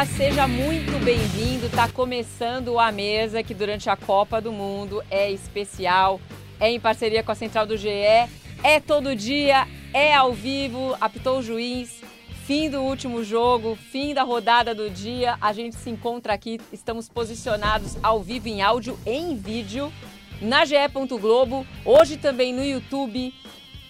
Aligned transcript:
Olá, 0.00 0.06
seja 0.06 0.48
muito 0.48 0.98
bem-vindo. 1.04 1.68
Tá 1.68 1.86
começando 1.86 2.78
a 2.78 2.90
mesa 2.90 3.42
que 3.42 3.52
durante 3.52 3.90
a 3.90 3.96
Copa 3.96 4.40
do 4.40 4.50
Mundo 4.50 5.02
é 5.10 5.30
especial, 5.30 6.18
é 6.58 6.70
em 6.70 6.80
parceria 6.80 7.22
com 7.22 7.30
a 7.30 7.34
Central 7.34 7.66
do 7.66 7.76
GE, 7.76 7.90
é 7.90 8.80
todo 8.80 9.14
dia, 9.14 9.68
é 9.92 10.14
ao 10.14 10.32
vivo, 10.32 10.96
apitou 10.98 11.40
o 11.40 11.42
juiz, 11.42 12.00
fim 12.46 12.70
do 12.70 12.80
último 12.80 13.22
jogo, 13.22 13.76
fim 13.76 14.14
da 14.14 14.22
rodada 14.22 14.74
do 14.74 14.88
dia. 14.88 15.36
A 15.38 15.52
gente 15.52 15.76
se 15.76 15.90
encontra 15.90 16.32
aqui, 16.32 16.58
estamos 16.72 17.06
posicionados 17.06 17.98
ao 18.02 18.22
vivo 18.22 18.48
em 18.48 18.62
áudio 18.62 18.98
em 19.04 19.36
vídeo 19.36 19.92
na 20.40 20.64
GE. 20.64 20.76
Globo, 21.20 21.66
hoje 21.84 22.16
também 22.16 22.54
no 22.54 22.64
YouTube 22.64 23.34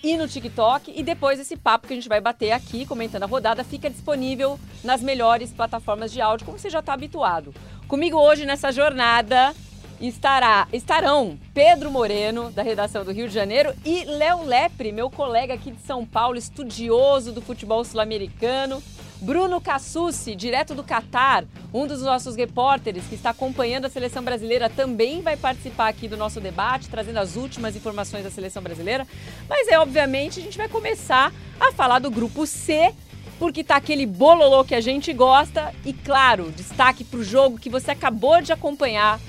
e 0.03 0.17
no 0.17 0.27
TikTok. 0.27 0.93
E 0.95 1.03
depois 1.03 1.39
esse 1.39 1.57
papo 1.57 1.87
que 1.87 1.93
a 1.93 1.97
gente 1.97 2.09
vai 2.09 2.21
bater 2.21 2.53
aqui, 2.53 2.87
comentando 2.87 3.23
a 3.25 3.27
rodada, 3.27 3.65
fica 3.65 3.91
disponível 3.91 4.59
nas 4.83 5.03
melhores 5.03 5.53
plataformas 5.53 6.13
de 6.13 6.21
áudio, 6.21 6.47
como 6.47 6.59
você 6.59 6.71
já 6.71 6.81
está 6.81 6.93
habituado. 6.93 7.55
Comigo 7.87 8.19
hoje 8.19 8.47
nessa 8.47 8.71
jornada 8.71 9.55
estará, 10.01 10.67
estarão 10.73 11.39
Pedro 11.53 11.91
Moreno, 11.91 12.51
da 12.51 12.63
redação 12.63 13.05
do 13.05 13.13
Rio 13.13 13.29
de 13.29 13.35
Janeiro, 13.35 13.75
e 13.85 14.05
Léo 14.05 14.45
Lepre, 14.45 14.93
meu 14.93 15.11
colega 15.11 15.55
aqui 15.55 15.71
de 15.71 15.81
São 15.83 16.07
Paulo, 16.07 16.37
estudioso 16.37 17.33
do 17.33 17.43
futebol 17.43 17.85
sul-americano. 17.85 18.83
Bruno 19.21 19.61
Cassucci, 19.61 20.35
direto 20.35 20.75
do 20.75 20.83
Catar, 20.83 21.45
um 21.75 21.87
dos 21.87 22.01
nossos 22.01 22.37
repórteres 22.37 23.05
que 23.05 23.15
está 23.15 23.31
acompanhando 23.31 23.85
a 23.85 23.91
seleção 23.91 24.23
brasileira, 24.23 24.71
também 24.71 25.21
vai 25.21 25.37
participar 25.37 25.89
aqui 25.89 26.09
do 26.09 26.17
nosso 26.17 26.41
debate, 26.41 26.89
trazendo 26.89 27.19
as 27.19 27.37
últimas 27.37 27.77
informações 27.77 28.25
da 28.25 28.31
seleção 28.31 28.63
brasileira. 28.63 29.07
Mas 29.47 29.69
é 29.69 29.79
obviamente 29.79 30.41
a 30.41 30.43
gente 30.43 30.57
vai 30.57 30.69
começar 30.69 31.35
a 31.61 31.71
falar 31.71 31.99
do 31.99 32.11
grupo 32.11 32.47
C, 32.47 32.95
porque 33.39 33.63
tá 33.63 33.77
aquele 33.77 34.07
bololô 34.07 34.65
que 34.65 34.75
a 34.75 34.81
gente 34.81 35.13
gosta 35.13 35.75
e 35.85 35.93
claro, 35.93 36.51
destaque 36.51 37.05
para 37.05 37.21
o 37.21 37.25
jogo 37.25 37.59
que 37.59 37.69
você 37.69 37.91
acabou 37.91 38.41
de 38.41 38.55
acompanhar. 38.55 39.21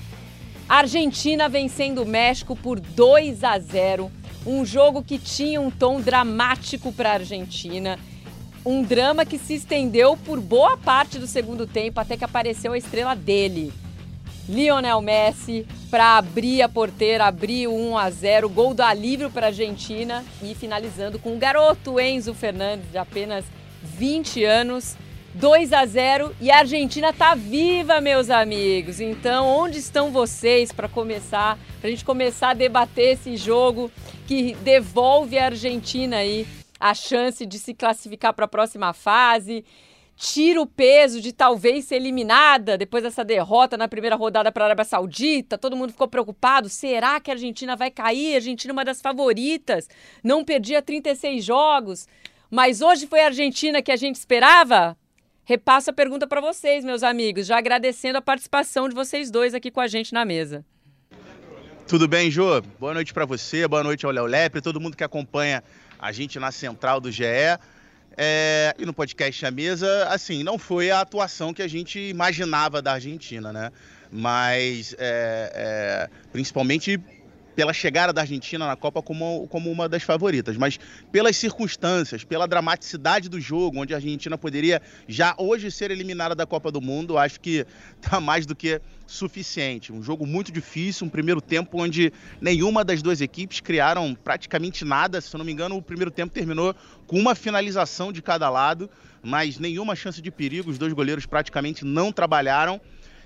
Argentina 0.77 1.49
vencendo 1.49 2.03
o 2.03 2.05
México 2.05 2.55
por 2.55 2.79
2 2.79 3.43
a 3.43 3.59
0, 3.59 4.11
um 4.45 4.65
jogo 4.65 5.03
que 5.03 5.19
tinha 5.19 5.59
um 5.59 5.69
tom 5.69 5.99
dramático 5.99 6.93
para 6.93 7.11
a 7.11 7.13
Argentina 7.15 7.99
um 8.65 8.83
drama 8.83 9.25
que 9.25 9.37
se 9.37 9.55
estendeu 9.55 10.15
por 10.15 10.39
boa 10.39 10.77
parte 10.77 11.17
do 11.17 11.27
segundo 11.27 11.65
tempo 11.65 11.99
até 11.99 12.15
que 12.15 12.23
apareceu 12.23 12.73
a 12.73 12.77
estrela 12.77 13.15
dele. 13.15 13.73
Lionel 14.47 15.01
Messi 15.01 15.65
para 15.89 16.17
abrir 16.17 16.61
a 16.61 16.69
porteira, 16.69 17.25
abrir 17.25 17.67
o 17.67 17.73
1 17.73 17.97
a 17.97 18.09
0, 18.09 18.49
gol 18.49 18.73
do 18.73 18.81
alívio 18.81 19.29
para 19.29 19.47
a 19.47 19.49
Argentina 19.49 20.23
e 20.41 20.55
finalizando 20.55 21.19
com 21.19 21.35
o 21.35 21.39
garoto 21.39 21.99
Enzo 21.99 22.33
Fernandes 22.33 22.89
de 22.91 22.97
apenas 22.97 23.45
20 23.83 24.43
anos, 24.43 24.95
2 25.33 25.71
a 25.71 25.85
0 25.85 26.35
e 26.41 26.51
a 26.51 26.59
Argentina 26.59 27.13
tá 27.13 27.33
viva, 27.35 28.01
meus 28.01 28.29
amigos. 28.29 28.99
Então, 28.99 29.47
onde 29.47 29.79
estão 29.79 30.11
vocês 30.11 30.71
para 30.71 30.89
começar, 30.89 31.57
para 31.79 31.87
a 31.87 31.91
gente 31.91 32.03
começar 32.03 32.49
a 32.49 32.53
debater 32.53 33.13
esse 33.13 33.37
jogo 33.37 33.89
que 34.27 34.55
devolve 34.55 35.37
a 35.37 35.45
Argentina 35.45 36.17
aí 36.17 36.45
a 36.77 36.93
chance 36.93 37.45
de 37.45 37.59
se 37.59 37.73
classificar 37.73 38.33
para 38.33 38.45
a 38.45 38.47
próxima 38.47 38.91
fase, 38.91 39.63
tira 40.17 40.61
o 40.61 40.67
peso 40.67 41.21
de 41.21 41.31
talvez 41.31 41.85
ser 41.85 41.95
eliminada 41.95 42.77
depois 42.77 43.01
dessa 43.01 43.23
derrota 43.23 43.77
na 43.77 43.87
primeira 43.87 44.17
rodada 44.17 44.51
para 44.51 44.65
a 44.65 44.67
Arábia 44.67 44.83
Saudita. 44.83 45.57
Todo 45.57 45.77
mundo 45.77 45.93
ficou 45.93 46.09
preocupado. 46.09 46.67
Será 46.67 47.19
que 47.21 47.31
a 47.31 47.35
Argentina 47.35 47.75
vai 47.77 47.89
cair? 47.89 48.33
A 48.33 48.37
Argentina 48.37 48.71
é 48.71 48.73
uma 48.73 48.85
das 48.85 48.99
favoritas. 48.99 49.87
Não 50.21 50.43
perdia 50.43 50.81
36 50.81 51.43
jogos. 51.43 52.07
Mas 52.49 52.81
hoje 52.81 53.07
foi 53.07 53.21
a 53.21 53.27
Argentina 53.27 53.81
que 53.81 53.91
a 53.91 53.95
gente 53.95 54.15
esperava? 54.15 54.97
Repasso 55.51 55.89
a 55.89 55.93
pergunta 55.93 56.25
para 56.25 56.39
vocês, 56.39 56.85
meus 56.85 57.03
amigos, 57.03 57.45
já 57.45 57.57
agradecendo 57.57 58.17
a 58.17 58.21
participação 58.21 58.87
de 58.87 58.95
vocês 58.95 59.29
dois 59.29 59.53
aqui 59.53 59.69
com 59.69 59.81
a 59.81 59.87
gente 59.89 60.13
na 60.13 60.23
mesa. 60.23 60.63
Tudo 61.85 62.07
bem, 62.07 62.31
Jô? 62.31 62.61
Boa 62.79 62.93
noite 62.93 63.13
para 63.13 63.25
você, 63.25 63.67
boa 63.67 63.83
noite 63.83 64.05
ao 64.05 64.13
Léo 64.13 64.25
Lepre, 64.25 64.61
todo 64.61 64.79
mundo 64.79 64.95
que 64.95 65.03
acompanha 65.03 65.61
a 65.99 66.09
gente 66.13 66.39
na 66.39 66.53
central 66.53 67.01
do 67.01 67.11
GE. 67.11 67.25
É, 68.15 68.73
e 68.79 68.85
no 68.85 68.93
podcast 68.93 69.45
A 69.45 69.51
Mesa, 69.51 70.07
assim, 70.07 70.41
não 70.41 70.57
foi 70.57 70.89
a 70.89 71.01
atuação 71.01 71.53
que 71.53 71.61
a 71.61 71.67
gente 71.67 71.99
imaginava 71.99 72.81
da 72.81 72.93
Argentina, 72.93 73.51
né? 73.51 73.73
Mas, 74.09 74.95
é, 74.97 75.51
é, 75.53 76.09
principalmente 76.31 76.97
pela 77.55 77.73
chegada 77.73 78.13
da 78.13 78.21
Argentina 78.21 78.67
na 78.67 78.75
Copa 78.75 79.01
como, 79.01 79.47
como 79.47 79.71
uma 79.71 79.87
das 79.87 80.03
favoritas, 80.03 80.57
mas 80.57 80.79
pelas 81.11 81.35
circunstâncias, 81.35 82.23
pela 82.23 82.47
dramaticidade 82.47 83.29
do 83.29 83.39
jogo, 83.39 83.79
onde 83.79 83.93
a 83.93 83.97
Argentina 83.97 84.37
poderia 84.37 84.81
já 85.07 85.35
hoje 85.37 85.69
ser 85.71 85.91
eliminada 85.91 86.35
da 86.35 86.45
Copa 86.45 86.71
do 86.71 86.81
Mundo, 86.81 87.17
acho 87.17 87.39
que 87.39 87.65
está 88.01 88.19
mais 88.19 88.45
do 88.45 88.55
que 88.55 88.81
suficiente. 89.05 89.91
Um 89.91 90.01
jogo 90.01 90.25
muito 90.25 90.51
difícil, 90.51 91.05
um 91.05 91.09
primeiro 91.09 91.41
tempo 91.41 91.81
onde 91.81 92.13
nenhuma 92.39 92.83
das 92.83 93.01
duas 93.01 93.19
equipes 93.19 93.59
criaram 93.59 94.15
praticamente 94.15 94.85
nada. 94.85 95.19
Se 95.19 95.35
eu 95.35 95.37
não 95.37 95.45
me 95.45 95.51
engano, 95.51 95.75
o 95.75 95.81
primeiro 95.81 96.09
tempo 96.09 96.33
terminou 96.33 96.73
com 97.05 97.19
uma 97.19 97.35
finalização 97.35 98.11
de 98.11 98.21
cada 98.21 98.49
lado, 98.49 98.89
mas 99.21 99.59
nenhuma 99.59 99.95
chance 99.95 100.21
de 100.21 100.31
perigo. 100.31 100.71
Os 100.71 100.77
dois 100.77 100.93
goleiros 100.93 101.25
praticamente 101.25 101.83
não 101.83 102.11
trabalharam. 102.11 102.79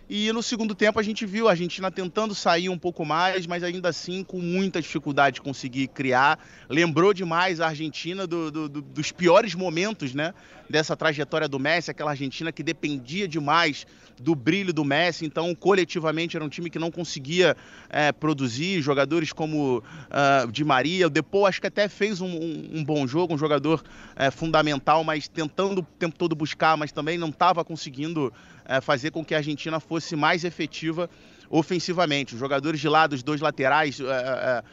E 0.08 0.32
no 0.32 0.44
segundo 0.44 0.76
tempo 0.76 1.00
a 1.00 1.04
gente 1.04 1.26
viu 1.26 1.48
a 1.48 1.52
Argentina 1.52 1.90
tentando 1.90 2.36
sair 2.36 2.70
um 2.70 2.78
pouco 2.78 3.04
mais, 3.04 3.48
mas 3.48 3.64
ainda 3.64 3.90
assim 3.90 4.24
com 4.24 4.40
muita 4.40 4.80
dificuldade 4.80 5.36
de 5.36 5.42
conseguir 5.42 5.88
criar. 5.88 6.38
Lembrou 6.70 7.12
demais 7.12 7.60
a 7.60 7.68
Argentina 7.68 8.28
do, 8.28 8.52
do, 8.52 8.70
do, 8.70 8.82
dos 8.84 9.12
piores 9.12 9.56
momentos 9.56 10.14
né, 10.14 10.32
dessa 10.70 10.96
trajetória 10.96 11.48
do 11.48 11.58
Messi, 11.58 11.90
aquela 11.90 12.12
Argentina 12.12 12.52
que 12.52 12.62
dependia 12.62 13.28
demais 13.28 13.88
do 14.22 14.36
brilho 14.36 14.72
do 14.72 14.86
Messi. 14.86 15.26
Então, 15.26 15.54
coletivamente, 15.56 16.38
era 16.38 16.46
um 16.46 16.50
time 16.50 16.70
que 16.70 16.78
não 16.78 16.92
conseguia 16.92 17.58
é, 17.90 18.12
produzir. 18.12 18.82
Jogadores 18.82 19.34
como 19.34 19.80
uh, 19.80 20.52
Di 20.52 20.64
Maria, 20.64 21.08
o 21.08 21.10
Depô 21.10 21.48
acho 21.48 21.60
que 21.60 21.68
até 21.68 21.90
fez 21.90 22.22
um, 22.22 22.28
um, 22.28 22.70
um 22.76 22.84
bom 22.84 23.08
jogo, 23.08 23.34
um 23.34 23.38
jogador 23.38 23.84
é, 24.16 24.30
fundamental, 24.30 25.04
mas 25.04 25.28
tentando 25.28 25.82
o 25.82 25.84
tempo 25.84 26.16
todo 26.16 26.36
buscar, 26.36 26.78
mas 26.78 26.92
também 26.92 27.18
não 27.18 27.30
estava 27.30 27.66
conseguindo 27.66 28.32
é, 28.66 28.82
fazer 28.82 29.12
com 29.12 29.24
que 29.24 29.34
a 29.34 29.38
Argentina 29.38 29.80
fosse 29.80 30.16
mais 30.16 30.44
efetiva 30.44 31.10
ofensivamente. 31.50 32.34
Os 32.34 32.40
jogadores 32.40 32.80
de 32.80 32.90
lá, 32.90 33.08
dos 33.08 33.24
dois 33.24 33.42
laterais, 33.42 34.00
é, 34.00 34.04
é, 34.04 34.08
é, 34.08 34.64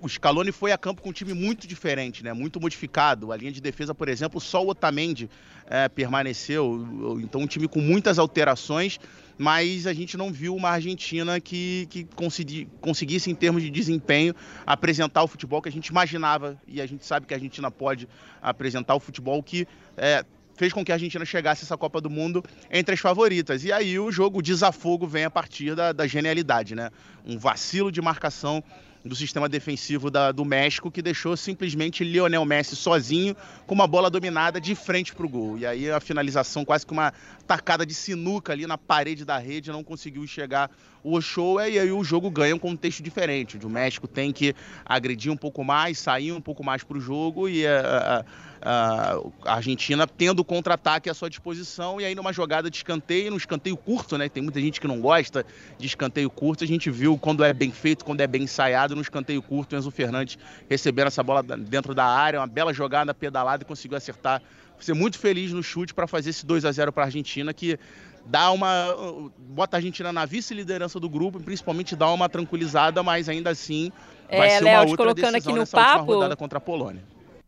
o 0.00 0.08
Scaloni 0.08 0.52
foi 0.52 0.72
a 0.72 0.78
campo 0.78 1.02
com 1.02 1.10
um 1.10 1.12
time 1.12 1.34
muito 1.34 1.66
diferente, 1.66 2.22
né? 2.22 2.32
muito 2.32 2.60
modificado. 2.60 3.32
A 3.32 3.36
linha 3.36 3.52
de 3.52 3.60
defesa, 3.60 3.94
por 3.94 4.08
exemplo, 4.08 4.40
só 4.40 4.64
o 4.64 4.68
Otamendi 4.68 5.28
é, 5.66 5.88
permaneceu. 5.88 6.86
Então, 7.20 7.40
um 7.40 7.46
time 7.46 7.66
com 7.66 7.80
muitas 7.80 8.18
alterações, 8.18 8.98
mas 9.36 9.86
a 9.86 9.92
gente 9.92 10.16
não 10.16 10.32
viu 10.32 10.54
uma 10.54 10.70
Argentina 10.70 11.40
que, 11.40 11.86
que 11.90 12.04
consegui, 12.04 12.68
conseguisse, 12.80 13.30
em 13.30 13.34
termos 13.34 13.62
de 13.62 13.70
desempenho, 13.70 14.34
apresentar 14.66 15.22
o 15.22 15.28
futebol 15.28 15.60
que 15.60 15.68
a 15.68 15.72
gente 15.72 15.88
imaginava. 15.88 16.60
E 16.66 16.80
a 16.80 16.86
gente 16.86 17.04
sabe 17.04 17.26
que 17.26 17.34
a 17.34 17.36
Argentina 17.36 17.70
pode 17.70 18.08
apresentar 18.40 18.94
o 18.94 19.00
futebol 19.00 19.42
que 19.42 19.66
é, 19.96 20.24
fez 20.58 20.72
com 20.72 20.84
que 20.84 20.90
a 20.90 20.96
Argentina 20.96 21.24
chegasse 21.24 21.64
essa 21.64 21.76
Copa 21.76 22.00
do 22.00 22.10
Mundo 22.10 22.44
entre 22.70 22.94
as 22.94 23.00
favoritas. 23.00 23.64
E 23.64 23.72
aí 23.72 23.98
o 23.98 24.10
jogo, 24.10 24.40
o 24.40 24.42
desafogo 24.42 25.06
vem 25.06 25.24
a 25.24 25.30
partir 25.30 25.74
da, 25.76 25.92
da 25.92 26.06
genialidade, 26.06 26.74
né? 26.74 26.90
Um 27.24 27.38
vacilo 27.38 27.92
de 27.92 28.02
marcação 28.02 28.62
do 29.04 29.14
sistema 29.14 29.48
defensivo 29.48 30.10
da, 30.10 30.32
do 30.32 30.44
México 30.44 30.90
que 30.90 31.00
deixou 31.00 31.36
simplesmente 31.36 32.02
Lionel 32.02 32.44
Messi 32.44 32.74
sozinho 32.74 33.36
com 33.66 33.74
uma 33.74 33.86
bola 33.86 34.10
dominada 34.10 34.60
de 34.60 34.74
frente 34.74 35.14
para 35.14 35.24
o 35.24 35.28
gol. 35.28 35.56
E 35.56 35.64
aí 35.64 35.90
a 35.90 36.00
finalização 36.00 36.64
quase 36.64 36.84
que 36.84 36.92
uma 36.92 37.12
tacada 37.48 37.86
de 37.86 37.94
sinuca 37.94 38.52
ali 38.52 38.66
na 38.66 38.76
parede 38.76 39.24
da 39.24 39.38
rede, 39.38 39.72
não 39.72 39.82
conseguiu 39.82 40.26
chegar 40.26 40.70
o 41.02 41.16
Ochoa 41.16 41.66
e 41.66 41.78
aí 41.78 41.90
o 41.90 42.04
jogo 42.04 42.30
ganha 42.30 42.54
um 42.54 42.58
contexto 42.58 43.02
diferente. 43.02 43.56
O 43.64 43.70
México 43.70 44.06
tem 44.06 44.30
que 44.30 44.54
agredir 44.84 45.32
um 45.32 45.36
pouco 45.36 45.64
mais, 45.64 45.98
sair 45.98 46.30
um 46.30 46.40
pouco 46.42 46.62
mais 46.62 46.84
para 46.84 46.98
o 46.98 47.00
jogo 47.00 47.48
e 47.48 47.66
a, 47.66 48.18
a 48.18 48.24
a 48.60 49.54
Argentina 49.54 50.06
tendo 50.06 50.44
contra-ataque 50.44 51.08
à 51.08 51.14
sua 51.14 51.28
disposição 51.28 52.00
e 52.00 52.04
aí 52.04 52.14
numa 52.14 52.32
jogada 52.32 52.70
de 52.70 52.76
escanteio, 52.76 53.30
no 53.30 53.36
escanteio 53.36 53.76
curto, 53.76 54.18
né? 54.18 54.28
Tem 54.28 54.42
muita 54.42 54.60
gente 54.60 54.80
que 54.80 54.86
não 54.86 55.00
gosta 55.00 55.44
de 55.78 55.86
escanteio 55.86 56.28
curto. 56.30 56.64
A 56.64 56.66
gente 56.66 56.90
viu 56.90 57.16
quando 57.16 57.44
é 57.44 57.52
bem 57.52 57.70
feito, 57.70 58.04
quando 58.04 58.20
é 58.20 58.26
bem 58.26 58.42
ensaiado, 58.42 58.94
no 58.94 59.02
escanteio 59.02 59.42
curto, 59.42 59.74
o 59.74 59.78
Enzo 59.78 59.90
Fernandes 59.90 60.38
recebendo 60.68 61.06
essa 61.06 61.22
bola 61.22 61.42
dentro 61.42 61.94
da 61.94 62.04
área, 62.04 62.40
uma 62.40 62.46
bela 62.46 62.72
jogada 62.72 63.14
pedalada 63.14 63.62
e 63.62 63.66
conseguiu 63.66 63.96
acertar. 63.96 64.42
Ser 64.80 64.94
muito 64.94 65.18
feliz 65.18 65.52
no 65.52 65.62
chute 65.62 65.92
para 65.92 66.06
fazer 66.06 66.30
esse 66.30 66.46
2 66.46 66.64
a 66.64 66.72
0 66.72 66.92
para 66.92 67.04
a 67.04 67.06
Argentina, 67.06 67.52
que 67.52 67.78
dá 68.24 68.50
uma. 68.52 68.94
bota 69.38 69.76
a 69.76 69.78
Argentina 69.78 70.12
na 70.12 70.24
vice-liderança 70.24 71.00
do 71.00 71.08
grupo, 71.08 71.38
e 71.40 71.42
principalmente 71.42 71.96
dá 71.96 72.10
uma 72.12 72.28
tranquilizada, 72.28 73.02
mas 73.02 73.28
ainda 73.28 73.50
assim 73.50 73.90
vai 74.30 74.48
é, 74.48 74.58
ser 74.58 74.64
Léo, 74.64 74.74
uma 74.74 74.80
outra 74.82 74.96
colocando 74.96 75.32
decisão 75.32 75.54
aqui 75.54 75.60
no 75.60 75.66
papo, 75.66 76.12
rodada 76.12 76.36
contra 76.36 76.58
a 76.58 76.60
Polônia. 76.60 77.02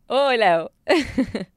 Oi, 0.09 0.37
Léo. 0.37 0.69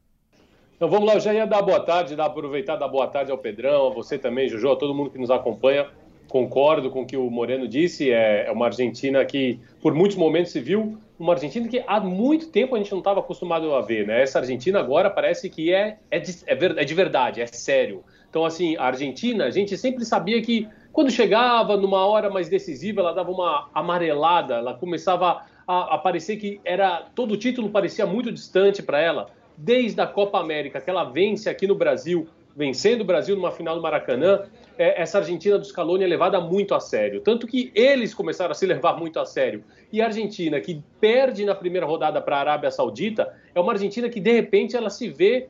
então 0.76 0.88
vamos 0.88 1.06
lá, 1.06 1.14
eu 1.14 1.20
já 1.20 1.34
ia 1.34 1.46
dar 1.46 1.62
boa 1.62 1.80
tarde, 1.80 2.14
dar, 2.14 2.26
aproveitar 2.26 2.76
dar 2.76 2.88
boa 2.88 3.08
tarde 3.08 3.32
ao 3.32 3.38
Pedrão, 3.38 3.88
a 3.88 3.90
você 3.90 4.18
também, 4.18 4.48
Jojo, 4.48 4.70
a 4.70 4.76
todo 4.76 4.94
mundo 4.94 5.10
que 5.10 5.18
nos 5.18 5.30
acompanha. 5.30 5.88
Concordo 6.28 6.90
com 6.90 7.02
o 7.02 7.06
que 7.06 7.16
o 7.16 7.30
Moreno 7.30 7.68
disse, 7.68 8.10
é, 8.10 8.46
é 8.46 8.50
uma 8.50 8.66
Argentina 8.66 9.24
que 9.24 9.60
por 9.80 9.94
muitos 9.94 10.16
momentos 10.16 10.52
se 10.52 10.60
viu 10.60 10.98
uma 11.18 11.34
Argentina 11.34 11.68
que 11.68 11.82
há 11.86 12.00
muito 12.00 12.48
tempo 12.48 12.74
a 12.74 12.78
gente 12.78 12.90
não 12.90 12.98
estava 12.98 13.20
acostumado 13.20 13.72
a 13.74 13.80
ver, 13.80 14.06
né? 14.06 14.22
Essa 14.22 14.40
Argentina 14.40 14.80
agora 14.80 15.08
parece 15.08 15.48
que 15.48 15.72
é, 15.72 15.98
é, 16.10 16.18
de, 16.18 16.32
é, 16.46 16.54
é 16.54 16.84
de 16.84 16.94
verdade, 16.94 17.40
é 17.40 17.46
sério 17.46 18.02
Então, 18.28 18.44
assim, 18.44 18.76
a 18.76 18.84
Argentina, 18.84 19.44
a 19.44 19.50
gente 19.50 19.76
sempre 19.76 20.04
sabia 20.04 20.42
que 20.42 20.68
quando 20.92 21.10
chegava 21.10 21.76
numa 21.76 22.04
hora 22.06 22.30
mais 22.30 22.48
decisiva, 22.48 23.00
ela 23.00 23.12
dava 23.12 23.30
uma 23.30 23.68
amarelada, 23.74 24.54
ela 24.54 24.74
começava 24.74 25.44
a, 25.66 25.94
a 25.94 25.98
parecer 25.98 26.36
que 26.36 26.60
era 26.64 27.06
todo 27.14 27.34
o 27.34 27.36
título 27.36 27.70
parecia 27.70 28.06
muito 28.06 28.30
distante 28.32 28.82
para 28.82 29.00
ela. 29.00 29.30
Desde 29.56 30.00
a 30.00 30.06
Copa 30.06 30.40
América, 30.40 30.80
que 30.80 30.90
ela 30.90 31.04
vence 31.04 31.48
aqui 31.48 31.66
no 31.66 31.76
Brasil, 31.76 32.26
vencendo 32.56 33.00
o 33.00 33.04
Brasil 33.04 33.34
numa 33.34 33.50
final 33.50 33.74
do 33.74 33.82
Maracanã, 33.82 34.44
é, 34.78 35.00
essa 35.00 35.18
Argentina 35.18 35.58
do 35.58 35.64
Scaloni 35.64 36.04
é 36.04 36.06
levada 36.06 36.40
muito 36.40 36.74
a 36.74 36.80
sério. 36.80 37.20
Tanto 37.20 37.46
que 37.46 37.70
eles 37.74 38.14
começaram 38.14 38.52
a 38.52 38.54
se 38.54 38.66
levar 38.66 38.96
muito 38.98 39.18
a 39.18 39.26
sério. 39.26 39.64
E 39.92 40.00
a 40.00 40.06
Argentina, 40.06 40.60
que 40.60 40.82
perde 41.00 41.44
na 41.44 41.54
primeira 41.54 41.86
rodada 41.86 42.20
para 42.20 42.36
a 42.36 42.40
Arábia 42.40 42.70
Saudita, 42.70 43.34
é 43.54 43.60
uma 43.60 43.72
Argentina 43.72 44.08
que, 44.08 44.20
de 44.20 44.32
repente, 44.32 44.76
ela 44.76 44.90
se 44.90 45.08
vê 45.08 45.48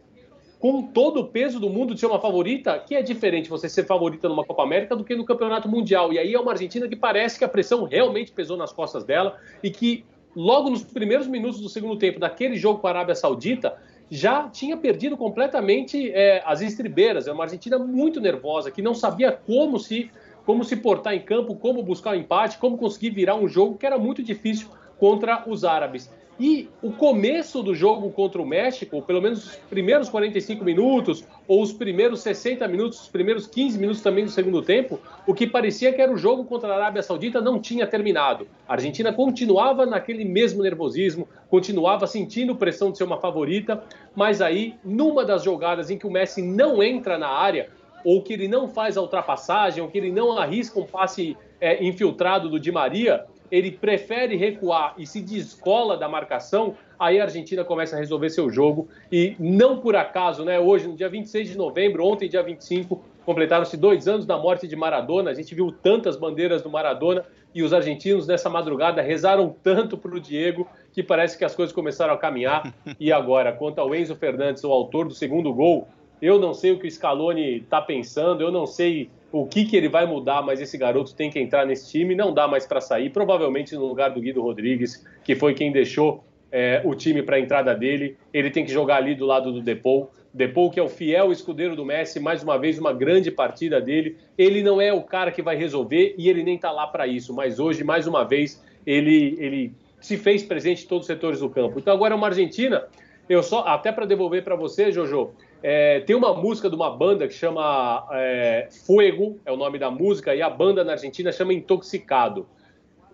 com 0.58 0.82
todo 0.82 1.20
o 1.20 1.26
peso 1.26 1.60
do 1.60 1.68
mundo 1.68 1.92
de 1.92 2.00
ser 2.00 2.06
uma 2.06 2.18
favorita, 2.18 2.78
que 2.78 2.94
é 2.94 3.02
diferente 3.02 3.50
você 3.50 3.68
ser 3.68 3.84
favorita 3.84 4.30
numa 4.30 4.44
Copa 4.44 4.62
América 4.62 4.96
do 4.96 5.04
que 5.04 5.14
no 5.14 5.24
Campeonato 5.24 5.68
Mundial. 5.68 6.10
E 6.10 6.18
aí 6.18 6.32
é 6.32 6.40
uma 6.40 6.52
Argentina 6.52 6.88
que 6.88 6.96
parece 6.96 7.38
que 7.38 7.44
a 7.44 7.48
pressão 7.48 7.84
realmente 7.84 8.32
pesou 8.32 8.56
nas 8.56 8.72
costas 8.72 9.04
dela 9.04 9.36
e 9.62 9.70
que 9.70 10.06
logo 10.34 10.70
nos 10.70 10.82
primeiros 10.82 11.26
minutos 11.26 11.60
do 11.60 11.68
segundo 11.68 11.98
tempo 11.98 12.18
daquele 12.18 12.56
jogo 12.56 12.80
com 12.80 12.86
a 12.86 12.90
Arábia 12.90 13.14
Saudita 13.14 13.76
já 14.10 14.48
tinha 14.48 14.76
perdido 14.76 15.16
completamente 15.16 16.10
é, 16.12 16.42
as 16.44 16.60
estribeiras. 16.60 17.26
É 17.26 17.32
uma 17.32 17.44
Argentina 17.44 17.78
muito 17.78 18.20
nervosa 18.20 18.70
que 18.70 18.82
não 18.82 18.94
sabia 18.94 19.32
como 19.32 19.78
se 19.78 20.10
como 20.44 20.62
se 20.62 20.76
portar 20.76 21.14
em 21.14 21.20
campo, 21.20 21.56
como 21.56 21.82
buscar 21.82 22.10
o 22.10 22.12
um 22.12 22.20
empate, 22.20 22.58
como 22.58 22.76
conseguir 22.76 23.08
virar 23.08 23.34
um 23.34 23.48
jogo 23.48 23.78
que 23.78 23.86
era 23.86 23.96
muito 23.96 24.22
difícil 24.22 24.68
contra 24.98 25.42
os 25.48 25.64
árabes. 25.64 26.10
E 26.38 26.68
o 26.82 26.90
começo 26.90 27.62
do 27.62 27.74
jogo 27.74 28.10
contra 28.10 28.42
o 28.42 28.46
México, 28.46 29.00
pelo 29.02 29.22
menos 29.22 29.46
os 29.46 29.56
primeiros 29.70 30.08
45 30.08 30.64
minutos, 30.64 31.24
ou 31.46 31.62
os 31.62 31.72
primeiros 31.72 32.20
60 32.22 32.66
minutos, 32.66 33.02
os 33.02 33.08
primeiros 33.08 33.46
15 33.46 33.78
minutos 33.78 34.02
também 34.02 34.24
do 34.24 34.30
segundo 34.30 34.60
tempo, 34.60 34.98
o 35.28 35.34
que 35.34 35.46
parecia 35.46 35.92
que 35.92 36.02
era 36.02 36.12
o 36.12 36.16
jogo 36.16 36.44
contra 36.44 36.72
a 36.72 36.76
Arábia 36.76 37.02
Saudita 37.02 37.40
não 37.40 37.60
tinha 37.60 37.86
terminado. 37.86 38.48
A 38.66 38.72
Argentina 38.72 39.12
continuava 39.12 39.86
naquele 39.86 40.24
mesmo 40.24 40.62
nervosismo, 40.62 41.28
continuava 41.48 42.04
sentindo 42.06 42.56
pressão 42.56 42.90
de 42.90 42.98
ser 42.98 43.04
uma 43.04 43.20
favorita, 43.20 43.84
mas 44.14 44.42
aí, 44.42 44.74
numa 44.84 45.24
das 45.24 45.44
jogadas 45.44 45.88
em 45.88 45.96
que 45.96 46.06
o 46.06 46.10
Messi 46.10 46.42
não 46.42 46.82
entra 46.82 47.16
na 47.16 47.28
área, 47.28 47.70
ou 48.04 48.20
que 48.22 48.32
ele 48.32 48.48
não 48.48 48.68
faz 48.68 48.96
a 48.96 49.00
ultrapassagem, 49.00 49.82
ou 49.82 49.88
que 49.88 49.96
ele 49.96 50.10
não 50.10 50.36
arrisca 50.36 50.80
um 50.80 50.84
passe 50.84 51.36
é, 51.60 51.82
infiltrado 51.82 52.48
do 52.50 52.58
Di 52.58 52.72
Maria, 52.72 53.24
ele 53.50 53.70
prefere 53.70 54.36
recuar 54.36 54.94
e 54.98 55.06
se 55.06 55.20
descola 55.20 55.96
da 55.96 56.08
marcação, 56.08 56.74
aí 56.98 57.20
a 57.20 57.24
Argentina 57.24 57.64
começa 57.64 57.96
a 57.96 57.98
resolver 57.98 58.30
seu 58.30 58.50
jogo. 58.50 58.88
E 59.10 59.36
não 59.38 59.78
por 59.78 59.96
acaso, 59.96 60.44
né? 60.44 60.58
Hoje, 60.58 60.88
no 60.88 60.96
dia 60.96 61.08
26 61.08 61.50
de 61.50 61.56
novembro, 61.56 62.04
ontem, 62.04 62.28
dia 62.28 62.42
25, 62.42 63.02
completaram-se 63.24 63.76
dois 63.76 64.08
anos 64.08 64.26
da 64.26 64.38
morte 64.38 64.66
de 64.66 64.76
Maradona. 64.76 65.30
A 65.30 65.34
gente 65.34 65.54
viu 65.54 65.70
tantas 65.70 66.16
bandeiras 66.16 66.62
do 66.62 66.70
Maradona 66.70 67.24
e 67.54 67.62
os 67.62 67.72
argentinos 67.72 68.26
nessa 68.26 68.50
madrugada 68.50 69.00
rezaram 69.00 69.54
tanto 69.62 69.96
para 69.96 70.14
o 70.14 70.20
Diego 70.20 70.66
que 70.92 71.02
parece 71.02 71.38
que 71.38 71.44
as 71.44 71.54
coisas 71.54 71.74
começaram 71.74 72.14
a 72.14 72.18
caminhar. 72.18 72.74
E 72.98 73.12
agora, 73.12 73.52
quanto 73.52 73.80
ao 73.80 73.94
Enzo 73.94 74.14
Fernandes, 74.14 74.64
o 74.64 74.72
autor 74.72 75.06
do 75.06 75.14
segundo 75.14 75.52
gol, 75.52 75.86
eu 76.22 76.38
não 76.38 76.54
sei 76.54 76.72
o 76.72 76.78
que 76.78 76.86
o 76.86 76.90
Scaloni 76.90 77.58
está 77.58 77.82
pensando, 77.82 78.42
eu 78.42 78.50
não 78.50 78.66
sei 78.66 79.10
o 79.34 79.44
que, 79.44 79.64
que 79.64 79.76
ele 79.76 79.88
vai 79.88 80.06
mudar, 80.06 80.42
mas 80.42 80.60
esse 80.60 80.78
garoto 80.78 81.12
tem 81.12 81.28
que 81.28 81.40
entrar 81.40 81.66
nesse 81.66 81.90
time, 81.90 82.14
não 82.14 82.32
dá 82.32 82.46
mais 82.46 82.68
para 82.68 82.80
sair, 82.80 83.10
provavelmente 83.10 83.74
no 83.74 83.84
lugar 83.84 84.10
do 84.10 84.20
Guido 84.20 84.40
Rodrigues, 84.40 85.04
que 85.24 85.34
foi 85.34 85.54
quem 85.54 85.72
deixou 85.72 86.22
é, 86.52 86.80
o 86.84 86.94
time 86.94 87.20
para 87.20 87.34
a 87.34 87.40
entrada 87.40 87.74
dele. 87.74 88.16
Ele 88.32 88.48
tem 88.48 88.64
que 88.64 88.70
jogar 88.70 88.98
ali 88.98 89.12
do 89.12 89.26
lado 89.26 89.50
do 89.50 89.60
Depou. 89.60 90.12
Depou, 90.32 90.70
que 90.70 90.78
é 90.78 90.82
o 90.84 90.88
fiel 90.88 91.32
escudeiro 91.32 91.74
do 91.74 91.84
Messi, 91.84 92.20
mais 92.20 92.44
uma 92.44 92.56
vez, 92.56 92.78
uma 92.78 92.92
grande 92.92 93.28
partida 93.28 93.80
dele. 93.80 94.16
Ele 94.38 94.62
não 94.62 94.80
é 94.80 94.92
o 94.92 95.02
cara 95.02 95.32
que 95.32 95.42
vai 95.42 95.56
resolver 95.56 96.14
e 96.16 96.28
ele 96.28 96.44
nem 96.44 96.54
está 96.54 96.70
lá 96.70 96.86
para 96.86 97.04
isso, 97.08 97.34
mas 97.34 97.58
hoje, 97.58 97.82
mais 97.82 98.06
uma 98.06 98.22
vez, 98.22 98.62
ele, 98.86 99.36
ele 99.40 99.72
se 100.00 100.16
fez 100.16 100.44
presente 100.44 100.84
em 100.84 100.86
todos 100.86 101.02
os 101.02 101.06
setores 101.08 101.40
do 101.40 101.50
campo. 101.50 101.80
Então, 101.80 101.92
agora 101.92 102.14
é 102.14 102.16
uma 102.16 102.28
Argentina. 102.28 102.84
Eu 103.28 103.42
só, 103.42 103.64
até 103.66 103.90
para 103.90 104.06
devolver 104.06 104.44
para 104.44 104.54
você, 104.54 104.92
Jojo, 104.92 105.32
é, 105.66 106.00
tem 106.00 106.14
uma 106.14 106.34
música 106.34 106.68
de 106.68 106.76
uma 106.76 106.94
banda 106.94 107.26
que 107.26 107.32
chama 107.32 108.06
é, 108.12 108.68
Fuego, 108.84 109.40
é 109.46 109.50
o 109.50 109.56
nome 109.56 109.78
da 109.78 109.90
música, 109.90 110.34
e 110.34 110.42
a 110.42 110.50
banda 110.50 110.84
na 110.84 110.92
Argentina 110.92 111.32
chama 111.32 111.54
Intoxicado. 111.54 112.46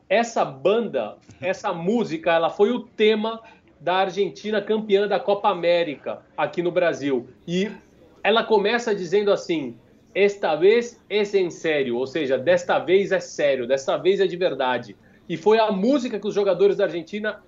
Essa 0.08 0.44
banda, 0.44 1.16
essa 1.40 1.72
música, 1.72 2.32
ela 2.32 2.50
foi 2.50 2.72
o 2.72 2.80
tema 2.80 3.40
da 3.80 3.98
Argentina 3.98 4.60
campeã 4.60 5.06
da 5.06 5.20
Copa 5.20 5.48
América 5.48 6.22
aqui 6.36 6.60
no 6.60 6.72
Brasil. 6.72 7.28
E 7.46 7.70
ela 8.20 8.42
começa 8.42 8.92
dizendo 8.92 9.30
assim: 9.30 9.76
esta 10.12 10.56
vez 10.56 11.00
é 11.08 11.22
em 11.38 11.50
sério, 11.50 11.96
ou 11.98 12.06
seja, 12.08 12.36
desta 12.36 12.80
vez 12.80 13.12
é 13.12 13.20
sério, 13.20 13.64
desta 13.64 13.96
vez 13.96 14.18
é 14.18 14.26
de 14.26 14.36
verdade. 14.36 14.96
E 15.28 15.36
foi 15.36 15.60
a 15.60 15.70
música 15.70 16.18
que 16.18 16.26
os 16.26 16.34
jogadores 16.34 16.78
da 16.78 16.84
Argentina 16.86 17.44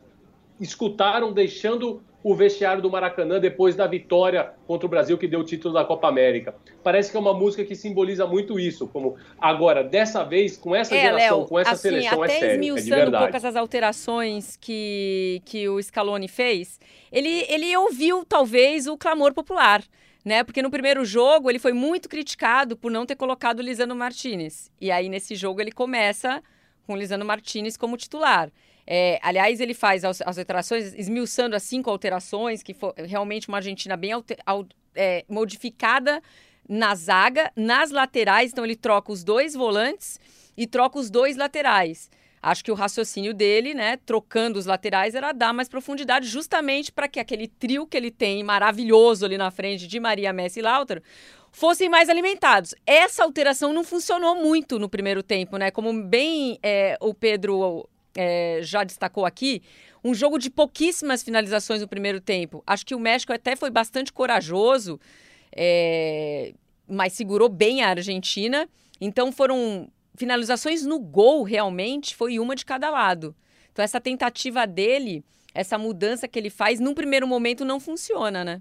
escutaram, 0.60 1.32
deixando 1.32 2.00
o 2.22 2.34
vestiário 2.34 2.80
do 2.80 2.90
Maracanã 2.90 3.40
depois 3.40 3.74
da 3.74 3.86
vitória 3.86 4.52
contra 4.66 4.86
o 4.86 4.88
Brasil 4.88 5.18
que 5.18 5.26
deu 5.26 5.40
o 5.40 5.44
título 5.44 5.74
da 5.74 5.84
Copa 5.84 6.08
América. 6.08 6.54
Parece 6.82 7.10
que 7.10 7.16
é 7.16 7.20
uma 7.20 7.34
música 7.34 7.64
que 7.64 7.74
simboliza 7.74 8.26
muito 8.26 8.58
isso, 8.58 8.86
como 8.86 9.16
agora, 9.38 9.82
dessa 9.82 10.22
vez, 10.24 10.56
com 10.56 10.74
essa 10.74 10.94
é, 10.94 11.00
geração, 11.00 11.38
Léo, 11.38 11.48
com 11.48 11.58
essa 11.58 11.70
assim, 11.72 11.88
seleção, 11.88 12.24
é 12.24 12.26
até 12.26 12.36
é 12.36 12.40
sério, 12.40 12.54
esmiuçando 12.54 13.16
é 13.16 13.18
um 13.18 13.22
pouco 13.22 13.36
essas 13.36 13.56
alterações 13.56 14.56
que, 14.56 15.42
que 15.44 15.68
o 15.68 15.82
Scaloni 15.82 16.28
fez, 16.28 16.78
ele, 17.10 17.44
ele 17.48 17.76
ouviu, 17.76 18.24
talvez, 18.24 18.86
o 18.86 18.96
clamor 18.96 19.34
popular. 19.34 19.82
Né? 20.24 20.44
Porque 20.44 20.62
no 20.62 20.70
primeiro 20.70 21.04
jogo 21.04 21.50
ele 21.50 21.58
foi 21.58 21.72
muito 21.72 22.08
criticado 22.08 22.76
por 22.76 22.92
não 22.92 23.04
ter 23.04 23.16
colocado 23.16 23.58
o 23.58 23.62
Lisandro 23.62 23.96
Martinez. 23.96 24.70
E 24.80 24.88
aí, 24.88 25.08
nesse 25.08 25.34
jogo, 25.34 25.60
ele 25.60 25.72
começa 25.72 26.40
com 26.86 26.92
o 26.92 26.96
Lisandro 26.96 27.26
Martinez 27.26 27.76
como 27.76 27.96
titular. 27.96 28.48
É, 28.86 29.18
aliás, 29.22 29.60
ele 29.60 29.74
faz 29.74 30.04
as, 30.04 30.20
as, 30.22 30.38
alterações, 30.38 30.94
esmiuçando 30.94 31.54
as 31.54 31.62
cinco 31.62 31.90
alterações, 31.90 32.62
que 32.62 32.74
foi 32.74 32.92
realmente 33.06 33.48
uma 33.48 33.58
Argentina 33.58 33.96
bem 33.96 34.12
alter, 34.12 34.38
é, 34.94 35.24
modificada 35.28 36.22
na 36.68 36.94
zaga, 36.94 37.52
nas 37.56 37.90
laterais. 37.90 38.50
Então, 38.52 38.64
ele 38.64 38.76
troca 38.76 39.12
os 39.12 39.22
dois 39.22 39.54
volantes 39.54 40.18
e 40.56 40.66
troca 40.66 40.98
os 40.98 41.10
dois 41.10 41.36
laterais. 41.36 42.10
Acho 42.42 42.64
que 42.64 42.72
o 42.72 42.74
raciocínio 42.74 43.32
dele, 43.32 43.72
né, 43.72 43.96
trocando 44.04 44.58
os 44.58 44.66
laterais, 44.66 45.14
era 45.14 45.32
dar 45.32 45.52
mais 45.52 45.68
profundidade, 45.68 46.26
justamente 46.26 46.90
para 46.90 47.06
que 47.06 47.20
aquele 47.20 47.46
trio 47.46 47.86
que 47.86 47.96
ele 47.96 48.10
tem 48.10 48.42
maravilhoso 48.42 49.24
ali 49.24 49.38
na 49.38 49.52
frente 49.52 49.86
de 49.86 50.00
Maria 50.00 50.32
Messi 50.32 50.58
e 50.58 50.62
Lautaro 50.62 51.00
fossem 51.52 51.88
mais 51.88 52.08
alimentados. 52.08 52.74
Essa 52.84 53.22
alteração 53.22 53.72
não 53.72 53.84
funcionou 53.84 54.34
muito 54.34 54.76
no 54.78 54.88
primeiro 54.88 55.22
tempo, 55.22 55.56
né? 55.56 55.70
Como 55.70 55.92
bem 56.02 56.58
é, 56.62 56.96
o 57.00 57.14
Pedro 57.14 57.88
é, 58.14 58.60
já 58.62 58.84
destacou 58.84 59.24
aqui, 59.24 59.62
um 60.04 60.14
jogo 60.14 60.38
de 60.38 60.50
pouquíssimas 60.50 61.22
finalizações 61.22 61.80
no 61.80 61.88
primeiro 61.88 62.20
tempo. 62.20 62.62
Acho 62.66 62.84
que 62.84 62.94
o 62.94 62.98
México 62.98 63.32
até 63.32 63.54
foi 63.54 63.70
bastante 63.70 64.12
corajoso, 64.12 64.98
é, 65.54 66.52
mas 66.88 67.12
segurou 67.12 67.48
bem 67.48 67.82
a 67.82 67.90
Argentina. 67.90 68.68
Então 69.00 69.30
foram 69.30 69.88
finalizações 70.16 70.84
no 70.84 70.98
gol, 70.98 71.42
realmente, 71.42 72.16
foi 72.16 72.38
uma 72.38 72.56
de 72.56 72.64
cada 72.64 72.90
lado. 72.90 73.34
Então 73.72 73.84
essa 73.84 74.00
tentativa 74.00 74.66
dele, 74.66 75.24
essa 75.54 75.78
mudança 75.78 76.28
que 76.28 76.38
ele 76.38 76.50
faz, 76.50 76.80
num 76.80 76.94
primeiro 76.94 77.26
momento 77.26 77.64
não 77.64 77.78
funciona, 77.78 78.44
né? 78.44 78.60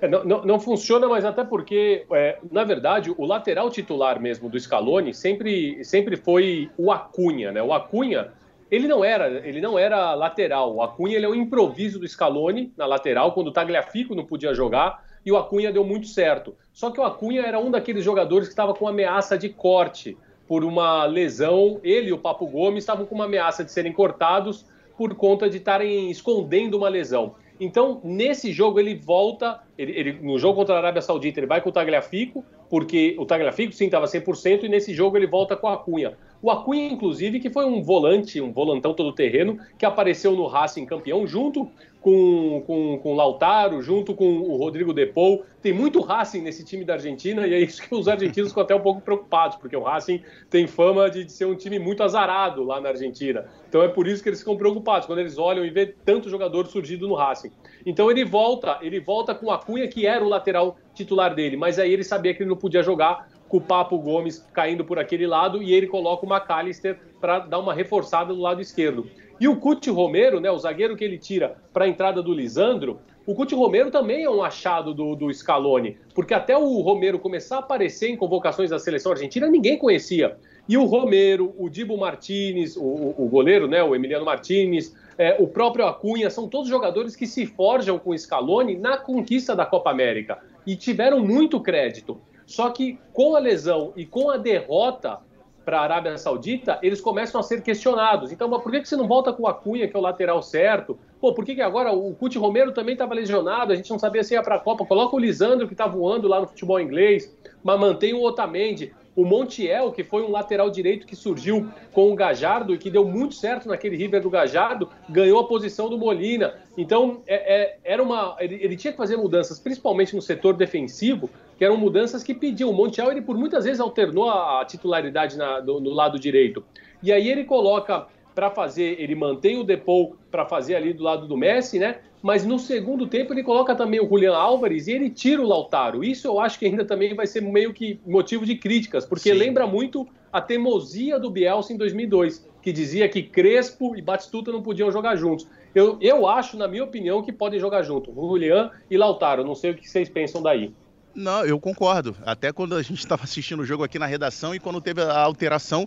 É, 0.00 0.08
não, 0.08 0.24
não, 0.24 0.44
não, 0.44 0.60
funciona, 0.60 1.08
mas 1.08 1.24
até 1.24 1.44
porque, 1.44 2.04
é, 2.10 2.38
na 2.50 2.64
verdade, 2.64 3.14
o 3.16 3.24
lateral 3.24 3.70
titular 3.70 4.20
mesmo 4.20 4.50
do 4.50 4.58
Scaloni 4.58 5.14
sempre, 5.14 5.82
sempre 5.84 6.16
foi 6.16 6.68
o 6.76 6.90
Acunha, 6.90 7.52
né? 7.52 7.62
O 7.62 7.72
Acunha 7.72 8.32
ele 8.74 8.88
não 8.88 9.04
era, 9.04 9.46
ele 9.46 9.60
não 9.60 9.78
era 9.78 10.14
lateral. 10.14 10.74
O 10.74 10.82
Acunha 10.82 11.16
ele 11.16 11.26
é 11.26 11.28
um 11.28 11.34
improviso 11.34 11.98
do 11.98 12.08
Scaloni 12.08 12.72
na 12.76 12.86
lateral, 12.86 13.32
quando 13.32 13.48
o 13.48 13.52
Tagliafico 13.52 14.14
não 14.14 14.24
podia 14.24 14.54
jogar, 14.54 15.04
e 15.24 15.30
o 15.30 15.36
Acunha 15.36 15.72
deu 15.72 15.84
muito 15.84 16.06
certo. 16.06 16.54
Só 16.72 16.90
que 16.90 17.00
o 17.00 17.04
Acunha 17.04 17.42
era 17.42 17.58
um 17.58 17.70
daqueles 17.70 18.04
jogadores 18.04 18.48
que 18.48 18.52
estava 18.52 18.74
com 18.74 18.88
ameaça 18.88 19.38
de 19.38 19.48
corte 19.48 20.16
por 20.46 20.64
uma 20.64 21.04
lesão. 21.06 21.80
Ele 21.82 22.08
e 22.08 22.12
o 22.12 22.18
Papo 22.18 22.46
Gomes 22.46 22.82
estavam 22.82 23.06
com 23.06 23.14
uma 23.14 23.24
ameaça 23.24 23.64
de 23.64 23.72
serem 23.72 23.92
cortados 23.92 24.66
por 24.96 25.14
conta 25.14 25.48
de 25.48 25.58
estarem 25.58 26.10
escondendo 26.10 26.76
uma 26.76 26.88
lesão. 26.88 27.34
Então, 27.58 28.00
nesse 28.02 28.52
jogo, 28.52 28.80
ele 28.80 28.94
volta. 28.94 29.60
Ele, 29.78 29.92
ele, 29.92 30.12
no 30.14 30.38
jogo 30.38 30.56
contra 30.56 30.74
a 30.74 30.78
Arábia 30.78 31.02
Saudita, 31.02 31.40
ele 31.40 31.46
vai 31.46 31.60
com 31.60 31.68
o 31.68 31.72
Tagliafico, 31.72 32.44
porque 32.68 33.14
o 33.18 33.24
Tagliafico 33.24 33.72
sim 33.72 33.86
estava 33.86 34.06
100%, 34.06 34.64
e 34.64 34.68
nesse 34.68 34.92
jogo 34.92 35.16
ele 35.16 35.26
volta 35.26 35.56
com 35.56 35.68
a 35.68 35.76
Cunha. 35.76 36.16
O 36.44 36.50
Acunha, 36.50 36.86
inclusive, 36.88 37.40
que 37.40 37.48
foi 37.48 37.64
um 37.64 37.82
volante, 37.82 38.38
um 38.38 38.52
volantão 38.52 38.92
todo 38.92 39.14
terreno, 39.14 39.58
que 39.78 39.86
apareceu 39.86 40.32
no 40.32 40.46
Racing 40.46 40.84
campeão 40.84 41.26
junto 41.26 41.70
com, 42.02 42.62
com, 42.66 42.98
com 42.98 43.12
o 43.14 43.16
Lautaro, 43.16 43.80
junto 43.80 44.14
com 44.14 44.40
o 44.40 44.54
Rodrigo 44.58 44.92
Depou. 44.92 45.46
Tem 45.62 45.72
muito 45.72 46.02
Racing 46.02 46.42
nesse 46.42 46.62
time 46.62 46.84
da 46.84 46.92
Argentina 46.92 47.46
e 47.46 47.54
é 47.54 47.60
isso 47.60 47.80
que 47.80 47.94
os 47.94 48.06
argentinos 48.08 48.50
ficam 48.50 48.62
até 48.62 48.74
um 48.74 48.80
pouco 48.80 49.00
preocupados, 49.00 49.56
porque 49.56 49.74
o 49.74 49.82
Racing 49.82 50.20
tem 50.50 50.66
fama 50.66 51.08
de, 51.08 51.24
de 51.24 51.32
ser 51.32 51.46
um 51.46 51.54
time 51.54 51.78
muito 51.78 52.02
azarado 52.02 52.62
lá 52.62 52.78
na 52.78 52.90
Argentina. 52.90 53.46
Então 53.66 53.82
é 53.82 53.88
por 53.88 54.06
isso 54.06 54.22
que 54.22 54.28
eles 54.28 54.40
ficam 54.40 54.54
preocupados 54.54 55.06
quando 55.06 55.20
eles 55.20 55.38
olham 55.38 55.64
e 55.64 55.70
vê 55.70 55.86
tanto 55.86 56.28
jogador 56.28 56.66
surgido 56.66 57.08
no 57.08 57.14
Racing. 57.14 57.52
Então 57.86 58.10
ele 58.10 58.22
volta, 58.22 58.80
ele 58.82 59.00
volta 59.00 59.34
com 59.34 59.50
a 59.50 59.56
Cunha, 59.56 59.88
que 59.88 60.06
era 60.06 60.22
o 60.22 60.28
lateral 60.28 60.76
titular 60.92 61.34
dele, 61.34 61.56
mas 61.56 61.78
aí 61.78 61.90
ele 61.90 62.04
sabia 62.04 62.34
que 62.34 62.42
ele 62.42 62.50
não 62.50 62.56
podia 62.56 62.82
jogar 62.82 63.30
com 63.48 63.58
o 63.58 63.60
Papo 63.60 63.98
Gomes 63.98 64.46
caindo 64.52 64.84
por 64.84 64.98
aquele 64.98 65.26
lado 65.26 65.62
e 65.62 65.72
ele 65.72 65.86
coloca 65.86 66.26
o 66.26 66.28
McAllister 66.28 66.98
para 67.20 67.40
dar 67.40 67.58
uma 67.58 67.74
reforçada 67.74 68.34
do 68.34 68.40
lado 68.40 68.60
esquerdo. 68.60 69.06
E 69.40 69.48
o 69.48 69.56
Cuti 69.56 69.90
Romero, 69.90 70.40
né, 70.40 70.50
o 70.50 70.58
zagueiro 70.58 70.96
que 70.96 71.04
ele 71.04 71.18
tira 71.18 71.56
para 71.72 71.84
a 71.84 71.88
entrada 71.88 72.22
do 72.22 72.32
Lisandro, 72.32 73.00
o 73.26 73.34
Cuti 73.34 73.54
Romero 73.54 73.90
também 73.90 74.22
é 74.22 74.30
um 74.30 74.42
achado 74.42 74.92
do, 74.92 75.16
do 75.16 75.32
Scaloni, 75.32 75.96
porque 76.14 76.34
até 76.34 76.56
o 76.56 76.80
Romero 76.80 77.18
começar 77.18 77.56
a 77.56 77.60
aparecer 77.60 78.10
em 78.10 78.16
convocações 78.16 78.70
da 78.70 78.78
seleção 78.78 79.12
argentina, 79.12 79.48
ninguém 79.48 79.78
conhecia. 79.78 80.36
E 80.68 80.76
o 80.76 80.84
Romero, 80.84 81.54
o 81.58 81.68
Dibo 81.70 81.96
Martinez, 81.96 82.76
o, 82.76 83.14
o, 83.16 83.28
goleiro, 83.28 83.66
né, 83.66 83.82
o 83.82 83.94
Emiliano 83.94 84.26
Martinez, 84.26 84.94
é, 85.16 85.36
o 85.38 85.46
próprio 85.46 85.86
Acunha, 85.86 86.28
são 86.28 86.48
todos 86.48 86.68
jogadores 86.68 87.16
que 87.16 87.26
se 87.26 87.46
forjam 87.46 87.98
com 87.98 88.10
o 88.10 88.18
Scaloni 88.18 88.76
na 88.76 88.98
conquista 88.98 89.56
da 89.56 89.64
Copa 89.64 89.90
América 89.90 90.38
e 90.66 90.76
tiveram 90.76 91.20
muito 91.20 91.60
crédito. 91.60 92.20
Só 92.46 92.70
que 92.70 92.98
com 93.12 93.34
a 93.34 93.38
lesão 93.38 93.92
e 93.96 94.04
com 94.04 94.30
a 94.30 94.36
derrota 94.36 95.18
para 95.64 95.78
a 95.78 95.82
Arábia 95.82 96.18
Saudita, 96.18 96.78
eles 96.82 97.00
começam 97.00 97.40
a 97.40 97.42
ser 97.42 97.62
questionados. 97.62 98.30
Então, 98.30 98.50
por 98.60 98.70
que, 98.70 98.84
você 98.84 98.96
não 98.96 99.08
volta 99.08 99.32
com 99.32 99.44
o 99.44 99.46
Acunha, 99.46 99.88
que 99.88 99.96
é 99.96 99.98
o 99.98 100.02
lateral 100.02 100.42
certo? 100.42 100.98
Pô, 101.20 101.32
por 101.32 101.44
que, 101.44 101.60
agora 101.62 101.90
o 101.92 102.14
Cuti 102.14 102.38
Romero 102.38 102.72
também 102.72 102.92
estava 102.92 103.14
lesionado? 103.14 103.72
A 103.72 103.76
gente 103.76 103.90
não 103.90 103.98
sabia 103.98 104.22
se 104.22 104.34
ia 104.34 104.42
para 104.42 104.56
a 104.56 104.60
Copa. 104.60 104.84
Coloca 104.84 105.16
o 105.16 105.18
Lisandro, 105.18 105.66
que 105.66 105.72
está 105.72 105.86
voando 105.86 106.28
lá 106.28 106.40
no 106.40 106.46
futebol 106.46 106.78
inglês, 106.78 107.34
mas 107.62 107.80
mantém 107.80 108.12
o 108.12 108.22
Otamendi. 108.22 108.92
O 109.16 109.24
Montiel, 109.24 109.92
que 109.92 110.02
foi 110.02 110.22
um 110.22 110.30
lateral 110.30 110.68
direito 110.68 111.06
que 111.06 111.14
surgiu 111.14 111.68
com 111.92 112.12
o 112.12 112.16
Gajardo 112.16 112.74
e 112.74 112.78
que 112.78 112.90
deu 112.90 113.04
muito 113.04 113.34
certo 113.34 113.68
naquele 113.68 113.96
River 113.96 114.20
do 114.20 114.28
Gajardo, 114.28 114.88
ganhou 115.08 115.38
a 115.38 115.46
posição 115.46 115.88
do 115.88 115.96
Molina. 115.96 116.54
Então, 116.76 117.22
é, 117.26 117.62
é, 117.62 117.78
era 117.84 118.02
uma, 118.02 118.36
ele, 118.40 118.58
ele, 118.60 118.76
tinha 118.76 118.92
que 118.92 118.96
fazer 118.96 119.16
mudanças, 119.16 119.60
principalmente 119.60 120.16
no 120.16 120.22
setor 120.22 120.54
defensivo, 120.54 121.30
que 121.56 121.64
eram 121.64 121.76
mudanças 121.76 122.24
que 122.24 122.34
pediam. 122.34 122.70
O 122.70 122.72
Montiel, 122.72 123.12
ele 123.12 123.22
por 123.22 123.36
muitas 123.36 123.64
vezes 123.64 123.78
alternou 123.78 124.28
a, 124.28 124.60
a 124.60 124.64
titularidade 124.64 125.36
na, 125.36 125.60
do, 125.60 125.80
no 125.80 125.90
lado 125.90 126.18
direito. 126.18 126.64
E 127.00 127.12
aí 127.12 127.30
ele 127.30 127.44
coloca 127.44 128.08
para 128.34 128.50
fazer, 128.50 129.00
ele 129.00 129.14
mantém 129.14 129.60
o 129.60 129.62
Depou 129.62 130.16
para 130.28 130.44
fazer 130.44 130.74
ali 130.74 130.92
do 130.92 131.04
lado 131.04 131.28
do 131.28 131.36
Messi, 131.36 131.78
né? 131.78 132.00
Mas 132.24 132.42
no 132.42 132.58
segundo 132.58 133.06
tempo 133.06 133.34
ele 133.34 133.42
coloca 133.42 133.74
também 133.74 134.00
o 134.00 134.08
Julian 134.08 134.34
Álvares 134.34 134.86
e 134.86 134.92
ele 134.92 135.10
tira 135.10 135.42
o 135.42 135.46
Lautaro. 135.46 136.02
Isso 136.02 136.26
eu 136.26 136.40
acho 136.40 136.58
que 136.58 136.64
ainda 136.64 136.82
também 136.82 137.14
vai 137.14 137.26
ser 137.26 137.42
meio 137.42 137.74
que 137.74 138.00
motivo 138.06 138.46
de 138.46 138.56
críticas, 138.56 139.04
porque 139.04 139.30
Sim. 139.30 139.36
lembra 139.36 139.66
muito 139.66 140.08
a 140.32 140.40
teimosia 140.40 141.18
do 141.20 141.28
Bielsa 141.28 141.74
em 141.74 141.76
2002, 141.76 142.48
que 142.62 142.72
dizia 142.72 143.06
que 143.10 143.22
Crespo 143.22 143.94
e 143.94 144.00
Batistuta 144.00 144.50
não 144.50 144.62
podiam 144.62 144.90
jogar 144.90 145.16
juntos. 145.16 145.46
Eu, 145.74 145.98
eu 146.00 146.26
acho, 146.26 146.56
na 146.56 146.66
minha 146.66 146.82
opinião, 146.82 147.22
que 147.22 147.30
podem 147.30 147.60
jogar 147.60 147.82
junto, 147.82 148.10
Julian 148.14 148.70
e 148.90 148.96
Lautaro. 148.96 149.44
Não 149.44 149.54
sei 149.54 149.72
o 149.72 149.74
que 149.74 149.86
vocês 149.86 150.08
pensam 150.08 150.42
daí. 150.42 150.72
Não, 151.14 151.44
eu 151.44 151.60
concordo. 151.60 152.16
Até 152.24 152.52
quando 152.52 152.74
a 152.74 152.82
gente 152.82 153.00
estava 153.04 153.24
assistindo 153.24 153.60
o 153.60 153.66
jogo 153.66 153.84
aqui 153.84 153.98
na 153.98 154.06
redação 154.06 154.54
e 154.54 154.58
quando 154.58 154.80
teve 154.80 155.02
a 155.02 155.20
alteração, 155.20 155.86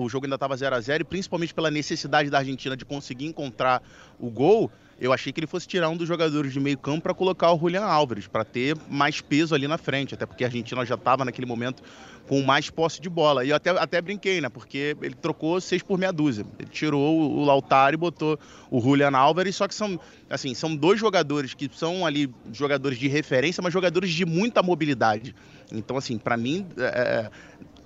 o 0.00 0.08
jogo 0.08 0.26
ainda 0.26 0.34
estava 0.34 0.56
0 0.56 0.74
a 0.74 0.80
0 0.80 1.02
e 1.02 1.04
principalmente 1.04 1.54
pela 1.54 1.70
necessidade 1.70 2.28
da 2.28 2.38
Argentina 2.38 2.76
de 2.76 2.84
conseguir 2.84 3.26
encontrar 3.26 3.80
o 4.18 4.28
gol, 4.28 4.68
eu 5.00 5.12
achei 5.12 5.32
que 5.32 5.40
ele 5.40 5.46
fosse 5.46 5.66
tirar 5.66 5.88
um 5.88 5.96
dos 5.96 6.06
jogadores 6.06 6.52
de 6.52 6.60
meio 6.60 6.76
campo 6.76 7.02
para 7.02 7.14
colocar 7.14 7.50
o 7.52 7.58
Julian 7.58 7.84
Álvares, 7.84 8.26
para 8.26 8.44
ter 8.44 8.76
mais 8.88 9.20
peso 9.20 9.54
ali 9.54 9.66
na 9.66 9.78
frente, 9.78 10.14
até 10.14 10.26
porque 10.26 10.44
a 10.44 10.46
Argentina 10.48 10.84
já 10.84 10.94
estava 10.94 11.24
naquele 11.24 11.46
momento 11.46 11.82
com 12.28 12.42
mais 12.42 12.68
posse 12.68 13.00
de 13.00 13.08
bola. 13.08 13.44
E 13.44 13.48
eu 13.48 13.56
até, 13.56 13.70
até 13.70 14.00
brinquei, 14.00 14.40
né? 14.40 14.48
Porque 14.48 14.96
ele 15.00 15.14
trocou 15.14 15.60
seis 15.60 15.82
por 15.82 15.98
meia 15.98 16.12
dúzia. 16.12 16.44
Ele 16.58 16.68
tirou 16.68 17.18
o 17.18 17.44
Lautaro 17.44 17.94
e 17.94 17.96
botou 17.96 18.38
o 18.70 18.80
Julian 18.80 19.16
Álvares, 19.16 19.56
só 19.56 19.66
que 19.66 19.74
são, 19.74 19.98
assim, 20.28 20.54
são 20.54 20.76
dois 20.76 21.00
jogadores 21.00 21.54
que 21.54 21.68
são 21.72 22.04
ali 22.04 22.32
jogadores 22.52 22.98
de 22.98 23.08
referência, 23.08 23.62
mas 23.62 23.72
jogadores 23.72 24.10
de 24.10 24.26
muita 24.26 24.62
mobilidade. 24.62 25.34
Então, 25.72 25.96
assim, 25.96 26.18
para 26.18 26.36
mim, 26.36 26.66
é, 26.76 26.84
é 26.84 27.30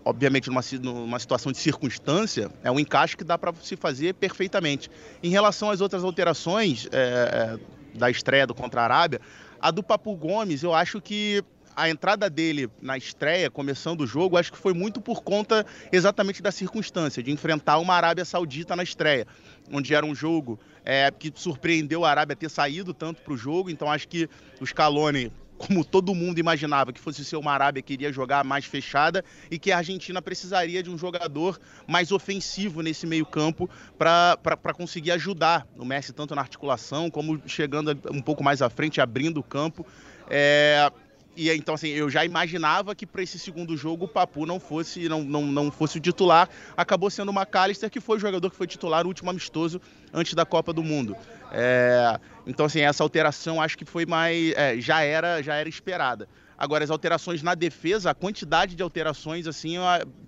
obviamente 0.05 0.49
numa, 0.49 0.61
numa 0.83 1.19
situação 1.19 1.51
de 1.51 1.59
circunstância, 1.59 2.51
é 2.63 2.71
um 2.71 2.79
encaixe 2.79 3.17
que 3.17 3.25
dá 3.25 3.39
para 3.39 3.53
se 3.63 3.77
fazer 3.77 4.15
perfeitamente. 4.15 4.91
Em 5.23 5.31
relação 5.31 5.71
às 5.71 5.81
outras 5.81 6.05
alterações 6.05 6.87
é, 6.93 7.59
é, 7.59 7.99
da 7.99 8.11
estreia 8.11 8.47
do 8.47 8.55
contra 8.55 8.83
a 8.83 8.85
Arábia, 8.85 9.21
a 9.61 9.71
do 9.71 9.83
Papu 9.83 10.15
Gomes, 10.15 10.63
eu 10.63 10.75
acho 10.75 11.01
que 11.01 11.43
a 11.77 11.89
entrada 11.89 12.31
dele 12.31 12.71
na 12.81 12.97
estreia, 12.97 13.51
começando 13.51 14.03
o 14.03 14.07
jogo, 14.07 14.37
acho 14.37 14.53
que 14.53 14.59
foi 14.59 14.73
muito 14.73 15.01
por 15.01 15.23
conta 15.23 15.67
exatamente 15.91 16.41
da 16.43 16.53
circunstância, 16.53 17.23
de 17.23 17.33
enfrentar 17.33 17.79
uma 17.79 17.95
Arábia 17.95 18.25
Saudita 18.25 18.77
na 18.77 18.83
estreia, 18.83 19.27
onde 19.73 19.95
era 19.95 20.07
um 20.07 20.15
jogo 20.15 20.59
é, 20.85 21.11
que 21.11 21.33
surpreendeu 21.35 22.05
a 22.05 22.11
Arábia 22.11 22.37
ter 22.37 22.51
saído 22.51 22.95
tanto 22.95 23.23
para 23.23 23.33
o 23.33 23.37
jogo, 23.37 23.71
então 23.71 23.91
acho 23.91 24.07
que 24.07 24.29
o 24.61 24.67
Scaloni 24.67 25.33
como 25.57 25.85
todo 25.85 26.15
mundo 26.15 26.39
imaginava 26.39 26.93
que 26.93 27.01
fosse 27.01 27.25
ser 27.25 27.37
uma 27.37 27.53
Arábia 27.53 27.83
que 27.83 27.93
iria 27.93 28.13
jogar 28.13 28.45
mais 28.45 28.65
fechada 28.65 29.25
e 29.51 29.59
que 29.59 29.71
a 29.71 29.79
Argentina 29.79 30.21
precisaria 30.21 30.83
de 30.83 30.91
um 30.91 30.99
jogador 30.99 31.59
mais 31.87 32.11
ofensivo 32.13 32.83
nesse 32.83 33.07
meio-campo 33.07 33.69
para 33.99 34.75
conseguir 34.75 35.13
ajudar 35.13 35.67
o 35.77 35.85
Messi 35.85 36.13
tanto 36.13 36.35
na 36.35 36.41
articulação 36.41 37.11
como 37.11 37.41
chegando 37.47 37.99
um 38.11 38.21
pouco 38.21 38.43
mais 38.43 38.63
à 38.63 38.69
frente, 38.69 39.01
abrindo 39.01 39.39
o 39.39 39.43
campo. 39.43 39.87
É, 40.29 40.91
e 41.37 41.51
então, 41.51 41.75
assim, 41.75 41.89
eu 41.89 42.09
já 42.09 42.25
imaginava 42.25 42.95
que 42.95 43.07
para 43.07 43.23
esse 43.23 43.39
segundo 43.39 43.77
jogo 43.77 44.05
o 44.05 44.09
Papu 44.09 44.47
não 44.47 44.61
fosse, 44.61 45.09
não, 45.09 45.23
não, 45.23 45.43
não 45.43 45.71
fosse 45.71 45.99
o 45.99 46.01
titular. 46.01 46.49
Acabou 46.77 47.11
sendo 47.11 47.31
o 47.31 47.35
McAllister, 47.35 47.91
que 47.91 48.01
foi 48.01 48.17
o 48.17 48.21
jogador 48.21 48.51
que 48.51 48.57
foi 48.57 48.67
titular 48.67 49.03
no 49.03 49.09
último 49.09 49.31
amistoso 49.31 49.81
antes 50.13 50.35
da 50.35 50.45
Copa 50.45 50.73
do 50.73 50.83
Mundo. 50.83 51.17
É, 51.53 52.19
então, 52.47 52.67
assim, 52.67 52.81
essa 52.81 53.03
alteração 53.03 53.61
acho 53.61 53.77
que 53.77 53.85
foi 53.85 54.07
mais. 54.07 54.53
É, 54.57 54.81
já, 54.81 55.03
era, 55.03 55.43
já 55.43 55.55
era 55.57 55.69
esperada. 55.69 56.29
Agora, 56.57 56.85
as 56.85 56.91
alterações 56.91 57.43
na 57.43 57.55
defesa, 57.55 58.11
a 58.11 58.15
quantidade 58.15 58.77
de 58.77 58.83
alterações, 58.83 59.47
assim, 59.47 59.75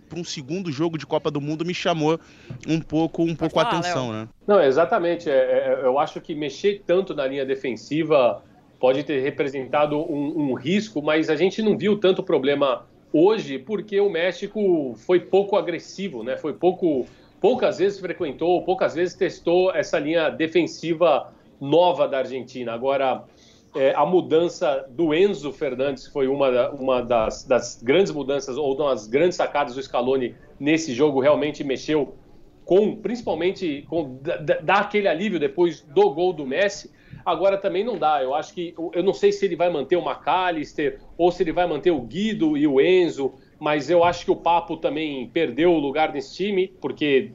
para 0.08 0.18
um 0.18 0.24
segundo 0.24 0.72
jogo 0.72 0.98
de 0.98 1.06
Copa 1.06 1.30
do 1.30 1.40
Mundo 1.40 1.64
me 1.64 1.72
chamou 1.72 2.18
um 2.66 2.80
pouco, 2.80 3.22
um 3.22 3.34
pouco 3.34 3.54
falar, 3.54 3.68
a 3.68 3.78
atenção, 3.78 4.10
Léo. 4.10 4.20
né? 4.22 4.28
Não, 4.46 4.60
exatamente. 4.60 5.30
É, 5.30 5.34
é, 5.34 5.80
eu 5.84 5.98
acho 5.98 6.20
que 6.20 6.34
mexer 6.34 6.82
tanto 6.86 7.14
na 7.14 7.26
linha 7.26 7.46
defensiva 7.46 8.42
pode 8.78 9.04
ter 9.04 9.20
representado 9.20 9.98
um, 9.98 10.50
um 10.50 10.54
risco, 10.54 11.02
mas 11.02 11.30
a 11.30 11.36
gente 11.36 11.62
não 11.62 11.76
viu 11.76 11.98
tanto 11.98 12.22
problema 12.22 12.86
hoje 13.12 13.58
porque 13.58 14.00
o 14.00 14.10
México 14.10 14.94
foi 15.06 15.20
pouco 15.20 15.56
agressivo, 15.56 16.22
né? 16.22 16.36
Foi 16.36 16.52
pouco, 16.52 17.06
poucas 17.40 17.78
vezes 17.78 17.98
frequentou, 17.98 18.62
poucas 18.62 18.94
vezes 18.94 19.14
testou 19.14 19.74
essa 19.74 19.98
linha 19.98 20.28
defensiva 20.28 21.32
nova 21.60 22.06
da 22.06 22.18
Argentina. 22.18 22.72
Agora, 22.72 23.24
é, 23.74 23.94
a 23.94 24.04
mudança 24.04 24.86
do 24.90 25.14
Enzo 25.14 25.52
Fernandes 25.52 26.06
foi 26.06 26.28
uma, 26.28 26.70
uma 26.70 27.02
das, 27.02 27.44
das, 27.44 27.82
grandes 27.82 28.12
mudanças 28.12 28.56
ou 28.56 28.74
das 28.74 29.06
grandes 29.06 29.36
sacadas 29.36 29.74
do 29.74 29.82
Scaloni 29.82 30.34
nesse 30.58 30.92
jogo. 30.92 31.20
Realmente 31.20 31.62
mexeu 31.62 32.14
com, 32.64 32.96
principalmente, 32.96 33.84
com 33.88 34.18
dar 34.62 34.80
aquele 34.80 35.08
alívio 35.08 35.38
depois 35.38 35.82
do 35.82 36.10
gol 36.10 36.32
do 36.32 36.46
Messi. 36.46 36.90
Agora 37.26 37.58
também 37.58 37.82
não 37.82 37.98
dá. 37.98 38.22
Eu 38.22 38.36
acho 38.36 38.54
que 38.54 38.72
eu 38.92 39.02
não 39.02 39.12
sei 39.12 39.32
se 39.32 39.44
ele 39.44 39.56
vai 39.56 39.68
manter 39.68 39.96
o 39.96 40.00
McAllister 40.00 41.00
ou 41.18 41.32
se 41.32 41.42
ele 41.42 41.50
vai 41.50 41.66
manter 41.66 41.90
o 41.90 42.00
Guido 42.00 42.56
e 42.56 42.68
o 42.68 42.80
Enzo, 42.80 43.34
mas 43.58 43.90
eu 43.90 44.04
acho 44.04 44.24
que 44.24 44.30
o 44.30 44.36
Papo 44.36 44.76
também 44.76 45.28
perdeu 45.30 45.72
o 45.72 45.78
lugar 45.80 46.12
nesse 46.12 46.36
time, 46.36 46.68
porque 46.80 47.32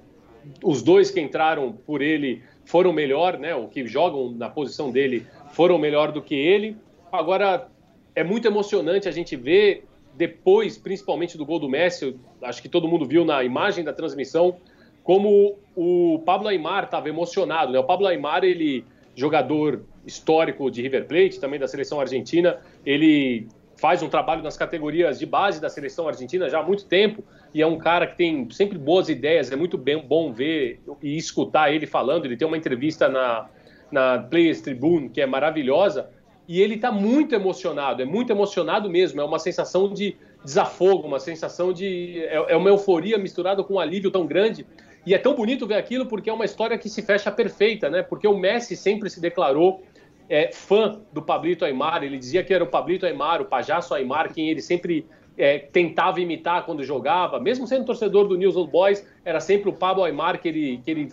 os 0.64 0.82
dois 0.82 1.12
que 1.12 1.20
entraram 1.20 1.74
por 1.74 2.02
ele 2.02 2.42
foram 2.64 2.94
melhor, 2.94 3.38
né? 3.38 3.54
O 3.54 3.68
que 3.68 3.86
jogam 3.86 4.32
na 4.32 4.50
posição 4.50 4.90
dele 4.90 5.28
foram 5.52 5.78
melhor 5.78 6.14
do 6.14 6.22
que 6.22 6.36
ele. 6.36 6.78
Agora 7.12 7.68
é 8.16 8.24
muito 8.24 8.48
emocionante 8.48 9.10
a 9.10 9.12
gente 9.12 9.36
ver 9.36 9.84
depois, 10.16 10.78
principalmente 10.78 11.38
do 11.38 11.46
gol 11.46 11.60
do 11.60 11.68
Messi, 11.68 12.16
acho 12.42 12.62
que 12.62 12.70
todo 12.70 12.88
mundo 12.88 13.06
viu 13.06 13.26
na 13.26 13.44
imagem 13.44 13.84
da 13.84 13.92
transmissão 13.92 14.56
como 15.04 15.58
o 15.76 16.22
Pablo 16.26 16.48
Aimar 16.48 16.86
estava 16.86 17.10
emocionado, 17.10 17.74
né? 17.74 17.80
O 17.80 17.84
Pablo 17.84 18.08
Aimar 18.08 18.46
ele 18.46 18.86
jogador 19.16 19.84
histórico 20.06 20.70
de 20.70 20.82
River 20.82 21.08
Plate, 21.08 21.40
também 21.40 21.60
da 21.60 21.68
seleção 21.68 22.00
argentina. 22.00 22.60
Ele 22.86 23.48
faz 23.76 24.02
um 24.04 24.10
trabalho 24.10 24.44
nas 24.44 24.58
categorias 24.58 25.18
de 25.18 25.26
base 25.26 25.60
da 25.60 25.70
seleção 25.70 26.08
argentina 26.08 26.48
já 26.48 26.60
há 26.60 26.64
muito 26.64 26.86
tempo 26.86 27.24
e 27.52 27.62
é 27.62 27.66
um 27.66 27.78
cara 27.78 28.06
que 28.06 28.16
tem 28.16 28.48
sempre 28.52 28.78
boas 28.78 29.10
ideias. 29.10 29.52
É 29.52 29.56
muito 29.56 29.78
bem, 29.78 30.00
bom 30.00 30.32
ver 30.32 30.80
e 31.02 31.18
escutar 31.18 31.74
ele 31.74 31.88
falando. 31.88 32.26
Ele 32.26 32.38
tem 32.38 32.48
uma 32.48 32.58
entrevista 32.58 33.10
na, 33.10 33.50
na 33.92 34.20
Players 34.20 34.62
Tribune 34.62 35.10
que 35.10 35.20
é 35.20 35.26
maravilhosa 35.26 36.10
e 36.48 36.62
ele 36.62 36.76
está 36.76 36.92
muito 36.92 37.34
emocionado, 37.34 38.02
é 38.02 38.06
muito 38.06 38.32
emocionado 38.32 38.90
mesmo. 38.90 39.22
É 39.22 39.24
uma 39.24 39.40
sensação 39.40 39.92
de, 39.94 40.18
desafogo, 40.44 41.08
uma 41.08 41.20
sensação 41.20 41.72
de. 41.72 42.20
É, 42.24 42.54
é 42.54 42.56
uma 42.56 42.70
euforia 42.70 43.18
misturada 43.18 43.64
com 43.64 43.76
um 43.76 43.80
alívio 43.80 44.12
tão 44.12 44.26
grande. 44.26 44.66
E 45.06 45.14
é 45.14 45.18
tão 45.18 45.34
bonito 45.34 45.66
ver 45.66 45.76
aquilo 45.76 46.06
porque 46.06 46.30
é 46.30 46.34
uma 46.34 46.46
história 46.46 46.78
que 46.78 46.90
se 46.90 47.02
fecha 47.02 47.32
perfeita, 47.32 47.90
né? 47.90 48.04
Porque 48.04 48.28
o 48.28 48.38
Messi 48.38 48.76
sempre 48.76 49.10
se 49.10 49.20
declarou 49.20 49.84
é, 50.30 50.52
fã 50.52 51.02
do 51.12 51.22
Pablito 51.22 51.66
Aymar. 51.66 52.04
Ele 52.04 52.18
dizia 52.18 52.44
que 52.44 52.54
era 52.54 52.64
o 52.64 52.68
Pablito 52.68 53.06
Aymar, 53.06 53.42
o 53.42 53.46
Pajaço 53.46 53.94
Aymar, 53.94 54.32
quem 54.34 54.50
ele 54.50 54.62
sempre 54.62 55.06
é, 55.38 55.58
tentava 55.58 56.22
imitar 56.22 56.66
quando 56.66 56.84
jogava. 56.84 57.40
Mesmo 57.40 57.66
sendo 57.66 57.86
torcedor 57.86 58.28
do 58.28 58.38
News 58.38 58.56
Old 58.56 58.72
Boys, 58.72 59.06
era 59.26 59.40
sempre 59.40 59.70
o 59.70 59.74
Pablo 59.74 60.04
Aymar 60.04 60.40
que 60.40 60.48
ele, 60.48 60.82
que 60.84 60.92
ele 60.92 61.10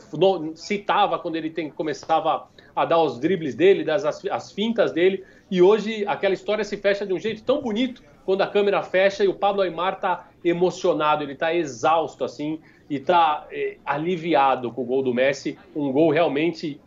citava 0.54 1.18
quando 1.18 1.36
ele 1.36 1.50
tem, 1.50 1.70
começava 1.70 2.46
a 2.76 2.84
dar 2.84 3.02
os 3.02 3.18
dribles 3.18 3.54
dele, 3.54 3.84
das, 3.84 4.04
as, 4.04 4.24
as 4.26 4.52
fintas 4.52 4.92
dele. 4.92 5.24
E 5.50 5.62
hoje 5.62 6.04
aquela 6.06 6.34
história 6.34 6.62
se 6.62 6.76
fecha 6.76 7.06
de 7.06 7.12
um 7.12 7.18
jeito 7.18 7.42
tão 7.42 7.62
bonito 7.62 8.02
quando 8.24 8.42
a 8.42 8.46
câmera 8.46 8.82
fecha 8.82 9.24
e 9.24 9.28
o 9.28 9.34
Pablo 9.34 9.62
Aymar 9.62 9.94
está 9.94 10.28
emocionado, 10.44 11.22
ele 11.22 11.32
está 11.32 11.54
exausto 11.54 12.22
assim 12.24 12.60
e 12.88 12.96
está 12.96 13.46
é, 13.50 13.76
aliviado 13.84 14.72
com 14.72 14.82
o 14.82 14.84
gol 14.84 15.02
do 15.02 15.14
Messi, 15.14 15.58
um 15.74 15.92
gol 15.92 16.10
realmente 16.10 16.80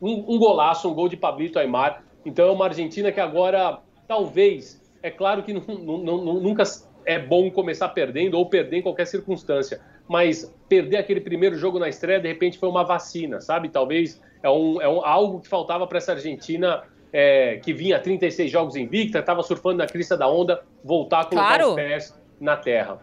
um, 0.00 0.34
um, 0.34 0.38
golaço, 0.38 0.88
um 0.88 0.94
gol 0.94 1.08
de 1.08 1.16
Pablito 1.16 1.58
Aymar. 1.58 2.02
Então 2.24 2.48
é 2.48 2.50
uma 2.52 2.66
Argentina 2.66 3.10
que 3.10 3.20
agora 3.20 3.80
talvez, 4.06 4.80
é 5.02 5.10
claro 5.10 5.42
que 5.42 5.52
não, 5.54 5.98
não, 5.98 6.40
nunca 6.40 6.62
é 7.04 7.18
bom 7.18 7.50
começar 7.50 7.88
perdendo 7.90 8.38
ou 8.38 8.46
perder 8.46 8.78
em 8.78 8.82
qualquer 8.82 9.06
circunstância, 9.06 9.80
mas 10.08 10.54
perder 10.68 10.98
aquele 10.98 11.20
primeiro 11.20 11.56
jogo 11.56 11.78
na 11.78 11.88
estreia 11.88 12.20
de 12.20 12.28
repente 12.28 12.58
foi 12.58 12.68
uma 12.68 12.84
vacina, 12.84 13.40
sabe? 13.40 13.68
Talvez 13.68 14.20
é, 14.42 14.50
um, 14.50 14.80
é 14.80 14.88
um, 14.88 15.04
algo 15.04 15.40
que 15.40 15.48
faltava 15.48 15.86
para 15.86 15.98
essa 15.98 16.12
Argentina 16.12 16.82
é, 17.12 17.56
que 17.56 17.72
vinha 17.72 17.98
36 17.98 18.50
jogos 18.50 18.76
invicta, 18.76 19.18
estava 19.18 19.42
surfando 19.42 19.78
na 19.78 19.86
crista 19.86 20.16
da 20.16 20.28
onda, 20.28 20.62
voltar 20.84 21.20
a 21.20 21.24
colocar 21.24 21.46
claro. 21.46 21.68
os 21.70 21.74
pés 21.74 22.20
na 22.40 22.56
terra. 22.56 22.98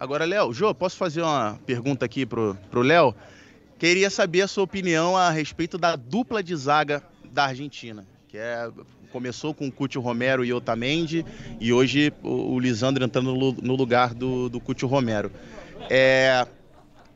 Agora, 0.00 0.24
Léo, 0.24 0.52
Jô, 0.52 0.72
posso 0.72 0.96
fazer 0.96 1.22
uma 1.22 1.58
pergunta 1.66 2.04
aqui 2.04 2.24
pro, 2.24 2.56
pro 2.70 2.82
Léo? 2.82 3.12
Queria 3.80 4.08
saber 4.08 4.42
a 4.42 4.46
sua 4.46 4.62
opinião 4.62 5.16
a 5.16 5.28
respeito 5.28 5.76
da 5.76 5.96
dupla 5.96 6.40
de 6.40 6.54
zaga 6.54 7.02
da 7.32 7.46
Argentina, 7.46 8.06
que 8.28 8.38
é 8.38 8.70
começou 9.10 9.52
com 9.52 9.66
o 9.66 9.72
Cúcio 9.72 10.00
Romero 10.00 10.44
e 10.44 10.52
Otamendi, 10.52 11.26
e 11.58 11.72
hoje 11.72 12.12
o, 12.22 12.52
o 12.54 12.60
Lisandro 12.60 13.04
entrando 13.04 13.34
no, 13.34 13.74
lugar 13.74 14.14
do, 14.14 14.48
do 14.48 14.60
Romero. 14.86 15.32
É, 15.90 16.46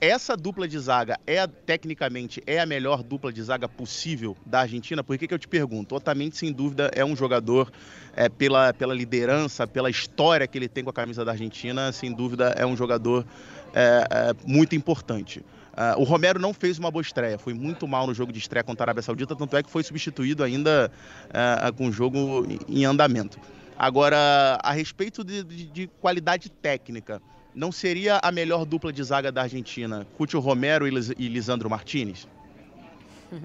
essa 0.03 0.37
dupla 0.37 0.67
de 0.67 0.77
zaga 0.81 1.17
é 1.25 1.47
tecnicamente 1.47 2.43
é 2.45 2.59
a 2.59 2.67
melhor 2.67 3.05
dupla 3.05 3.33
de 3.33 3.41
zaga 3.41 3.69
possível 3.69 4.37
da 4.45 4.63
Argentina? 4.63 5.05
Por 5.05 5.17
que, 5.17 5.29
que 5.29 5.33
eu 5.33 5.39
te 5.39 5.47
pergunto? 5.47 5.95
Otamendi, 5.95 6.37
sem 6.37 6.53
dúvida, 6.53 6.91
é 6.93 7.05
um 7.05 7.15
jogador 7.15 7.71
é, 8.17 8.29
pela, 8.29 8.75
pela 8.75 8.93
liderança, 8.93 9.65
pela 9.65 9.89
história 9.89 10.45
que 10.49 10.59
ele 10.59 10.69
tem 10.69 10.83
com 10.83 10.91
a 10.91 10.93
camisa 10.93 11.25
da 11.25 11.31
Argentina, 11.31 11.93
sem 11.93 12.13
dúvida 12.13 12.53
é 12.59 12.67
um 12.67 12.77
jogador 12.77 13.25
é, 13.73 14.05
é, 14.11 14.35
muito 14.45 14.75
importante. 14.75 15.39
Uh, 15.39 16.01
o 16.01 16.03
Romero 16.03 16.39
não 16.39 16.53
fez 16.53 16.81
uma 16.81 16.91
boa 16.91 17.01
estreia, 17.01 17.39
foi 17.39 17.55
muito 17.55 17.87
mal 17.87 18.05
no 18.05 18.13
jogo 18.13 18.33
de 18.33 18.41
estreia 18.41 18.65
contra 18.65 18.83
a 18.83 18.87
Arábia 18.87 19.03
Saudita, 19.03 19.37
tanto 19.37 19.57
é 19.57 19.63
que 19.63 19.71
foi 19.71 19.85
substituído 19.85 20.43
ainda 20.43 20.91
uh, 21.29 21.73
com 21.75 21.87
o 21.87 21.93
jogo 21.93 22.45
em 22.69 22.85
andamento. 22.85 23.39
Agora, 23.79 24.59
a 24.63 24.73
respeito 24.73 25.25
de, 25.25 25.43
de, 25.45 25.67
de 25.67 25.87
qualidade 26.01 26.51
técnica, 26.51 27.23
não 27.55 27.71
seria 27.71 28.19
a 28.23 28.33
melhor 28.33 28.65
dupla 28.65 28.93
de 28.93 29.03
zaga 29.03 29.31
da 29.31 29.43
Argentina, 29.43 30.07
Cúcio 30.17 30.41
Romero 30.41 30.87
e 30.87 31.29
Lisandro 31.29 31.69
Martinez? 31.69 32.27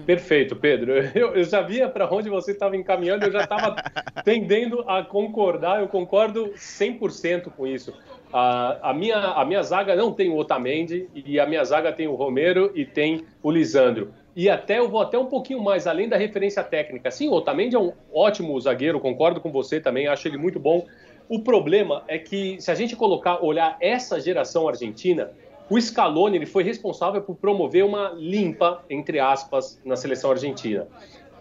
Perfeito, 0.04 0.54
Pedro. 0.54 0.92
Eu, 1.14 1.34
eu 1.34 1.44
já 1.44 1.62
via 1.62 1.88
para 1.88 2.12
onde 2.12 2.28
você 2.28 2.52
estava 2.52 2.76
encaminhando, 2.76 3.24
eu 3.24 3.32
já 3.32 3.44
estava 3.44 3.76
tendendo 4.24 4.80
a 4.86 5.02
concordar, 5.02 5.80
eu 5.80 5.88
concordo 5.88 6.52
100% 6.54 7.50
com 7.56 7.66
isso. 7.66 7.94
A, 8.32 8.90
a, 8.90 8.94
minha, 8.94 9.16
a 9.16 9.44
minha 9.44 9.62
zaga 9.62 9.96
não 9.96 10.12
tem 10.12 10.28
o 10.28 10.36
Otamendi, 10.36 11.08
e 11.14 11.40
a 11.40 11.46
minha 11.46 11.64
zaga 11.64 11.92
tem 11.92 12.06
o 12.06 12.14
Romero 12.14 12.70
e 12.74 12.84
tem 12.84 13.24
o 13.42 13.50
Lisandro. 13.50 14.12
E 14.36 14.48
até 14.48 14.78
eu 14.78 14.88
vou 14.88 15.00
até 15.00 15.18
um 15.18 15.26
pouquinho 15.26 15.60
mais, 15.62 15.86
além 15.86 16.08
da 16.08 16.16
referência 16.16 16.62
técnica. 16.62 17.10
Sim, 17.10 17.28
o 17.28 17.32
Otamendi 17.32 17.74
é 17.74 17.78
um 17.78 17.92
ótimo 18.12 18.60
zagueiro, 18.60 19.00
concordo 19.00 19.40
com 19.40 19.50
você 19.50 19.80
também, 19.80 20.06
acho 20.06 20.28
ele 20.28 20.36
muito 20.36 20.60
bom 20.60 20.86
o 21.28 21.40
problema 21.40 22.02
é 22.08 22.18
que, 22.18 22.60
se 22.60 22.70
a 22.70 22.74
gente 22.74 22.96
colocar, 22.96 23.44
olhar 23.44 23.76
essa 23.80 24.20
geração 24.20 24.66
argentina, 24.66 25.30
o 25.68 25.78
Scaloni 25.78 26.36
ele 26.36 26.46
foi 26.46 26.62
responsável 26.62 27.20
por 27.20 27.36
promover 27.36 27.84
uma 27.84 28.12
limpa, 28.16 28.82
entre 28.88 29.20
aspas, 29.20 29.80
na 29.84 29.96
seleção 29.96 30.30
argentina. 30.30 30.88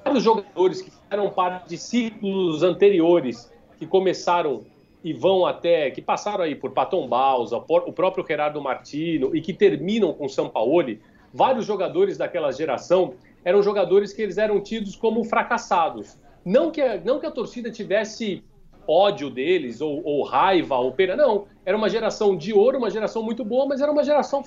Vários 0.03 0.23
jogadores 0.23 0.81
que 0.81 0.91
fizeram 0.91 1.29
parte 1.29 1.69
de 1.69 1.77
ciclos 1.77 2.63
anteriores, 2.63 3.51
que 3.79 3.85
começaram 3.85 4.65
e 5.03 5.13
vão 5.13 5.45
até, 5.45 5.89
que 5.91 6.01
passaram 6.01 6.43
aí 6.43 6.55
por 6.55 6.71
Paton 6.71 7.07
Balsa, 7.07 7.55
o 7.55 7.93
próprio 7.93 8.25
Gerardo 8.27 8.61
Martino 8.61 9.33
e 9.35 9.41
que 9.41 9.53
terminam 9.53 10.11
com 10.11 10.27
São 10.27 10.49
Paulo, 10.49 10.97
vários 11.33 11.65
jogadores 11.65 12.17
daquela 12.17 12.51
geração 12.51 13.13
eram 13.45 13.63
jogadores 13.63 14.11
que 14.11 14.21
eles 14.21 14.37
eram 14.37 14.59
tidos 14.59 14.95
como 14.95 15.23
fracassados. 15.23 16.17
Não 16.43 16.71
que 16.71 16.81
a, 16.81 16.99
não 16.99 17.19
que 17.19 17.25
a 17.25 17.31
torcida 17.31 17.71
tivesse 17.71 18.43
ódio 18.87 19.29
deles, 19.29 19.81
ou, 19.81 20.01
ou, 20.03 20.23
raiva, 20.23 20.77
ou 20.77 20.91
pena. 20.91 21.15
Não, 21.15 21.45
era 21.65 21.75
uma 21.75 21.89
geração 21.89 22.35
de 22.35 22.53
ouro, 22.53 22.77
uma 22.77 22.89
geração 22.89 23.23
muito 23.23 23.43
boa, 23.43 23.65
mas 23.65 23.81
era 23.81 23.91
uma 23.91 24.03
geração 24.03 24.43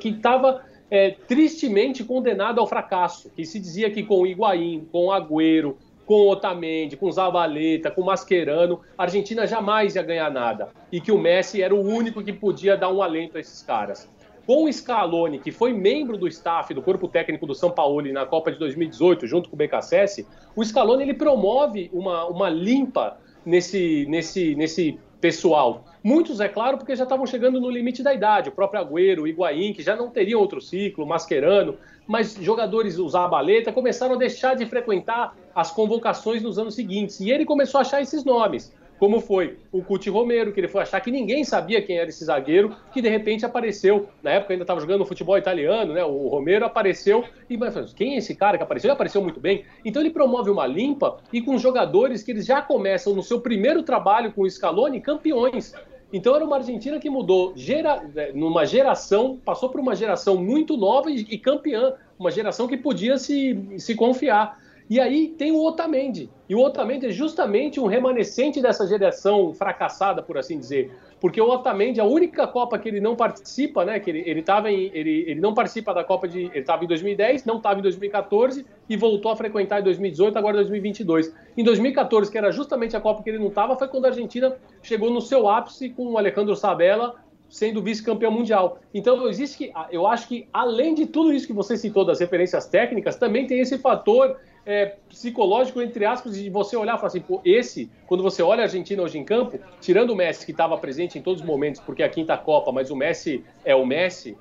que 0.00 0.08
estava 0.08 0.62
é, 0.90 1.10
tristemente 1.10 2.04
condenada 2.04 2.60
ao 2.60 2.66
fracasso. 2.66 3.30
Que 3.30 3.44
se 3.44 3.58
dizia 3.58 3.90
que 3.90 4.02
com 4.02 4.26
Higuaín, 4.26 4.86
com 4.90 5.10
Agüero, 5.10 5.76
com 6.06 6.28
Otamendi, 6.28 6.96
com 6.96 7.10
Zabaleta, 7.10 7.90
com 7.90 8.02
Mascherano, 8.02 8.80
a 8.96 9.04
Argentina 9.04 9.46
jamais 9.46 9.94
ia 9.96 10.02
ganhar 10.02 10.30
nada. 10.30 10.68
E 10.92 11.00
que 11.00 11.10
o 11.10 11.18
Messi 11.18 11.62
era 11.62 11.74
o 11.74 11.80
único 11.80 12.22
que 12.22 12.32
podia 12.32 12.76
dar 12.76 12.92
um 12.92 13.02
alento 13.02 13.36
a 13.36 13.40
esses 13.40 13.62
caras. 13.62 14.08
Com 14.46 14.64
o 14.64 14.72
Scaloni, 14.72 15.38
que 15.38 15.50
foi 15.50 15.72
membro 15.72 16.18
do 16.18 16.28
staff 16.28 16.74
do 16.74 16.82
corpo 16.82 17.08
técnico 17.08 17.46
do 17.46 17.54
São 17.54 17.70
Paulo 17.70 18.02
na 18.12 18.26
Copa 18.26 18.52
de 18.52 18.58
2018, 18.58 19.26
junto 19.26 19.48
com 19.48 19.56
o 19.56 19.58
BKSS, 19.58 20.26
o 20.54 20.62
Scaloni 20.62 21.02
ele 21.02 21.14
promove 21.14 21.88
uma, 21.94 22.26
uma 22.26 22.50
limpa 22.50 23.18
nesse, 23.44 24.06
nesse, 24.08 24.54
nesse 24.54 24.98
pessoal. 25.20 25.84
Muitos, 26.02 26.40
é 26.40 26.48
claro, 26.48 26.76
porque 26.76 26.94
já 26.94 27.04
estavam 27.04 27.26
chegando 27.26 27.60
no 27.60 27.70
limite 27.70 28.02
da 28.02 28.12
idade. 28.12 28.50
O 28.50 28.52
próprio 28.52 28.80
Agüero, 28.80 29.22
o 29.22 29.26
Higuaín, 29.26 29.72
que 29.72 29.82
já 29.82 29.96
não 29.96 30.10
teriam 30.10 30.40
outro 30.40 30.60
ciclo, 30.60 31.06
Mascherano. 31.06 31.76
Mas 32.06 32.34
jogadores, 32.34 32.98
usar 32.98 33.24
a 33.24 33.28
baleta, 33.28 33.72
começaram 33.72 34.14
a 34.14 34.18
deixar 34.18 34.54
de 34.54 34.66
frequentar 34.66 35.34
as 35.54 35.70
convocações 35.70 36.42
nos 36.42 36.58
anos 36.58 36.74
seguintes. 36.74 37.20
E 37.20 37.30
ele 37.30 37.46
começou 37.46 37.78
a 37.78 37.82
achar 37.82 38.02
esses 38.02 38.22
nomes 38.22 38.72
como 38.98 39.20
foi 39.20 39.58
o 39.72 39.82
Cuti 39.82 40.08
Romero, 40.08 40.52
que 40.52 40.60
ele 40.60 40.68
foi 40.68 40.82
achar 40.82 41.00
que 41.00 41.10
ninguém 41.10 41.44
sabia 41.44 41.82
quem 41.82 41.98
era 41.98 42.08
esse 42.08 42.24
zagueiro, 42.24 42.74
que 42.92 43.02
de 43.02 43.08
repente 43.08 43.44
apareceu, 43.44 44.08
na 44.22 44.30
época 44.32 44.54
ainda 44.54 44.64
estava 44.64 44.80
jogando 44.80 45.04
futebol 45.04 45.36
italiano, 45.36 45.92
né? 45.92 46.04
O 46.04 46.28
Romero 46.28 46.64
apareceu 46.64 47.24
e 47.50 47.58
quem 47.94 48.14
é 48.14 48.18
esse 48.18 48.34
cara 48.34 48.56
que 48.56 48.62
apareceu? 48.62 48.88
Ele 48.88 48.94
apareceu 48.94 49.20
muito 49.22 49.40
bem. 49.40 49.64
Então 49.84 50.00
ele 50.00 50.10
promove 50.10 50.50
uma 50.50 50.66
limpa 50.66 51.18
e 51.32 51.40
com 51.40 51.58
jogadores 51.58 52.22
que 52.22 52.30
eles 52.30 52.46
já 52.46 52.62
começam 52.62 53.14
no 53.14 53.22
seu 53.22 53.40
primeiro 53.40 53.82
trabalho 53.82 54.32
com 54.32 54.42
o 54.42 54.50
Scaloni 54.50 55.00
campeões. 55.00 55.74
Então 56.12 56.36
era 56.36 56.44
uma 56.44 56.56
Argentina 56.56 57.00
que 57.00 57.10
mudou 57.10 57.52
gera, 57.56 58.00
né, 58.14 58.30
numa 58.32 58.64
geração, 58.64 59.36
passou 59.44 59.68
por 59.68 59.80
uma 59.80 59.96
geração 59.96 60.36
muito 60.36 60.76
nova 60.76 61.10
e, 61.10 61.26
e 61.28 61.36
campeã, 61.36 61.94
uma 62.16 62.30
geração 62.30 62.68
que 62.68 62.76
podia 62.76 63.18
se, 63.18 63.74
se 63.78 63.96
confiar. 63.96 64.62
E 64.88 65.00
aí 65.00 65.28
tem 65.28 65.50
o 65.50 65.64
Otamendi. 65.64 66.28
E 66.48 66.54
o 66.54 66.60
Otamendi 66.60 67.06
é 67.06 67.10
justamente 67.10 67.80
um 67.80 67.86
remanescente 67.86 68.60
dessa 68.60 68.86
geração 68.86 69.54
fracassada, 69.54 70.22
por 70.22 70.36
assim 70.36 70.58
dizer. 70.58 70.92
Porque 71.18 71.40
o 71.40 71.48
Otamendi, 71.48 72.00
a 72.00 72.04
única 72.04 72.46
Copa 72.46 72.78
que 72.78 72.86
ele 72.86 73.00
não 73.00 73.16
participa, 73.16 73.82
né? 73.82 73.98
Que 73.98 74.10
ele, 74.10 74.22
ele, 74.26 74.42
tava 74.42 74.70
em, 74.70 74.90
ele, 74.92 75.24
ele 75.26 75.40
não 75.40 75.54
participa 75.54 75.94
da 75.94 76.04
Copa 76.04 76.28
de. 76.28 76.42
Ele 76.42 76.58
estava 76.58 76.84
em 76.84 76.86
2010, 76.86 77.46
não 77.46 77.56
estava 77.56 77.78
em 77.78 77.82
2014 77.82 78.66
e 78.86 78.96
voltou 78.96 79.32
a 79.32 79.36
frequentar 79.36 79.80
em 79.80 79.84
2018, 79.84 80.36
agora 80.36 80.56
2022. 80.56 81.34
Em 81.56 81.64
2014, 81.64 82.30
que 82.30 82.36
era 82.36 82.52
justamente 82.52 82.94
a 82.94 83.00
Copa 83.00 83.22
que 83.22 83.30
ele 83.30 83.38
não 83.38 83.48
estava, 83.48 83.74
foi 83.74 83.88
quando 83.88 84.04
a 84.04 84.08
Argentina 84.08 84.54
chegou 84.82 85.10
no 85.10 85.22
seu 85.22 85.48
ápice 85.48 85.88
com 85.88 86.12
o 86.12 86.18
Alejandro 86.18 86.54
Sabella 86.54 87.14
sendo 87.48 87.80
vice-campeão 87.80 88.32
mundial. 88.32 88.80
Então, 88.92 89.28
existe 89.28 89.56
que, 89.56 89.72
eu 89.92 90.08
acho 90.08 90.26
que, 90.26 90.48
além 90.52 90.92
de 90.92 91.06
tudo 91.06 91.32
isso 91.32 91.46
que 91.46 91.52
você 91.52 91.76
citou 91.76 92.04
das 92.04 92.18
referências 92.18 92.66
técnicas, 92.66 93.16
também 93.16 93.46
tem 93.46 93.60
esse 93.60 93.78
fator 93.78 94.36
é, 94.66 94.94
psicológico, 95.08 95.80
entre 95.82 96.04
aspas, 96.04 96.36
de 96.36 96.48
você 96.48 96.76
olhar 96.76 96.94
e 96.94 96.96
falar 96.96 97.08
assim, 97.08 97.20
pô, 97.20 97.40
esse, 97.44 97.90
quando 98.06 98.22
você 98.22 98.42
olha 98.42 98.60
a 98.60 98.64
Argentina 98.64 99.02
hoje 99.02 99.18
em 99.18 99.24
campo, 99.24 99.58
tirando 99.80 100.10
o 100.10 100.16
Messi, 100.16 100.44
que 100.44 100.52
estava 100.52 100.76
presente 100.78 101.18
em 101.18 101.22
todos 101.22 101.42
os 101.42 101.46
momentos, 101.46 101.80
porque 101.80 102.02
é 102.02 102.06
a 102.06 102.08
quinta 102.08 102.36
Copa, 102.36 102.72
mas 102.72 102.90
o 102.90 102.96
Messi 102.96 103.44
é 103.64 103.74
o 103.74 103.84
Messi, 103.84 104.36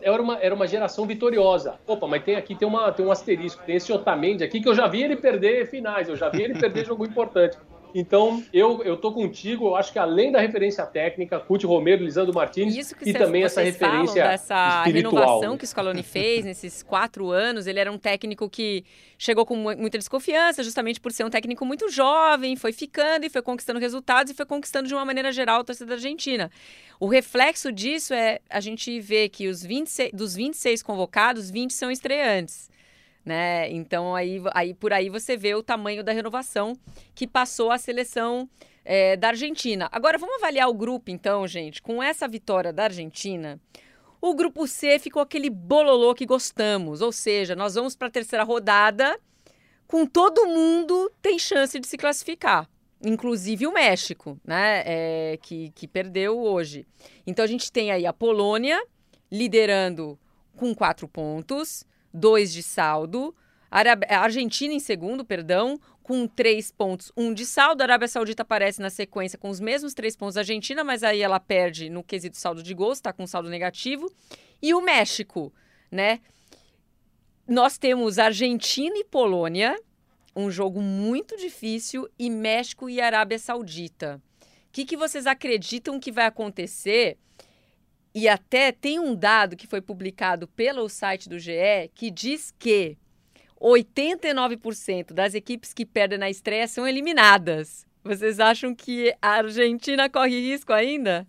era 0.00 0.20
uma, 0.20 0.38
era 0.38 0.54
uma 0.54 0.66
geração 0.66 1.06
vitoriosa. 1.06 1.76
Opa, 1.86 2.06
mas 2.06 2.22
tem 2.22 2.36
aqui 2.36 2.54
tem, 2.54 2.68
uma, 2.68 2.92
tem 2.92 3.04
um 3.04 3.10
asterisco, 3.10 3.62
tem 3.64 3.76
esse 3.76 3.90
Otamendi 3.90 4.44
aqui 4.44 4.60
que 4.60 4.68
eu 4.68 4.74
já 4.74 4.86
vi 4.86 5.02
ele 5.02 5.16
perder 5.16 5.66
finais, 5.66 6.08
eu 6.08 6.16
já 6.16 6.28
vi 6.28 6.42
ele 6.42 6.58
perder 6.58 6.84
jogo 6.86 7.06
importante. 7.06 7.56
Então, 7.94 8.42
eu, 8.52 8.82
eu 8.82 8.96
tô 8.96 9.12
contigo, 9.12 9.68
eu 9.68 9.76
acho 9.76 9.92
que 9.92 9.98
além 10.00 10.32
da 10.32 10.40
referência 10.40 10.84
técnica, 10.84 11.38
Cuti 11.38 11.64
Romero, 11.64 12.02
Lisandro 12.02 12.34
Martins, 12.34 12.92
e 13.00 13.12
também 13.12 13.44
essa 13.44 13.62
referência 13.62 14.24
dessa 14.24 14.82
espiritual. 14.86 15.14
renovação 15.14 15.56
que 15.56 15.64
o 15.64 15.66
Scaloni 15.66 16.02
fez 16.02 16.44
nesses 16.44 16.82
quatro 16.82 17.30
anos, 17.30 17.68
ele 17.68 17.78
era 17.78 17.92
um 17.92 17.96
técnico 17.96 18.50
que 18.50 18.84
chegou 19.16 19.46
com 19.46 19.54
muita 19.54 19.96
desconfiança, 19.96 20.64
justamente 20.64 21.00
por 21.00 21.12
ser 21.12 21.24
um 21.24 21.30
técnico 21.30 21.64
muito 21.64 21.88
jovem, 21.88 22.56
foi 22.56 22.72
ficando 22.72 23.26
e 23.26 23.30
foi 23.30 23.42
conquistando 23.42 23.78
resultados 23.78 24.32
e 24.32 24.34
foi 24.34 24.44
conquistando 24.44 24.88
de 24.88 24.94
uma 24.94 25.04
maneira 25.04 25.30
geral 25.30 25.60
a 25.60 25.64
torcida 25.64 25.86
da 25.86 25.94
Argentina. 25.94 26.50
O 26.98 27.06
reflexo 27.06 27.70
disso 27.70 28.12
é 28.12 28.40
a 28.50 28.58
gente 28.58 28.98
ver 28.98 29.28
que 29.28 29.46
os 29.46 29.62
26, 29.62 30.10
dos 30.12 30.34
26 30.34 30.82
convocados, 30.82 31.48
20 31.48 31.72
são 31.72 31.90
estreantes 31.92 32.74
né? 33.24 33.70
Então 33.70 34.14
aí, 34.14 34.40
aí 34.52 34.74
por 34.74 34.92
aí 34.92 35.08
você 35.08 35.36
vê 35.36 35.54
o 35.54 35.62
tamanho 35.62 36.04
da 36.04 36.12
renovação 36.12 36.74
que 37.14 37.26
passou 37.26 37.70
a 37.70 37.78
seleção 37.78 38.48
é, 38.84 39.16
da 39.16 39.28
Argentina. 39.28 39.88
Agora 39.90 40.18
vamos 40.18 40.36
avaliar 40.36 40.68
o 40.68 40.74
grupo, 40.74 41.10
então, 41.10 41.46
gente. 41.46 41.80
Com 41.80 42.02
essa 42.02 42.28
vitória 42.28 42.72
da 42.72 42.84
Argentina, 42.84 43.60
o 44.20 44.34
grupo 44.34 44.66
C 44.66 44.98
ficou 44.98 45.22
aquele 45.22 45.50
bololô 45.50 46.14
que 46.14 46.26
gostamos, 46.26 47.00
ou 47.00 47.12
seja, 47.12 47.54
nós 47.54 47.74
vamos 47.74 47.96
para 47.96 48.08
a 48.08 48.10
terceira 48.10 48.44
rodada 48.44 49.18
com 49.86 50.06
todo 50.06 50.46
mundo 50.46 51.10
tem 51.20 51.38
chance 51.38 51.78
de 51.78 51.86
se 51.86 51.96
classificar. 51.96 52.68
Inclusive 53.04 53.66
o 53.66 53.72
México, 53.72 54.38
né? 54.44 54.82
É, 54.86 55.38
que, 55.42 55.70
que 55.74 55.86
perdeu 55.86 56.38
hoje. 56.38 56.86
Então 57.26 57.44
a 57.44 57.48
gente 57.48 57.70
tem 57.70 57.90
aí 57.92 58.06
a 58.06 58.12
Polônia 58.12 58.82
liderando 59.30 60.18
com 60.56 60.74
quatro 60.74 61.06
pontos. 61.06 61.84
2 62.14 62.52
de 62.52 62.62
saldo. 62.62 63.34
A 63.70 64.20
Argentina 64.20 64.72
em 64.72 64.78
segundo, 64.78 65.24
perdão, 65.24 65.80
com 66.00 66.28
3 66.28 66.70
pontos, 66.70 67.10
1 67.16 67.24
um 67.24 67.34
de 67.34 67.44
saldo. 67.44 67.80
A 67.80 67.84
Arábia 67.86 68.06
Saudita 68.06 68.42
aparece 68.42 68.80
na 68.80 68.88
sequência 68.88 69.36
com 69.36 69.48
os 69.48 69.58
mesmos 69.58 69.94
3 69.94 70.14
pontos 70.16 70.36
da 70.36 70.42
Argentina, 70.42 70.84
mas 70.84 71.02
aí 71.02 71.20
ela 71.20 71.40
perde 71.40 71.90
no 71.90 72.04
quesito 72.04 72.36
saldo 72.36 72.62
de 72.62 72.72
gols, 72.72 72.98
está 72.98 73.12
com 73.12 73.26
saldo 73.26 73.48
negativo. 73.48 74.08
E 74.62 74.72
o 74.72 74.80
México, 74.80 75.52
né? 75.90 76.20
Nós 77.48 77.76
temos 77.76 78.18
Argentina 78.18 78.96
e 78.96 79.04
Polônia, 79.04 79.78
um 80.36 80.50
jogo 80.50 80.80
muito 80.80 81.36
difícil, 81.36 82.08
e 82.18 82.30
México 82.30 82.88
e 82.88 83.00
Arábia 83.00 83.38
Saudita. 83.38 84.22
O 84.40 84.72
que, 84.72 84.84
que 84.84 84.96
vocês 84.96 85.26
acreditam 85.26 86.00
que 86.00 86.12
vai 86.12 86.26
acontecer? 86.26 87.18
E 88.14 88.28
até 88.28 88.70
tem 88.70 89.00
um 89.00 89.14
dado 89.14 89.56
que 89.56 89.66
foi 89.66 89.80
publicado 89.80 90.46
pelo 90.46 90.88
site 90.88 91.28
do 91.28 91.38
GE 91.38 91.90
que 91.94 92.10
diz 92.10 92.54
que 92.56 92.96
89% 93.60 95.12
das 95.12 95.34
equipes 95.34 95.72
que 95.72 95.84
perdem 95.84 96.18
na 96.18 96.30
estreia 96.30 96.68
são 96.68 96.86
eliminadas. 96.86 97.84
Vocês 98.04 98.38
acham 98.38 98.74
que 98.74 99.12
a 99.20 99.30
Argentina 99.38 100.08
corre 100.08 100.38
risco 100.38 100.72
ainda? 100.72 101.26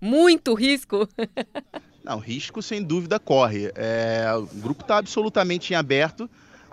Muito 0.00 0.54
risco? 0.54 1.08
Não, 2.04 2.18
risco 2.18 2.62
sem 2.62 2.82
dúvida 2.82 3.18
corre. 3.18 3.72
É, 3.74 4.24
o 4.34 4.46
grupo 4.60 4.82
está 4.82 4.98
absolutamente 4.98 5.72
em 5.72 5.76
aberto 5.76 6.30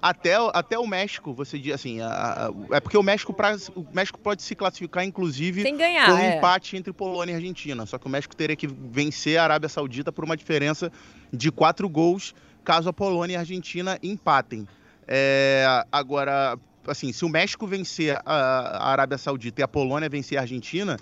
até, 0.09 0.35
até 0.53 0.79
o 0.79 0.87
México, 0.87 1.33
você 1.33 1.59
diz 1.59 1.73
assim, 1.73 1.99
a, 1.99 2.07
a, 2.09 2.75
é 2.77 2.79
porque 2.79 2.97
o 2.97 3.03
México, 3.03 3.33
pra, 3.33 3.57
o 3.75 3.85
México 3.93 4.17
pode 4.17 4.41
se 4.41 4.55
classificar, 4.55 5.03
inclusive, 5.03 5.69
ganhar, 5.71 6.05
com 6.05 6.13
um 6.13 6.17
é. 6.17 6.37
empate 6.37 6.77
entre 6.77 6.93
Polônia 6.93 7.33
e 7.33 7.35
Argentina. 7.35 7.85
Só 7.85 7.97
que 7.97 8.07
o 8.07 8.09
México 8.09 8.35
teria 8.35 8.55
que 8.55 8.67
vencer 8.67 9.37
a 9.37 9.43
Arábia 9.43 9.67
Saudita 9.67 10.11
por 10.11 10.23
uma 10.23 10.37
diferença 10.37 10.89
de 11.31 11.51
quatro 11.51 11.89
gols, 11.89 12.33
caso 12.63 12.87
a 12.87 12.93
Polônia 12.93 13.33
e 13.33 13.37
a 13.37 13.39
Argentina 13.41 13.99
empatem. 14.01 14.65
É, 15.05 15.83
agora, 15.91 16.57
assim, 16.87 17.11
se 17.11 17.25
o 17.25 17.29
México 17.29 17.67
vencer 17.67 18.17
a, 18.25 18.33
a 18.33 18.91
Arábia 18.91 19.17
Saudita 19.17 19.61
e 19.61 19.63
a 19.63 19.67
Polônia 19.67 20.07
vencer 20.07 20.37
a 20.37 20.41
Argentina, 20.41 20.97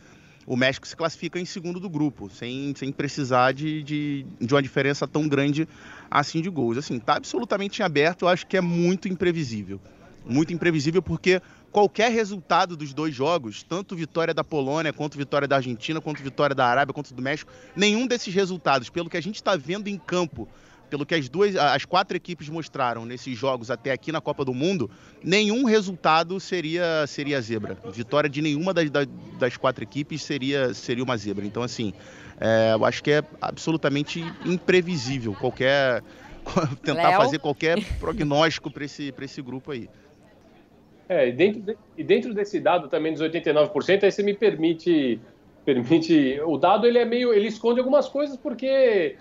o 0.46 0.56
México 0.56 0.88
se 0.88 0.96
classifica 0.96 1.40
em 1.40 1.46
segundo 1.46 1.80
do 1.80 1.90
grupo, 1.90 2.30
sem, 2.30 2.74
sem 2.76 2.92
precisar 2.92 3.52
de, 3.52 3.82
de, 3.82 4.26
de 4.40 4.54
uma 4.54 4.62
diferença 4.62 5.08
tão 5.08 5.28
grande 5.28 5.68
assim 6.10 6.42
de 6.42 6.50
gols. 6.50 6.78
Assim, 6.78 7.00
tá 7.00 7.16
absolutamente 7.16 7.82
em 7.82 7.86
aberto, 7.86 8.24
eu 8.24 8.30
acho 8.30 8.46
que 8.46 8.56
é 8.56 8.62
muito 8.62 9.08
imprevisível. 9.08 9.80
Muito 10.28 10.54
imprevisível 10.54 11.02
porque 11.04 11.42
qualquer 11.72 12.12
resultado 12.12 12.76
dos 12.76 12.94
dois 12.94 13.14
jogos, 13.14 13.62
tanto 13.62 13.96
vitória 13.96 14.34
da 14.34 14.44
Polônia, 14.44 14.92
quanto 14.92 15.18
vitória 15.18 15.48
da 15.48 15.58
Argentina, 15.58 16.02
quanto 16.02 16.24
vitória 16.24 16.56
da 16.56 16.66
Arábia, 16.66 16.94
quanto 16.94 17.14
do 17.14 17.22
México, 17.22 17.52
nenhum 17.76 18.08
desses 18.08 18.34
resultados, 18.34 18.90
pelo 18.90 19.10
que 19.10 19.18
a 19.18 19.22
gente 19.22 19.36
está 19.36 19.56
vendo 19.56 19.88
em 19.88 19.98
campo, 19.98 20.48
pelo 20.90 21.06
que 21.06 21.16
as 21.16 21.28
duas, 21.28 21.56
as 21.56 21.86
quatro 21.86 22.16
equipes 22.16 22.50
mostraram 22.50 23.06
nesses 23.06 23.38
jogos 23.38 23.72
até 23.72 23.92
aqui 23.92 24.12
na 24.12 24.22
Copa 24.22 24.46
do 24.46 24.54
Mundo, 24.54 24.90
nenhum 25.24 25.66
resultado 25.66 26.40
seria 26.40 27.06
seria 27.08 27.42
zebra. 27.42 27.78
Vitória 27.92 28.30
de 28.30 28.42
nenhuma 28.42 28.74
das, 28.74 28.90
das 29.40 29.58
quatro 29.58 29.84
equipes 29.84 30.24
seria 30.24 30.74
seria 30.74 31.04
uma 31.04 31.18
zebra. 31.18 31.46
Então 31.46 31.64
assim, 31.64 31.94
é, 32.40 32.74
eu 32.74 32.86
acho 32.86 33.04
que 33.04 33.12
é 33.12 33.24
absolutamente 33.42 34.24
imprevisível 34.46 35.34
qualquer 35.34 36.02
tentar 36.84 37.10
Léo? 37.10 37.22
fazer 37.22 37.40
qualquer 37.40 37.84
prognóstico 38.00 38.70
para 38.70 38.86
esse, 38.86 39.14
esse 39.22 39.42
grupo 39.42 39.72
aí. 39.72 39.90
É, 41.08 41.30
e 41.30 41.32
dentro, 41.32 41.62
de, 41.62 41.78
e 41.98 42.04
dentro 42.04 42.34
desse 42.34 42.60
dado 42.60 42.88
também 42.88 43.14
dos 43.14 43.22
89%, 43.22 44.04
aí 44.04 44.12
você 44.12 44.24
me 44.24 44.34
permite 44.34 45.20
permite 45.64 46.40
o 46.46 46.58
dado 46.58 46.86
ele 46.86 47.00
é 47.00 47.06
meio 47.06 47.34
ele 47.34 47.48
esconde 47.48 47.80
algumas 47.80 48.08
coisas 48.08 48.38
porque 48.38 49.16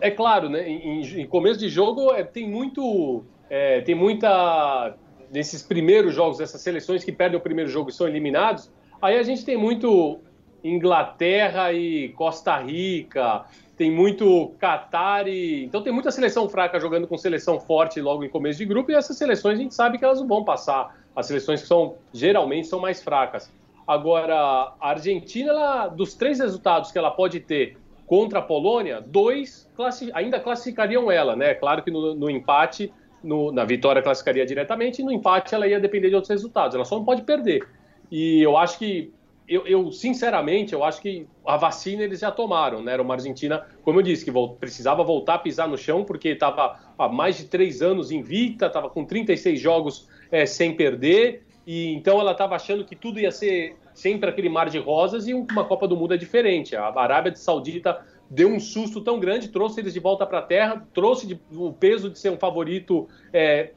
é 0.00 0.10
claro 0.10 0.48
né 0.48 0.68
em, 0.68 1.02
em 1.02 1.26
começo 1.26 1.58
de 1.58 1.68
jogo 1.68 2.12
é, 2.12 2.22
tem 2.22 2.48
muito 2.48 3.24
é, 3.48 3.80
tem 3.80 3.94
muita 3.94 4.94
nesses 5.32 5.62
primeiros 5.62 6.14
jogos 6.14 6.40
essas 6.40 6.60
seleções 6.60 7.04
que 7.04 7.12
perdem 7.12 7.38
o 7.38 7.42
primeiro 7.42 7.70
jogo 7.70 7.90
e 7.90 7.92
são 7.92 8.06
eliminados 8.06 8.70
aí 9.00 9.18
a 9.18 9.22
gente 9.22 9.44
tem 9.44 9.56
muito 9.56 10.20
Inglaterra 10.62 11.72
e 11.72 12.10
Costa 12.10 12.56
Rica, 12.58 13.44
tem 13.76 13.90
muito 13.90 14.52
Qatar 14.58 15.26
e. 15.26 15.64
Então 15.64 15.82
tem 15.82 15.92
muita 15.92 16.10
seleção 16.10 16.48
fraca 16.48 16.78
jogando 16.78 17.06
com 17.06 17.16
seleção 17.16 17.58
forte 17.58 18.00
logo 18.00 18.24
em 18.24 18.28
começo 18.28 18.58
de 18.58 18.66
grupo, 18.66 18.90
e 18.90 18.94
essas 18.94 19.16
seleções 19.16 19.58
a 19.58 19.62
gente 19.62 19.74
sabe 19.74 19.98
que 19.98 20.04
elas 20.04 20.20
vão 20.20 20.44
passar. 20.44 20.96
As 21.16 21.26
seleções 21.26 21.62
que 21.62 21.66
são 21.66 21.96
geralmente 22.12 22.68
são 22.68 22.78
mais 22.78 23.02
fracas. 23.02 23.50
Agora, 23.86 24.34
a 24.78 24.90
Argentina, 24.90 25.50
ela, 25.50 25.88
dos 25.88 26.14
três 26.14 26.38
resultados 26.38 26.92
que 26.92 26.98
ela 26.98 27.10
pode 27.10 27.40
ter 27.40 27.76
contra 28.10 28.40
a 28.40 28.42
Polônia, 28.42 29.00
dois 29.00 29.70
classi 29.76 30.10
ainda 30.12 30.40
classificariam 30.40 31.12
ela, 31.12 31.36
né? 31.36 31.54
Claro 31.54 31.80
que 31.80 31.92
no, 31.92 32.12
no 32.12 32.28
empate, 32.28 32.92
no, 33.22 33.52
na 33.52 33.64
vitória 33.64 34.02
classificaria 34.02 34.44
diretamente, 34.44 35.00
e 35.00 35.04
no 35.04 35.12
empate 35.12 35.54
ela 35.54 35.68
ia 35.68 35.78
depender 35.78 36.08
de 36.08 36.16
outros 36.16 36.30
resultados. 36.30 36.74
Ela 36.74 36.84
só 36.84 36.96
não 36.96 37.04
pode 37.04 37.22
perder. 37.22 37.64
E 38.10 38.42
eu 38.42 38.56
acho 38.56 38.80
que 38.80 39.12
eu, 39.46 39.64
eu, 39.64 39.92
sinceramente, 39.92 40.72
eu 40.72 40.82
acho 40.82 41.00
que 41.00 41.24
a 41.46 41.56
vacina 41.56 42.02
eles 42.02 42.18
já 42.18 42.32
tomaram, 42.32 42.82
né? 42.82 42.94
Era 42.94 43.02
uma 43.02 43.14
Argentina, 43.14 43.64
como 43.84 44.00
eu 44.00 44.02
disse, 44.02 44.24
que 44.24 44.32
precisava 44.58 45.04
voltar 45.04 45.34
a 45.34 45.38
pisar 45.38 45.68
no 45.68 45.78
chão, 45.78 46.02
porque 46.02 46.30
estava 46.30 46.80
há 46.98 47.08
mais 47.08 47.38
de 47.38 47.44
três 47.44 47.80
anos 47.80 48.10
invicta, 48.10 48.66
estava 48.66 48.90
com 48.90 49.04
36 49.04 49.60
jogos 49.60 50.08
é, 50.32 50.44
sem 50.46 50.74
perder, 50.74 51.44
e 51.64 51.92
então 51.92 52.18
ela 52.18 52.32
estava 52.32 52.56
achando 52.56 52.84
que 52.84 52.96
tudo 52.96 53.20
ia 53.20 53.30
ser 53.30 53.76
sempre 53.94 54.28
aquele 54.28 54.48
mar 54.48 54.68
de 54.68 54.78
rosas 54.78 55.26
e 55.26 55.34
uma 55.34 55.64
Copa 55.64 55.86
do 55.86 55.96
Mundo 55.96 56.14
é 56.14 56.16
diferente. 56.16 56.76
A 56.76 56.92
Arábia 56.94 57.34
Saudita 57.34 58.04
deu 58.28 58.48
um 58.48 58.60
susto 58.60 59.00
tão 59.00 59.18
grande, 59.18 59.48
trouxe 59.48 59.80
eles 59.80 59.92
de 59.92 60.00
volta 60.00 60.24
para 60.24 60.38
a 60.38 60.42
terra, 60.42 60.86
trouxe 60.94 61.26
de, 61.26 61.40
o 61.52 61.72
peso 61.72 62.08
de 62.08 62.18
ser 62.18 62.30
um 62.30 62.38
favorito 62.38 63.08
é, 63.32 63.72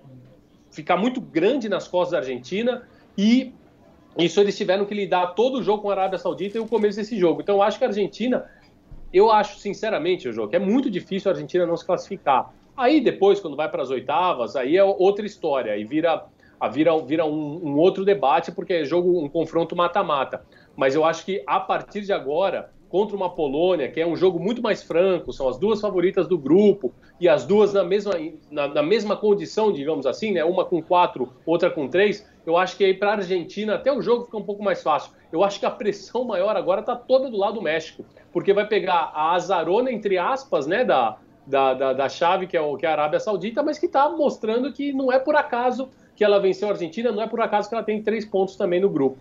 ficar 0.71 0.97
muito 0.97 1.19
grande 1.19 1.67
nas 1.67 1.87
costas 1.87 2.11
da 2.11 2.17
Argentina 2.19 2.87
e 3.17 3.53
isso 4.17 4.39
eles 4.39 4.55
tiveram 4.55 4.85
que 4.85 4.93
lidar 4.93 5.27
todo 5.27 5.59
o 5.59 5.63
jogo 5.63 5.83
com 5.83 5.89
a 5.89 5.93
Arábia 5.93 6.19
Saudita 6.19 6.57
e 6.57 6.61
o 6.61 6.67
começo 6.67 6.97
desse 6.97 7.17
jogo. 7.17 7.41
Então 7.41 7.55
eu 7.55 7.63
acho 7.63 7.79
que 7.79 7.83
a 7.83 7.87
Argentina, 7.87 8.45
eu 9.11 9.31
acho 9.31 9.57
sinceramente, 9.59 10.27
o 10.27 10.33
jogo 10.33 10.49
que 10.49 10.55
é 10.55 10.59
muito 10.59 10.89
difícil 10.89 11.31
a 11.31 11.33
Argentina 11.33 11.65
não 11.65 11.75
se 11.75 11.85
classificar. 11.85 12.53
Aí 12.75 13.01
depois, 13.01 13.39
quando 13.39 13.55
vai 13.55 13.69
para 13.69 13.83
as 13.83 13.89
oitavas, 13.89 14.55
aí 14.55 14.77
é 14.77 14.83
outra 14.83 15.25
história, 15.25 15.73
aí 15.73 15.83
vira, 15.83 16.25
vira, 16.71 16.97
vira 16.99 17.25
um, 17.25 17.59
um 17.63 17.77
outro 17.77 18.05
debate, 18.05 18.51
porque 18.51 18.73
é 18.73 18.85
jogo, 18.85 19.23
um 19.23 19.29
confronto 19.29 19.75
mata-mata. 19.75 20.45
Mas 20.75 20.95
eu 20.95 21.03
acho 21.03 21.25
que 21.25 21.43
a 21.45 21.59
partir 21.59 22.01
de 22.01 22.13
agora, 22.13 22.71
contra 22.89 23.15
uma 23.15 23.29
Polônia, 23.29 23.89
que 23.89 23.99
é 23.99 24.05
um 24.05 24.15
jogo 24.15 24.39
muito 24.39 24.61
mais 24.61 24.83
franco, 24.83 25.33
são 25.33 25.49
as 25.49 25.57
duas 25.57 25.81
favoritas 25.81 26.27
do 26.27 26.37
grupo, 26.37 26.93
e 27.19 27.27
as 27.27 27.45
duas 27.45 27.73
na 27.73 27.83
mesma, 27.83 28.13
na, 28.51 28.67
na 28.67 28.83
mesma 28.83 29.15
condição, 29.15 29.71
digamos 29.71 30.05
assim, 30.05 30.31
né? 30.31 30.43
uma 30.43 30.65
com 30.65 30.81
quatro, 30.81 31.33
outra 31.45 31.71
com 31.71 31.87
três, 31.87 32.27
eu 32.45 32.57
acho 32.57 32.75
que 32.75 32.83
aí 32.83 32.93
para 32.93 33.11
a 33.11 33.13
Argentina 33.15 33.75
até 33.75 33.91
o 33.91 34.01
jogo 34.01 34.25
fica 34.25 34.37
um 34.37 34.43
pouco 34.43 34.63
mais 34.63 34.83
fácil. 34.83 35.11
Eu 35.31 35.43
acho 35.43 35.59
que 35.59 35.65
a 35.65 35.71
pressão 35.71 36.23
maior 36.23 36.55
agora 36.55 36.81
está 36.81 36.95
toda 36.95 37.29
do 37.29 37.37
lado 37.37 37.55
do 37.55 37.61
México, 37.61 38.05
porque 38.31 38.53
vai 38.53 38.67
pegar 38.67 39.11
a 39.13 39.33
azarona, 39.33 39.91
entre 39.91 40.17
aspas, 40.17 40.67
né, 40.67 40.83
da, 40.85 41.17
da, 41.47 41.73
da, 41.73 41.93
da 41.93 42.09
chave, 42.09 42.45
que 42.45 42.55
é, 42.55 42.61
o, 42.61 42.77
que 42.77 42.85
é 42.85 42.89
a 42.89 42.93
Arábia 42.93 43.19
Saudita, 43.19 43.63
mas 43.63 43.79
que 43.79 43.85
está 43.85 44.09
mostrando 44.09 44.71
que 44.71 44.93
não 44.93 45.11
é 45.11 45.17
por 45.17 45.35
acaso 45.35 45.89
que 46.15 46.23
ela 46.23 46.39
venceu 46.39 46.67
a 46.67 46.71
Argentina, 46.71 47.11
não 47.11 47.21
é 47.21 47.27
por 47.27 47.41
acaso 47.41 47.69
que 47.69 47.75
ela 47.75 47.83
tem 47.83 48.01
três 48.01 48.25
pontos 48.25 48.55
também 48.55 48.79
no 48.79 48.89
grupo. 48.89 49.17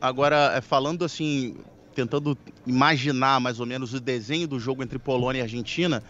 Agora, 0.00 0.52
é, 0.54 0.60
falando 0.60 1.04
assim, 1.04 1.56
tentando 1.94 2.36
imaginar 2.66 3.40
mais 3.40 3.60
ou 3.60 3.66
menos 3.66 3.94
o 3.94 4.00
desenho 4.00 4.46
do 4.46 4.58
jogo 4.58 4.82
entre 4.82 4.98
Polônia 4.98 5.40
e 5.40 5.42
Argentina, 5.42 6.02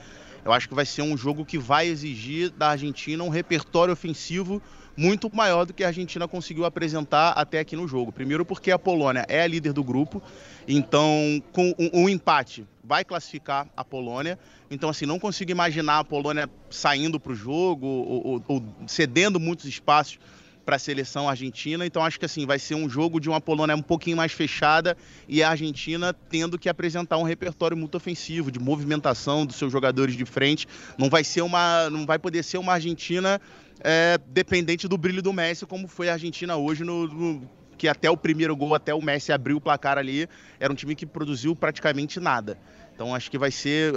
Eu 0.45 0.53
acho 0.53 0.69
que 0.69 0.75
vai 0.75 0.85
ser 0.85 1.03
um 1.03 1.17
jogo 1.17 1.45
que 1.45 1.59
vai 1.59 1.87
exigir 1.87 2.51
da 2.51 2.69
Argentina 2.69 3.25
um 3.25 3.31
repertório 3.31 3.93
ofensivo 3.93 4.61
muito 4.97 5.35
maior 5.35 5.65
do 5.65 5.73
que 5.73 5.83
a 5.83 5.89
Argentina 5.89 6.29
conseguiu 6.29 6.65
apresentar 6.67 7.31
até 7.31 7.59
aqui 7.59 7.75
no 7.75 7.89
jogo. 7.89 8.13
Primeiro 8.13 8.45
porque 8.45 8.71
a 8.71 8.79
Polônia 8.79 9.25
é 9.27 9.43
a 9.43 9.47
líder 9.47 9.73
do 9.73 9.83
grupo, 9.83 10.23
então 10.69 11.43
com 11.51 11.75
um, 11.79 12.03
um 12.03 12.09
empate 12.09 12.65
vai 12.85 13.05
classificar 13.05 13.67
a 13.75 13.83
Polônia. 13.83 14.39
Então, 14.75 14.91
assim, 14.91 15.07
não 15.07 15.19
consigo 15.19 15.51
imaginar 15.51 16.01
a 16.01 16.05
Polônia 16.05 16.49
saindo 16.71 17.19
para 17.19 17.33
o 17.33 17.35
jogo 17.35 17.87
ou, 17.87 18.27
ou, 18.27 18.45
ou 18.49 18.65
cedendo 18.87 19.41
muitos 19.41 19.65
espaços 19.67 20.19
para 20.65 20.77
a 20.77 20.79
seleção 20.79 21.29
argentina. 21.29 21.85
Então 21.87 22.03
acho 22.03 22.19
que 22.19 22.25
assim 22.25 22.47
vai 22.47 22.59
ser 22.59 22.75
um 22.75 22.89
jogo 22.89 23.21
de 23.21 23.29
uma 23.29 23.41
Polônia 23.41 23.77
um 23.77 23.83
pouquinho 23.83 24.17
mais 24.17 24.33
fechada 24.33 24.97
e 25.29 25.43
a 25.43 25.51
Argentina 25.51 26.15
tendo 26.29 26.59
que 26.59 26.69
apresentar 26.69 27.19
um 27.19 27.23
repertório 27.23 27.77
muito 27.77 27.97
ofensivo 27.97 28.51
de 28.51 28.59
movimentação 28.59 29.45
dos 29.45 29.57
seus 29.57 29.71
jogadores 29.71 30.17
de 30.17 30.25
frente. 30.25 30.67
Não 30.99 31.09
vai 31.11 31.23
ser 31.23 31.43
uma, 31.43 31.89
não 31.91 32.07
vai 32.07 32.19
poder 32.19 32.43
ser 32.43 32.59
uma 32.59 32.73
Argentina 32.73 33.41
é, 33.81 34.19
dependente 34.29 34.89
do 34.89 34.97
brilho 34.97 35.23
do 35.23 35.33
Messi 35.33 35.67
como 35.67 35.87
foi 35.87 36.09
a 36.09 36.15
Argentina 36.15 36.57
hoje 36.57 36.83
no, 36.83 37.07
no 37.07 37.51
que 37.77 37.89
até 37.89 38.09
o 38.09 38.17
primeiro 38.17 38.57
gol, 38.57 38.75
até 38.75 38.95
o 38.95 39.03
Messi 39.03 39.33
abrir 39.33 39.53
o 39.53 39.61
placar 39.61 39.99
ali, 39.99 40.29
era 40.61 40.73
um 40.73 40.77
time 40.77 40.95
que 40.95 41.05
produziu 41.05 41.55
praticamente 41.57 42.21
nada. 42.21 42.57
Então 42.95 43.13
acho 43.13 43.29
que 43.29 43.37
vai 43.37 43.51
ser. 43.51 43.93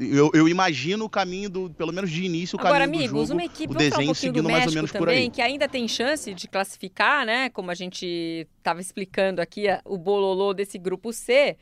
Eu, 0.00 0.30
eu, 0.32 0.48
imagino 0.48 1.04
o 1.04 1.08
caminho 1.08 1.50
do, 1.50 1.70
pelo 1.70 1.92
menos 1.92 2.10
de 2.10 2.24
início, 2.24 2.56
o 2.56 2.60
Agora, 2.60 2.80
caminho 2.80 3.04
amigos, 3.04 3.12
do 3.12 3.26
jogo, 3.26 3.32
uma 3.34 3.44
equipe, 3.44 3.74
o 3.74 3.76
desenho 3.76 4.10
um 4.10 4.14
seguindo 4.14 4.48
mais 4.48 4.66
ou 4.66 4.72
menos 4.72 4.90
também, 4.90 5.06
por 5.06 5.08
aí. 5.10 5.30
Que 5.30 5.42
ainda 5.42 5.68
tem 5.68 5.86
chance 5.86 6.32
de 6.32 6.48
classificar, 6.48 7.26
né? 7.26 7.50
Como 7.50 7.70
a 7.70 7.74
gente 7.74 8.48
estava 8.56 8.80
explicando 8.80 9.42
aqui, 9.42 9.66
o 9.84 9.98
bololô 9.98 10.54
desse 10.54 10.78
grupo 10.78 11.12
C. 11.12 11.58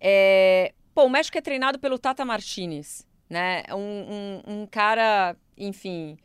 É... 0.00 0.72
Pô, 0.92 1.04
o 1.04 1.10
México 1.10 1.38
é 1.38 1.40
treinado 1.40 1.78
pelo 1.78 1.96
Tata 1.96 2.24
Martinez, 2.24 3.06
né? 3.30 3.62
Um, 3.70 3.76
um, 3.76 4.62
um 4.62 4.66
cara, 4.66 5.36
enfim, 5.56 6.16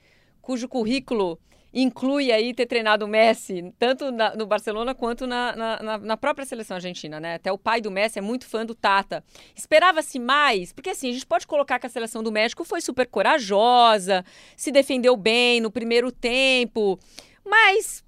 cujo 0.42 0.68
currículo 0.68 1.40
inclui 1.73 2.31
aí 2.31 2.53
ter 2.53 2.65
treinado 2.65 3.05
o 3.05 3.07
Messi, 3.07 3.73
tanto 3.79 4.12
na, 4.12 4.36
no 4.36 4.45
Barcelona 4.45 4.93
quanto 4.93 5.25
na, 5.25 5.55
na, 5.55 5.97
na, 5.97 6.17
própria 6.17 6.45
seleção 6.45 6.75
argentina, 6.75 7.19
né? 7.19 7.36
Até 7.36 7.51
o 7.51 7.57
pai 7.57 7.79
do 7.79 7.89
Messi 7.89 8.19
é 8.19 8.21
muito 8.21 8.45
fã 8.45 8.65
do 8.65 8.75
Tata. 8.75 9.23
Esperava-se 9.55 10.19
mais, 10.19 10.73
porque 10.73 10.89
assim, 10.89 11.10
a 11.10 11.13
gente 11.13 11.25
pode 11.25 11.47
colocar 11.47 11.79
que 11.79 11.88
a 11.88 11.89
seleção 11.89 12.21
do 12.21 12.31
México 12.31 12.65
foi 12.65 12.81
super 12.81 13.07
corajosa, 13.07 14.25
se 14.57 14.71
defendeu 14.71 15.15
bem 15.15 15.62
no 15.62 15.71
primeiro 15.71 16.12
tempo, 16.12 16.99
mas 17.45 18.03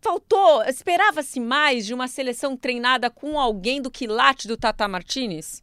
faltou, 0.00 0.62
esperava-se 0.64 1.38
mais 1.38 1.86
de 1.86 1.94
uma 1.94 2.08
seleção 2.08 2.56
treinada 2.56 3.08
com 3.08 3.38
alguém 3.38 3.80
do 3.80 3.90
quilate 3.90 4.48
do 4.48 4.56
Tata 4.56 4.88
Martinez? 4.88 5.62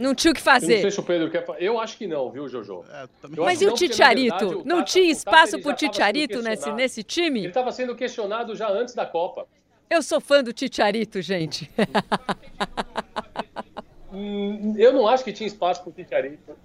Não 0.00 0.14
tinha 0.14 0.32
o 0.32 0.34
que 0.34 0.40
fazer. 0.40 0.72
Eu 0.72 0.76
não 0.76 0.82
sei 0.82 0.90
se 0.90 1.00
o 1.00 1.02
Pedro 1.02 1.30
quer 1.30 1.44
Eu 1.58 1.78
acho 1.78 1.96
que 1.96 2.06
não, 2.06 2.30
viu, 2.30 2.48
Jojo? 2.48 2.84
É, 2.90 3.06
Mas 3.36 3.60
e 3.60 3.66
o 3.66 3.74
Titiarito? 3.74 4.62
Não 4.64 4.84
tinha 4.84 5.10
espaço 5.10 5.58
para 5.60 5.72
o 5.72 5.74
Titiarito 5.74 6.42
nesse, 6.42 6.72
nesse 6.72 7.02
time? 7.02 7.40
Ele 7.40 7.48
estava 7.48 7.70
sendo 7.70 7.94
questionado 7.94 8.54
já 8.56 8.68
antes 8.68 8.94
da 8.94 9.06
Copa. 9.06 9.46
Eu 9.90 10.02
sou 10.02 10.20
fã 10.20 10.42
do 10.42 10.52
Titiarito, 10.52 11.20
gente. 11.22 11.70
Hum, 14.10 14.74
eu 14.78 14.90
não 14.92 15.06
acho 15.06 15.22
que 15.22 15.32
tinha 15.32 15.46
espaço 15.46 15.82
para 15.82 15.90
o 15.90 15.92
Titiarito. 15.92 16.56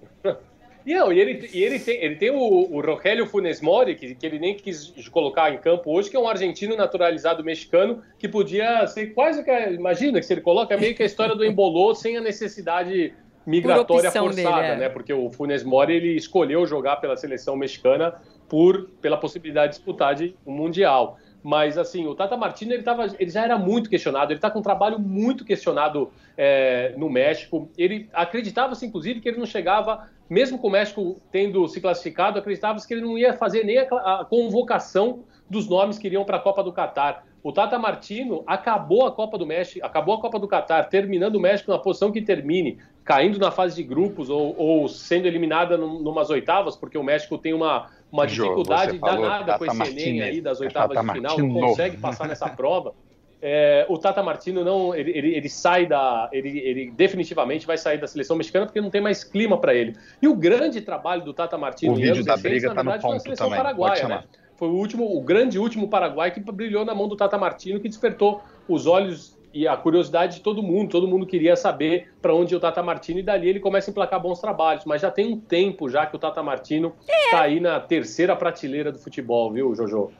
E, 0.86 0.94
não, 0.94 1.12
e 1.12 1.18
ele, 1.18 1.48
e 1.52 1.62
ele 1.62 1.78
tem, 1.78 2.02
ele 2.02 2.16
tem 2.16 2.30
o, 2.30 2.36
o 2.36 2.80
Rogelio 2.80 3.26
Funes 3.26 3.60
Mori, 3.60 3.94
que, 3.94 4.14
que 4.14 4.26
ele 4.26 4.38
nem 4.38 4.54
quis 4.54 4.92
colocar 5.08 5.52
em 5.52 5.58
campo 5.58 5.90
hoje, 5.90 6.10
que 6.10 6.16
é 6.16 6.20
um 6.20 6.28
argentino 6.28 6.76
naturalizado 6.76 7.42
mexicano, 7.42 8.02
que 8.18 8.28
podia 8.28 8.86
ser 8.86 9.14
quase 9.14 9.42
que. 9.42 9.50
Imagina 9.70 10.20
que 10.20 10.26
se 10.26 10.34
ele 10.34 10.42
coloca 10.42 10.76
meio 10.76 10.94
que 10.94 11.02
a 11.02 11.06
história 11.06 11.34
do 11.34 11.44
embolou 11.44 11.94
sem 11.96 12.16
a 12.16 12.20
necessidade 12.20 13.14
migratória 13.46 14.10
forçada, 14.10 14.62
dele, 14.62 14.72
é. 14.72 14.76
né? 14.76 14.88
Porque 14.88 15.12
o 15.12 15.30
Funes 15.30 15.64
Mori 15.64 15.94
ele 15.94 16.16
escolheu 16.16 16.66
jogar 16.66 16.96
pela 16.96 17.16
seleção 17.16 17.56
mexicana 17.56 18.14
por 18.48 18.88
pela 19.00 19.16
possibilidade 19.16 19.72
de 19.72 19.78
disputar 19.78 20.14
de 20.14 20.34
um 20.46 20.52
mundial. 20.52 21.18
Mas, 21.44 21.76
assim, 21.76 22.06
o 22.06 22.14
Tata 22.14 22.38
Martino, 22.38 22.72
ele, 22.72 22.82
tava, 22.82 23.04
ele 23.18 23.30
já 23.30 23.44
era 23.44 23.58
muito 23.58 23.90
questionado, 23.90 24.32
ele 24.32 24.38
está 24.38 24.50
com 24.50 24.60
um 24.60 24.62
trabalho 24.62 24.98
muito 24.98 25.44
questionado 25.44 26.10
é, 26.38 26.94
no 26.96 27.10
México. 27.10 27.70
Ele 27.76 28.08
acreditava-se, 28.14 28.86
inclusive, 28.86 29.20
que 29.20 29.28
ele 29.28 29.36
não 29.36 29.44
chegava, 29.44 30.08
mesmo 30.28 30.58
com 30.58 30.68
o 30.68 30.70
México 30.70 31.20
tendo 31.30 31.66
se 31.68 31.80
classificado, 31.80 32.38
acreditava-se 32.38 32.86
que 32.86 32.94
ele 32.94 33.02
não 33.02 33.18
ia 33.18 33.34
fazer 33.34 33.64
nem 33.64 33.78
a, 33.78 34.26
convocação 34.28 35.24
dos 35.48 35.68
nomes 35.68 35.98
que 35.98 36.06
iriam 36.06 36.24
para 36.24 36.38
a 36.38 36.40
Copa 36.40 36.62
do 36.62 36.72
Catar. 36.72 37.24
O 37.42 37.52
Tata 37.52 37.78
Martino 37.78 38.42
acabou 38.46 39.06
a 39.06 39.12
Copa 39.12 39.36
do 39.36 39.46
México, 39.46 39.84
acabou 39.84 40.14
a 40.14 40.20
Copa 40.20 40.38
do 40.38 40.48
Catar, 40.48 40.84
terminando 40.88 41.36
o 41.36 41.40
México 41.40 41.70
na 41.70 41.78
posição 41.78 42.10
que 42.10 42.22
termine, 42.22 42.78
caindo 43.04 43.38
na 43.38 43.50
fase 43.50 43.76
de 43.76 43.82
grupos 43.82 44.30
ou, 44.30 44.54
ou 44.56 44.88
sendo 44.88 45.26
eliminada 45.26 45.76
num, 45.76 46.00
numas 46.00 46.30
oitavas, 46.30 46.74
porque 46.74 46.96
o 46.96 47.02
México 47.02 47.36
tem 47.36 47.52
uma, 47.52 47.90
uma 48.10 48.26
dificuldade 48.26 48.98
danada 48.98 49.58
com 49.58 49.66
esse 49.66 49.82
Enem 49.82 50.22
aí 50.22 50.40
das 50.40 50.58
oitavas 50.60 50.94
Tata 50.94 51.06
de 51.06 51.12
final, 51.12 51.36
Martino. 51.36 51.60
não 51.60 51.68
consegue 51.68 51.98
passar 51.98 52.26
nessa 52.26 52.48
prova. 52.48 52.94
É, 53.40 53.84
o 53.90 53.98
Tata 53.98 54.22
Martino 54.22 54.64
não, 54.64 54.94
ele, 54.94 55.10
ele, 55.10 55.34
ele 55.34 55.48
sai 55.50 55.86
da, 55.86 56.30
ele, 56.32 56.58
ele, 56.60 56.90
definitivamente 56.90 57.66
vai 57.66 57.76
sair 57.76 57.98
da 57.98 58.06
seleção 58.06 58.36
mexicana 58.36 58.64
porque 58.64 58.80
não 58.80 58.90
tem 58.90 59.00
mais 59.00 59.22
clima 59.22 59.58
para 59.58 59.74
ele. 59.74 59.94
E 60.22 60.26
o 60.26 60.34
grande 60.34 60.80
trabalho 60.80 61.22
do 61.22 61.34
Tata 61.34 61.58
Martino 61.58 61.92
o 61.92 61.96
vídeo 61.96 62.24
da 62.24 62.36
briga 62.36 62.68
na 62.68 62.74
tá 62.74 62.82
verdade, 62.82 63.02
no 63.04 63.10
ponto 63.10 63.10
foi 63.10 63.16
a 63.16 63.20
seleção 63.20 63.46
também. 63.48 63.62
paraguaia, 63.62 64.08
né? 64.08 64.24
Foi 64.56 64.68
o 64.68 64.72
último, 64.72 65.16
o 65.16 65.20
grande 65.20 65.58
último 65.58 65.88
Paraguai 65.88 66.30
que 66.30 66.40
brilhou 66.40 66.84
na 66.84 66.94
mão 66.94 67.08
do 67.08 67.16
Tata 67.16 67.36
Martino, 67.36 67.80
que 67.80 67.88
despertou 67.88 68.40
os 68.68 68.86
olhos 68.86 69.36
e 69.52 69.68
a 69.68 69.76
curiosidade 69.76 70.36
de 70.36 70.42
todo 70.42 70.62
mundo. 70.62 70.90
Todo 70.90 71.06
mundo 71.06 71.26
queria 71.26 71.54
saber 71.54 72.12
para 72.20 72.34
onde 72.34 72.54
o 72.54 72.60
Tata 72.60 72.82
Martino 72.82 73.20
e 73.20 73.22
dali 73.22 73.48
ele 73.48 73.60
começa 73.60 73.90
a 73.90 73.92
emplacar 73.92 74.20
bons 74.20 74.40
trabalhos. 74.40 74.84
Mas 74.84 75.02
já 75.02 75.10
tem 75.10 75.32
um 75.32 75.38
tempo 75.38 75.88
já 75.88 76.06
que 76.06 76.16
o 76.16 76.18
Tata 76.18 76.42
Martino 76.42 76.94
está 77.00 77.38
é. 77.38 77.42
aí 77.42 77.60
na 77.60 77.78
terceira 77.78 78.34
prateleira 78.34 78.90
do 78.90 78.98
futebol, 78.98 79.52
viu, 79.52 79.74
Jojo? 79.74 80.10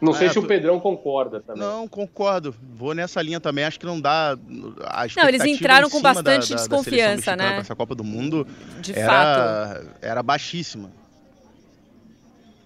Não 0.00 0.12
sei 0.12 0.28
é, 0.28 0.30
se 0.30 0.38
o 0.38 0.46
Pedrão 0.46 0.78
concorda 0.78 1.40
também. 1.40 1.60
Não, 1.60 1.88
concordo. 1.88 2.54
Vou 2.74 2.94
nessa 2.94 3.20
linha 3.20 3.40
também. 3.40 3.64
Acho 3.64 3.80
que 3.80 3.86
não 3.86 4.00
dá. 4.00 4.38
A 4.82 5.06
não, 5.16 5.28
eles 5.28 5.44
entraram 5.44 5.90
com 5.90 6.00
bastante 6.00 6.50
da, 6.50 6.54
da, 6.54 6.60
desconfiança, 6.60 7.36
da 7.36 7.36
né? 7.36 7.58
Essa 7.58 7.74
Copa 7.74 7.94
do 7.94 8.04
Mundo 8.04 8.46
De 8.80 8.96
era, 8.96 9.10
fato. 9.10 9.86
era 10.00 10.22
baixíssima. 10.22 10.90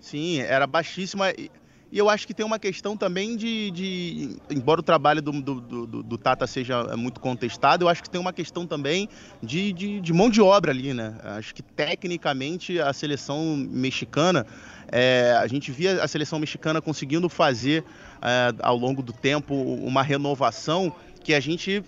Sim, 0.00 0.40
era 0.40 0.66
baixíssima. 0.66 1.30
E 1.30 1.50
eu 1.98 2.08
acho 2.08 2.26
que 2.26 2.32
tem 2.32 2.44
uma 2.44 2.58
questão 2.58 2.96
também 2.96 3.36
de. 3.36 3.70
de 3.70 4.36
embora 4.50 4.80
o 4.80 4.82
trabalho 4.82 5.20
do, 5.20 5.32
do, 5.32 5.60
do, 5.60 6.02
do, 6.02 6.18
Tata 6.18 6.46
seja 6.46 6.96
muito 6.96 7.20
contestado, 7.20 7.84
eu 7.84 7.88
acho 7.88 8.02
que 8.02 8.08
tem 8.08 8.20
uma 8.20 8.32
questão 8.32 8.66
também 8.66 9.08
de, 9.42 9.72
de, 9.72 10.00
de 10.00 10.12
mão 10.12 10.30
de 10.30 10.40
obra 10.40 10.70
ali, 10.70 10.94
né? 10.94 11.14
Acho 11.22 11.54
que 11.54 11.62
tecnicamente 11.62 12.80
a 12.80 12.92
seleção 12.92 13.56
mexicana. 13.56 14.46
É, 14.94 15.34
a 15.38 15.46
gente 15.46 15.70
via 15.70 16.02
a 16.02 16.08
seleção 16.08 16.38
mexicana 16.38 16.80
conseguindo 16.80 17.28
fazer 17.28 17.82
é, 18.20 18.54
ao 18.62 18.76
longo 18.76 19.02
do 19.02 19.12
tempo 19.12 19.54
uma 19.54 20.02
renovação 20.02 20.94
que 21.22 21.32
a 21.32 21.40
gente 21.40 21.82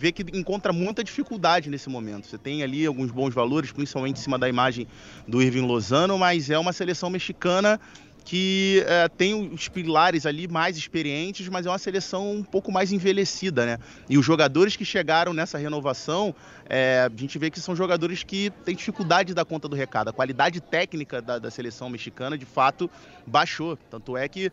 vê 0.00 0.10
que 0.12 0.24
encontra 0.34 0.72
muita 0.72 1.04
dificuldade 1.04 1.68
nesse 1.68 1.90
momento. 1.90 2.26
Você 2.26 2.38
tem 2.38 2.62
ali 2.62 2.86
alguns 2.86 3.10
bons 3.10 3.34
valores, 3.34 3.70
principalmente 3.70 4.16
em 4.16 4.22
cima 4.22 4.38
da 4.38 4.48
imagem 4.48 4.86
do 5.28 5.42
Irving 5.42 5.66
Lozano, 5.66 6.16
mas 6.16 6.48
é 6.48 6.58
uma 6.58 6.72
seleção 6.72 7.10
mexicana 7.10 7.78
que 8.24 8.84
é, 8.86 9.08
tem 9.08 9.34
os 9.52 9.68
pilares 9.68 10.26
ali 10.26 10.46
mais 10.46 10.76
experientes, 10.76 11.48
mas 11.48 11.66
é 11.66 11.70
uma 11.70 11.78
seleção 11.78 12.32
um 12.32 12.42
pouco 12.42 12.70
mais 12.70 12.92
envelhecida, 12.92 13.66
né? 13.66 13.78
E 14.08 14.18
os 14.18 14.24
jogadores 14.24 14.76
que 14.76 14.84
chegaram 14.84 15.32
nessa 15.32 15.58
renovação, 15.58 16.34
é, 16.68 17.08
a 17.10 17.20
gente 17.20 17.38
vê 17.38 17.50
que 17.50 17.60
são 17.60 17.74
jogadores 17.74 18.22
que 18.22 18.50
têm 18.64 18.74
dificuldade 18.74 19.28
de 19.28 19.34
dar 19.34 19.44
conta 19.44 19.68
do 19.68 19.74
recado. 19.74 20.08
A 20.08 20.12
qualidade 20.12 20.60
técnica 20.60 21.20
da, 21.20 21.38
da 21.38 21.50
seleção 21.50 21.88
mexicana, 21.88 22.36
de 22.36 22.46
fato, 22.46 22.90
baixou. 23.26 23.76
Tanto 23.90 24.16
é 24.16 24.28
que 24.28 24.52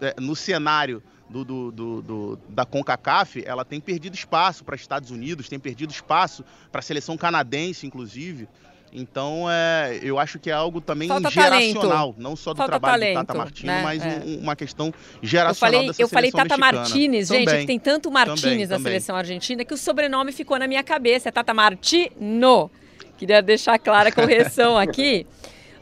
é, 0.00 0.20
no 0.20 0.36
cenário 0.36 1.02
do, 1.28 1.44
do, 1.44 2.02
do, 2.02 2.38
da 2.48 2.66
CONCACAF, 2.66 3.42
ela 3.46 3.64
tem 3.64 3.80
perdido 3.80 4.14
espaço 4.14 4.64
para 4.64 4.76
Estados 4.76 5.10
Unidos, 5.10 5.48
tem 5.48 5.58
perdido 5.58 5.90
espaço 5.90 6.44
para 6.70 6.80
a 6.80 6.82
seleção 6.82 7.16
canadense, 7.16 7.86
inclusive. 7.86 8.48
Então, 8.92 9.46
é, 9.50 9.98
eu 10.02 10.18
acho 10.18 10.38
que 10.38 10.50
é 10.50 10.52
algo 10.52 10.80
também 10.80 11.08
Falta 11.08 11.30
geracional, 11.30 12.12
talento. 12.12 12.20
não 12.20 12.36
só 12.36 12.52
do 12.52 12.58
Falta 12.58 12.72
trabalho 12.72 13.00
talento, 13.00 13.20
do 13.20 13.26
Tata 13.26 13.38
Martino, 13.38 13.72
né? 13.72 13.82
mas 13.82 14.04
é. 14.04 14.22
um, 14.26 14.38
uma 14.40 14.54
questão 14.54 14.92
geracional 15.22 15.50
eu 15.50 15.54
falei, 15.54 15.86
dessa 15.86 16.02
Eu 16.02 16.08
falei 16.08 16.30
Tata 16.30 16.56
mexicana. 16.56 16.78
Martinez, 16.78 17.28
gente, 17.28 17.44
também, 17.44 17.56
é 17.56 17.60
que 17.60 17.66
tem 17.66 17.78
tanto 17.78 18.10
Martinez 18.10 18.68
na 18.68 18.78
seleção 18.78 19.16
argentina 19.16 19.64
que 19.64 19.72
o 19.72 19.78
sobrenome 19.78 20.30
ficou 20.30 20.58
na 20.58 20.66
minha 20.66 20.82
cabeça, 20.82 21.30
é 21.30 21.32
Tata 21.32 21.54
Martino. 21.54 22.70
Queria 23.16 23.40
deixar 23.40 23.78
clara 23.78 24.10
a 24.10 24.12
correção 24.12 24.76
aqui. 24.78 25.26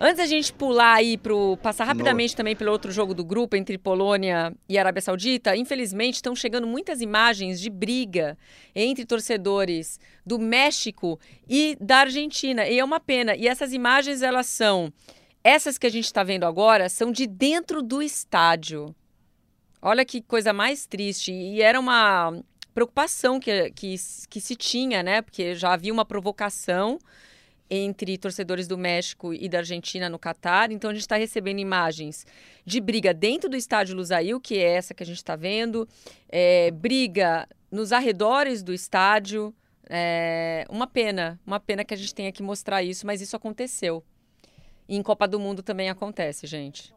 Antes 0.02 0.16
da 0.16 0.24
gente 0.24 0.50
pular 0.50 0.94
aí 0.94 1.18
pro 1.18 1.58
passar 1.58 1.84
rapidamente 1.84 2.34
também 2.34 2.56
pelo 2.56 2.72
outro 2.72 2.90
jogo 2.90 3.12
do 3.12 3.22
grupo 3.22 3.54
entre 3.54 3.76
Polônia 3.76 4.50
e 4.66 4.78
Arábia 4.78 5.02
Saudita, 5.02 5.54
infelizmente 5.54 6.14
estão 6.14 6.34
chegando 6.34 6.66
muitas 6.66 7.02
imagens 7.02 7.60
de 7.60 7.68
briga 7.68 8.38
entre 8.74 9.04
torcedores 9.04 10.00
do 10.24 10.38
México 10.38 11.20
e 11.46 11.76
da 11.78 11.98
Argentina. 11.98 12.66
E 12.66 12.78
é 12.78 12.84
uma 12.84 12.98
pena. 12.98 13.36
E 13.36 13.46
essas 13.46 13.74
imagens 13.74 14.22
elas 14.22 14.46
são 14.46 14.90
essas 15.44 15.76
que 15.76 15.86
a 15.86 15.90
gente 15.90 16.06
está 16.06 16.22
vendo 16.22 16.44
agora 16.44 16.88
são 16.88 17.12
de 17.12 17.26
dentro 17.26 17.82
do 17.82 18.00
estádio. 18.00 18.94
Olha 19.82 20.02
que 20.02 20.22
coisa 20.22 20.50
mais 20.50 20.86
triste. 20.86 21.30
E 21.30 21.60
era 21.60 21.78
uma 21.78 22.42
preocupação 22.72 23.38
que, 23.38 23.70
que, 23.72 23.94
que 24.30 24.40
se 24.40 24.56
tinha, 24.56 25.02
né? 25.02 25.20
Porque 25.20 25.54
já 25.54 25.74
havia 25.74 25.92
uma 25.92 26.06
provocação 26.06 26.98
entre 27.70 28.18
torcedores 28.18 28.66
do 28.66 28.76
México 28.76 29.33
e 29.33 29.48
da 29.48 29.59
Argentina 29.59 30.09
no 30.09 30.18
Catar. 30.18 30.72
Então 30.72 30.90
a 30.90 30.92
gente 30.92 31.02
está 31.02 31.16
recebendo 31.16 31.61
imagens 31.61 32.26
de 32.66 32.80
briga 32.80 33.14
dentro 33.14 33.48
do 33.48 33.56
estádio 33.56 33.94
Lusail, 33.94 34.40
que 34.40 34.59
é 34.59 34.72
essa 34.72 34.92
que 34.92 35.02
a 35.02 35.06
gente 35.06 35.18
está 35.18 35.37
vendo, 35.37 35.88
é, 36.28 36.70
briga 36.72 37.48
nos 37.70 37.92
arredores 37.92 38.62
do 38.62 38.72
estádio. 38.72 39.54
É, 39.88 40.64
uma 40.68 40.87
pena, 40.87 41.38
uma 41.46 41.61
pena 41.61 41.85
que 41.85 41.94
a 41.94 41.96
gente 41.96 42.14
tenha 42.14 42.33
que 42.33 42.42
mostrar 42.42 42.83
isso, 42.83 43.06
mas 43.06 43.20
isso 43.20 43.37
aconteceu. 43.37 44.02
E 44.88 44.96
em 44.96 45.02
Copa 45.02 45.28
do 45.28 45.38
Mundo 45.38 45.62
também 45.62 45.88
acontece, 45.88 46.46
gente. 46.46 46.92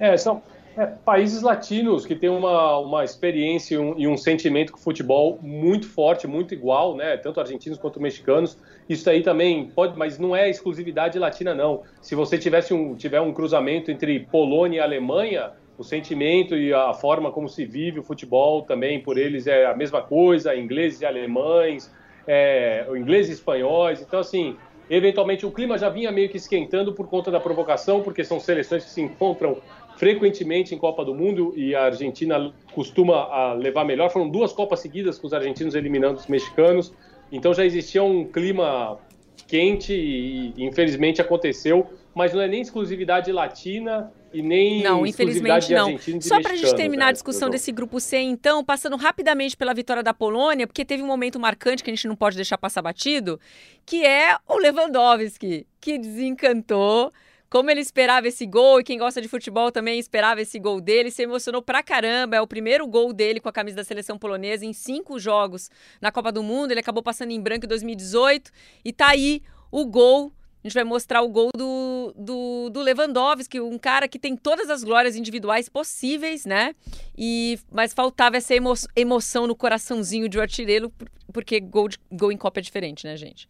É, 0.00 0.16
são, 0.16 0.42
é, 0.78 0.86
países 0.86 1.42
latinos 1.42 2.06
que 2.06 2.14
têm 2.14 2.30
uma, 2.30 2.78
uma 2.78 3.04
experiência 3.04 3.74
e 3.74 3.78
um, 3.78 3.98
e 3.98 4.06
um, 4.06 4.16
sentimento 4.16 4.72
com 4.72 4.78
futebol 4.78 5.36
muito 5.42 5.88
forte, 5.88 6.28
muito 6.28 6.54
igual, 6.54 6.94
né? 6.96 7.16
Tanto 7.16 7.40
argentinos 7.40 7.78
quanto 7.78 8.00
mexicanos. 8.00 8.56
Isso 8.88 9.08
aí 9.10 9.22
também 9.22 9.66
pode, 9.66 9.98
mas 9.98 10.18
não 10.18 10.34
é 10.34 10.48
exclusividade 10.48 11.18
latina, 11.18 11.54
não. 11.54 11.82
Se 12.00 12.14
você 12.14 12.38
tivesse 12.38 12.72
um, 12.72 12.94
tiver 12.94 13.20
um 13.20 13.32
cruzamento 13.32 13.90
entre 13.90 14.20
Polônia 14.20 14.78
e 14.78 14.80
Alemanha, 14.80 15.52
o 15.76 15.84
sentimento 15.84 16.56
e 16.56 16.72
a 16.72 16.92
forma 16.94 17.30
como 17.30 17.48
se 17.48 17.64
vive 17.64 18.00
o 18.00 18.02
futebol 18.02 18.62
também 18.62 19.00
por 19.00 19.18
eles 19.18 19.46
é 19.46 19.66
a 19.66 19.76
mesma 19.76 20.02
coisa, 20.02 20.56
ingleses 20.56 21.02
e 21.02 21.06
alemães, 21.06 21.92
é, 22.26 22.86
ingleses 22.96 23.30
e 23.30 23.34
espanhóis. 23.34 24.00
Então, 24.00 24.18
assim, 24.18 24.56
eventualmente 24.90 25.46
o 25.46 25.52
clima 25.52 25.78
já 25.78 25.88
vinha 25.88 26.10
meio 26.10 26.28
que 26.28 26.36
esquentando 26.36 26.92
por 26.92 27.08
conta 27.08 27.30
da 27.30 27.38
provocação, 27.38 28.02
porque 28.02 28.24
são 28.24 28.40
seleções 28.40 28.84
que 28.84 28.90
se 28.90 29.00
encontram 29.00 29.58
frequentemente 29.96 30.74
em 30.74 30.78
Copa 30.78 31.04
do 31.04 31.14
Mundo 31.14 31.52
e 31.56 31.74
a 31.74 31.84
Argentina 31.84 32.52
costuma 32.72 33.52
levar 33.54 33.84
melhor. 33.84 34.10
Foram 34.10 34.28
duas 34.28 34.52
Copas 34.52 34.80
seguidas 34.80 35.18
com 35.18 35.26
os 35.26 35.34
argentinos 35.34 35.74
eliminando 35.74 36.18
os 36.18 36.26
mexicanos, 36.26 36.92
então 37.30 37.52
já 37.54 37.64
existia 37.64 38.02
um 38.02 38.24
clima 38.24 38.98
quente 39.46 39.92
e 39.92 40.52
infelizmente 40.58 41.20
aconteceu, 41.20 41.86
mas 42.14 42.32
não 42.34 42.40
é 42.40 42.48
nem 42.48 42.60
exclusividade 42.60 43.32
latina 43.32 44.12
e 44.32 44.42
nem 44.42 44.82
não, 44.82 45.06
infelizmente 45.06 45.72
não. 45.72 45.98
Só 46.20 46.40
para 46.40 46.52
a 46.52 46.56
gente 46.56 46.74
terminar 46.74 47.06
né, 47.06 47.10
a 47.10 47.12
discussão 47.12 47.48
desse 47.48 47.72
grupo 47.72 47.98
C, 47.98 48.18
então, 48.18 48.64
passando 48.64 48.96
rapidamente 48.96 49.56
pela 49.56 49.72
vitória 49.72 50.02
da 50.02 50.12
Polônia, 50.12 50.66
porque 50.66 50.84
teve 50.84 51.02
um 51.02 51.06
momento 51.06 51.40
marcante 51.40 51.82
que 51.82 51.90
a 51.90 51.94
gente 51.94 52.06
não 52.06 52.16
pode 52.16 52.36
deixar 52.36 52.58
passar 52.58 52.82
batido, 52.82 53.40
que 53.86 54.04
é 54.04 54.36
o 54.46 54.58
Lewandowski, 54.58 55.66
que 55.80 55.98
desencantou 55.98 57.12
como 57.50 57.70
ele 57.70 57.80
esperava 57.80 58.28
esse 58.28 58.44
gol, 58.44 58.80
e 58.80 58.84
quem 58.84 58.98
gosta 58.98 59.22
de 59.22 59.28
futebol 59.28 59.72
também 59.72 59.98
esperava 59.98 60.40
esse 60.40 60.58
gol 60.58 60.80
dele, 60.80 61.10
se 61.10 61.22
emocionou 61.22 61.62
pra 61.62 61.82
caramba. 61.82 62.36
É 62.36 62.40
o 62.40 62.46
primeiro 62.46 62.86
gol 62.86 63.12
dele 63.12 63.40
com 63.40 63.48
a 63.48 63.52
camisa 63.52 63.76
da 63.76 63.84
seleção 63.84 64.18
polonesa 64.18 64.66
em 64.66 64.72
cinco 64.72 65.18
jogos 65.18 65.70
na 66.00 66.12
Copa 66.12 66.30
do 66.30 66.42
Mundo. 66.42 66.72
Ele 66.72 66.80
acabou 66.80 67.02
passando 67.02 67.30
em 67.30 67.40
branco 67.40 67.64
em 67.64 67.68
2018 67.68 68.50
e 68.84 68.92
tá 68.92 69.08
aí 69.08 69.42
o 69.70 69.86
gol. 69.86 70.32
A 70.62 70.68
gente 70.68 70.74
vai 70.74 70.84
mostrar 70.84 71.22
o 71.22 71.28
gol 71.28 71.50
do, 71.56 72.12
do, 72.16 72.68
do 72.70 72.80
Lewandowski, 72.80 73.60
um 73.60 73.78
cara 73.78 74.08
que 74.08 74.18
tem 74.18 74.36
todas 74.36 74.68
as 74.68 74.82
glórias 74.82 75.14
individuais 75.14 75.68
possíveis, 75.68 76.44
né? 76.44 76.74
E, 77.16 77.58
mas 77.70 77.94
faltava 77.94 78.36
essa 78.36 78.54
emo, 78.54 78.74
emoção 78.96 79.46
no 79.46 79.54
coraçãozinho 79.54 80.28
de 80.28 80.36
um 80.36 80.42
artilheiro, 80.42 80.92
porque 81.32 81.60
gol, 81.60 81.88
de, 81.88 81.96
gol 82.12 82.32
em 82.32 82.36
Copa 82.36 82.58
é 82.58 82.62
diferente, 82.62 83.06
né, 83.06 83.16
gente? 83.16 83.48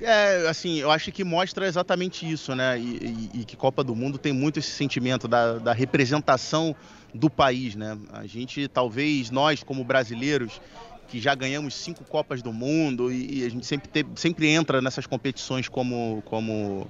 É, 0.00 0.46
assim, 0.48 0.76
eu 0.76 0.90
acho 0.90 1.10
que 1.10 1.24
mostra 1.24 1.66
exatamente 1.66 2.30
isso, 2.30 2.54
né? 2.54 2.78
E, 2.78 3.30
e, 3.34 3.40
e, 3.40 3.44
que 3.44 3.56
Copa 3.56 3.82
do 3.82 3.96
Mundo 3.96 4.16
tem 4.16 4.32
muito 4.32 4.58
esse 4.58 4.70
sentimento 4.70 5.26
da, 5.26 5.54
da 5.58 5.72
representação 5.72 6.74
do 7.12 7.28
país, 7.28 7.74
né? 7.74 7.98
A 8.12 8.26
gente, 8.26 8.68
talvez, 8.68 9.30
nós 9.30 9.64
como 9.64 9.82
brasileiros, 9.82 10.60
que 11.08 11.18
já 11.18 11.34
ganhamos 11.34 11.74
cinco 11.74 12.04
Copas 12.04 12.42
do 12.42 12.52
Mundo 12.52 13.10
e, 13.10 13.40
e 13.40 13.46
a 13.46 13.48
gente 13.48 13.66
sempre, 13.66 13.88
te, 13.88 14.06
sempre 14.14 14.48
entra 14.48 14.80
nessas 14.80 15.06
competições 15.06 15.68
como, 15.68 16.22
como, 16.26 16.86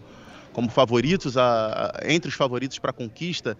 como 0.52 0.68
favoritos, 0.68 1.38
a, 1.38 1.92
a, 2.02 2.12
entre 2.12 2.28
os 2.28 2.34
favoritos 2.34 2.78
para 2.78 2.92
conquista, 2.92 3.56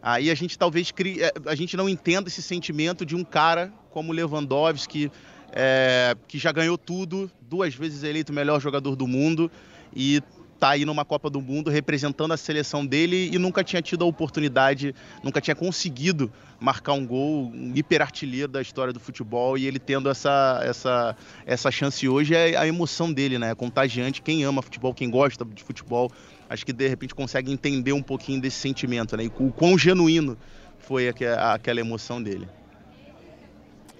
aí 0.00 0.30
a 0.30 0.34
gente 0.36 0.56
talvez 0.56 0.92
é, 1.18 1.32
a 1.46 1.54
gente 1.56 1.76
não 1.76 1.88
entenda 1.88 2.28
esse 2.28 2.42
sentimento 2.42 3.04
de 3.04 3.16
um 3.16 3.24
cara 3.24 3.72
como 3.90 4.12
Lewandowski, 4.12 5.10
é, 5.54 6.16
que 6.26 6.36
já 6.36 6.50
ganhou 6.50 6.76
tudo, 6.76 7.30
duas 7.48 7.74
vezes 7.74 8.02
eleito 8.02 8.32
melhor 8.32 8.60
jogador 8.60 8.96
do 8.96 9.06
mundo 9.06 9.50
e 9.94 10.20
tá 10.58 10.70
aí 10.70 10.84
numa 10.84 11.04
Copa 11.04 11.30
do 11.30 11.40
Mundo 11.40 11.70
representando 11.70 12.32
a 12.32 12.36
seleção 12.36 12.84
dele 12.84 13.30
e 13.32 13.38
nunca 13.38 13.62
tinha 13.62 13.80
tido 13.82 14.04
a 14.04 14.06
oportunidade, 14.06 14.94
nunca 15.22 15.40
tinha 15.40 15.54
conseguido 15.54 16.32
marcar 16.58 16.94
um 16.94 17.06
gol, 17.06 17.52
um 17.54 17.72
hiperartilheiro 17.74 18.50
da 18.50 18.62
história 18.62 18.92
do 18.92 18.98
futebol 18.98 19.56
e 19.58 19.66
ele 19.66 19.78
tendo 19.78 20.08
essa, 20.08 20.60
essa, 20.64 21.16
essa 21.44 21.70
chance 21.70 22.08
hoje 22.08 22.34
é 22.34 22.56
a 22.56 22.66
emoção 22.66 23.12
dele, 23.12 23.38
né? 23.38 23.50
É 23.50 23.54
contagiante. 23.54 24.22
Quem 24.22 24.42
ama 24.44 24.62
futebol, 24.62 24.94
quem 24.94 25.10
gosta 25.10 25.44
de 25.44 25.62
futebol, 25.62 26.10
acho 26.48 26.64
que 26.64 26.72
de 26.72 26.88
repente 26.88 27.14
consegue 27.14 27.52
entender 27.52 27.92
um 27.92 28.02
pouquinho 28.02 28.40
desse 28.40 28.58
sentimento, 28.58 29.16
né? 29.16 29.24
E 29.24 29.32
o 29.38 29.52
quão 29.52 29.76
genuíno 29.76 30.36
foi 30.78 31.08
aquela 31.08 31.80
emoção 31.80 32.22
dele. 32.22 32.48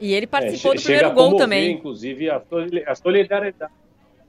E 0.01 0.13
ele 0.13 0.27
participou 0.27 0.73
é, 0.73 0.77
do 0.77 0.83
primeiro 0.83 1.09
gol 1.13 1.25
comover, 1.25 1.39
também. 1.39 1.73
Inclusive, 1.73 2.31
a, 2.31 2.43
solidariedade. 2.95 3.73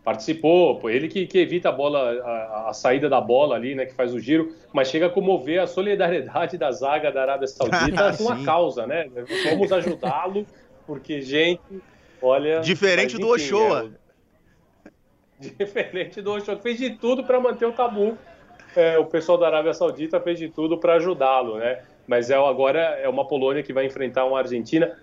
Participou, 0.04 0.88
ele 0.88 1.08
que, 1.08 1.26
que 1.26 1.40
evita 1.40 1.70
a 1.70 1.72
bola, 1.72 2.12
a, 2.22 2.70
a, 2.70 2.74
saída 2.74 3.10
da 3.10 3.20
bola 3.20 3.56
ali, 3.56 3.74
né, 3.74 3.88
que 3.88 3.94
faz 3.96 4.14
o 4.14 4.20
giro, 4.20 4.56
mas 4.72 4.88
chega 4.88 5.08
a 5.08 5.10
comover 5.10 5.60
a 5.60 5.66
solidariedade 5.66 6.60
da 6.60 6.72
zaga 6.72 7.12
da 7.12 7.24
Arábia 7.24 7.48
Saudita 7.48 8.16
com 8.16 8.30
a 8.30 8.44
causa, 8.44 8.86
né? 8.86 9.10
Vamos 9.50 9.72
ajudá-lo, 9.72 10.46
porque, 10.86 11.22
gente, 11.22 11.82
olha. 12.22 12.60
Diferente 12.60 13.18
do 13.18 13.28
Ochoa. 13.30 13.92
É, 15.42 15.50
diferente 15.66 16.22
do 16.22 16.34
Ochoa, 16.34 16.56
que 16.56 16.62
fez 16.62 16.78
de 16.78 16.92
tudo 16.92 17.24
para 17.24 17.40
manter 17.40 17.66
o 17.66 17.72
tabu. 17.72 18.16
É, 18.76 19.00
o 19.00 19.06
pessoal 19.06 19.40
da 19.40 19.48
Arábia 19.48 19.74
Saudita 19.74 20.20
fez 20.20 20.38
de 20.38 20.50
tudo 20.50 20.78
para 20.78 20.98
ajudá-lo, 20.98 21.58
né? 21.58 21.82
Mas 22.06 22.30
é, 22.30 22.36
agora 22.36 22.80
é 22.80 23.10
uma 23.10 23.28
Polônia 23.28 23.64
que 23.64 23.74
vai 23.74 23.88
enfrentar 23.88 24.26
uma 24.26 24.38
Argentina 24.38 24.96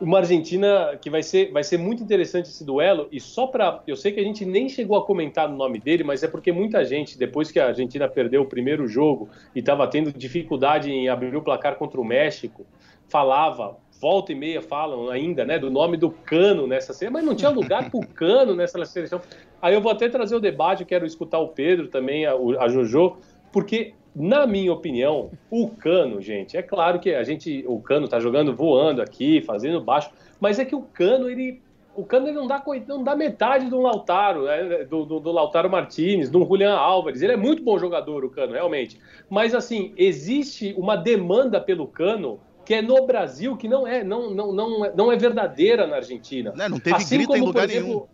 uma 0.00 0.18
Argentina 0.18 0.96
que 1.00 1.08
vai 1.08 1.22
ser, 1.22 1.50
vai 1.50 1.64
ser 1.64 1.78
muito 1.78 2.02
interessante 2.02 2.46
esse 2.46 2.64
duelo. 2.64 3.08
E 3.10 3.18
só 3.18 3.46
para. 3.46 3.82
Eu 3.86 3.96
sei 3.96 4.12
que 4.12 4.20
a 4.20 4.22
gente 4.22 4.44
nem 4.44 4.68
chegou 4.68 4.96
a 4.96 5.04
comentar 5.04 5.48
no 5.48 5.56
nome 5.56 5.78
dele, 5.78 6.04
mas 6.04 6.22
é 6.22 6.28
porque 6.28 6.52
muita 6.52 6.84
gente, 6.84 7.18
depois 7.18 7.50
que 7.50 7.58
a 7.58 7.68
Argentina 7.68 8.08
perdeu 8.08 8.42
o 8.42 8.46
primeiro 8.46 8.86
jogo 8.86 9.28
e 9.54 9.60
estava 9.60 9.86
tendo 9.86 10.12
dificuldade 10.12 10.90
em 10.90 11.08
abrir 11.08 11.34
o 11.34 11.42
placar 11.42 11.76
contra 11.76 12.00
o 12.00 12.04
México, 12.04 12.66
falava. 13.08 13.76
Volta 13.98 14.30
e 14.30 14.34
meia 14.34 14.60
falam 14.60 15.08
ainda, 15.08 15.42
né, 15.42 15.58
do 15.58 15.70
nome 15.70 15.96
do 15.96 16.10
Cano 16.10 16.66
nessa 16.66 16.92
série, 16.92 17.10
mas 17.10 17.24
não 17.24 17.34
tinha 17.34 17.48
lugar 17.48 17.90
para 17.90 17.98
o 17.98 18.04
Cano 18.14 18.54
nessa 18.54 18.84
seleção. 18.84 19.22
Aí 19.62 19.72
eu 19.72 19.80
vou 19.80 19.90
até 19.90 20.06
trazer 20.06 20.36
o 20.36 20.40
debate, 20.40 20.84
quero 20.84 21.06
escutar 21.06 21.38
o 21.38 21.48
Pedro 21.48 21.88
também, 21.88 22.26
a, 22.26 22.34
a 22.34 22.68
Jojo, 22.68 23.16
porque 23.50 23.94
na 24.18 24.46
minha 24.46 24.72
opinião, 24.72 25.30
o 25.50 25.68
Cano, 25.68 26.22
gente, 26.22 26.56
é 26.56 26.62
claro 26.62 26.98
que 26.98 27.14
a 27.14 27.22
gente, 27.22 27.62
o 27.68 27.78
Cano 27.78 28.08
tá 28.08 28.18
jogando 28.18 28.56
voando 28.56 29.02
aqui, 29.02 29.42
fazendo 29.42 29.78
baixo, 29.78 30.10
mas 30.40 30.58
é 30.58 30.64
que 30.64 30.74
o 30.74 30.80
Cano, 30.80 31.28
ele, 31.28 31.60
o 31.94 32.02
Cano 32.02 32.26
ele 32.26 32.36
não 32.36 32.46
dá, 32.46 32.64
não 32.88 33.04
dá 33.04 33.14
metade 33.14 33.68
do 33.68 33.78
Lautaro, 33.78 34.44
né, 34.44 34.84
do, 34.84 35.04
do, 35.04 35.20
do, 35.20 35.30
Lautaro 35.30 35.68
Martinez, 35.68 36.30
do 36.30 36.42
Julian 36.46 36.74
Álvares. 36.74 37.20
Ele 37.20 37.34
é 37.34 37.36
muito 37.36 37.62
bom 37.62 37.78
jogador, 37.78 38.24
o 38.24 38.30
Cano, 38.30 38.54
realmente. 38.54 38.98
Mas 39.28 39.54
assim, 39.54 39.92
existe 39.98 40.74
uma 40.78 40.96
demanda 40.96 41.60
pelo 41.60 41.86
Cano 41.86 42.40
que 42.64 42.74
é 42.74 42.82
no 42.82 43.06
Brasil 43.06 43.56
que 43.56 43.68
não 43.68 43.86
é, 43.86 44.02
não, 44.02 44.30
não, 44.30 44.52
não, 44.52 44.84
é, 44.84 44.92
não 44.94 45.12
é 45.12 45.16
verdadeira 45.16 45.86
na 45.86 45.96
Argentina. 45.96 46.52
Não, 46.56 46.70
não 46.70 46.80
teve 46.80 46.96
assim 46.96 47.16
grito 47.16 47.28
como, 47.28 47.44
em 47.44 47.46
lugar 47.46 47.68
exemplo, 47.68 47.86
nenhum. 47.86 48.06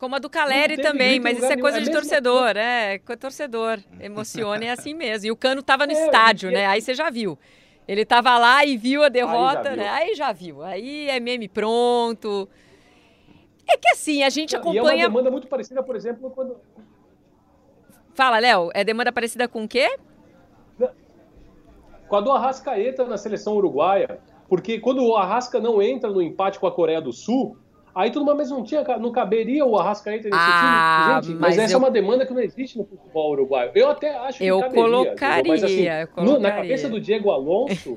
Como 0.00 0.16
a 0.16 0.18
do 0.18 0.30
Caleri 0.30 0.78
também, 0.78 1.20
mas 1.20 1.36
isso 1.36 1.52
é 1.52 1.58
coisa 1.58 1.76
é 1.76 1.82
de 1.82 1.92
torcedor, 1.92 2.56
é, 2.56 2.98
torcedor. 3.20 3.78
Emociona 4.00 4.64
é 4.64 4.70
assim 4.70 4.94
mesmo. 4.94 5.26
E 5.26 5.30
o 5.30 5.36
Cano 5.36 5.60
estava 5.60 5.86
no 5.86 5.92
é, 5.92 6.06
estádio, 6.06 6.50
né? 6.50 6.64
Aí 6.64 6.80
você 6.80 6.94
já 6.94 7.10
viu. 7.10 7.38
Ele 7.86 8.00
estava 8.00 8.38
lá 8.38 8.64
e 8.64 8.78
viu 8.78 9.04
a 9.04 9.10
derrota, 9.10 9.68
aí 9.68 9.76
né? 9.76 9.88
Aí 9.90 10.14
já 10.14 10.32
viu. 10.32 10.62
Aí 10.62 11.06
é 11.10 11.20
meme 11.20 11.48
pronto. 11.48 12.48
É 13.68 13.76
que 13.76 13.90
assim, 13.90 14.22
a 14.22 14.30
gente 14.30 14.56
acompanha. 14.56 14.84
E 14.96 15.00
é 15.02 15.06
uma 15.06 15.08
demanda 15.08 15.30
muito 15.30 15.46
parecida, 15.46 15.82
por 15.82 15.94
exemplo, 15.94 16.30
quando. 16.30 16.56
Fala, 18.14 18.38
Léo, 18.38 18.70
é 18.72 18.82
demanda 18.82 19.12
parecida 19.12 19.46
com 19.46 19.64
o 19.64 19.68
quê? 19.68 19.98
Com 22.08 22.16
a 22.16 22.20
do 22.22 22.32
Arrascaeta 22.32 23.04
na 23.04 23.18
seleção 23.18 23.54
uruguaia. 23.54 24.18
Porque 24.48 24.80
quando 24.80 25.04
o 25.04 25.14
Arrasca 25.14 25.60
não 25.60 25.82
entra 25.82 26.08
no 26.08 26.22
empate 26.22 26.58
com 26.58 26.66
a 26.66 26.72
Coreia 26.72 27.02
do 27.02 27.12
Sul, 27.12 27.54
Aí 27.94 28.10
tudo 28.10 28.24
mas 28.24 28.50
não 28.50 28.62
tinha, 28.62 28.82
não 28.98 29.10
caberia 29.10 29.64
o 29.66 29.76
Arrascaeta 29.76 30.28
nesse 30.28 30.38
ah, 30.38 31.20
time. 31.20 31.32
Gente, 31.32 31.40
mas, 31.40 31.56
mas 31.56 31.64
essa 31.64 31.74
eu... 31.74 31.76
é 31.76 31.78
uma 31.78 31.90
demanda 31.90 32.24
que 32.24 32.32
não 32.32 32.40
existe 32.40 32.78
no 32.78 32.84
futebol 32.84 33.32
uruguaio. 33.32 33.72
Eu 33.74 33.90
até 33.90 34.16
acho 34.16 34.38
que 34.38 34.46
eu 34.46 34.60
caberia. 34.60 34.84
Colocaria, 34.84 35.52
mas 35.52 35.64
assim, 35.64 35.82
eu 35.82 36.08
colocaria. 36.08 36.32
No, 36.32 36.38
na 36.38 36.50
cabeça 36.52 36.88
do 36.88 37.00
Diego 37.00 37.30
Alonso, 37.30 37.96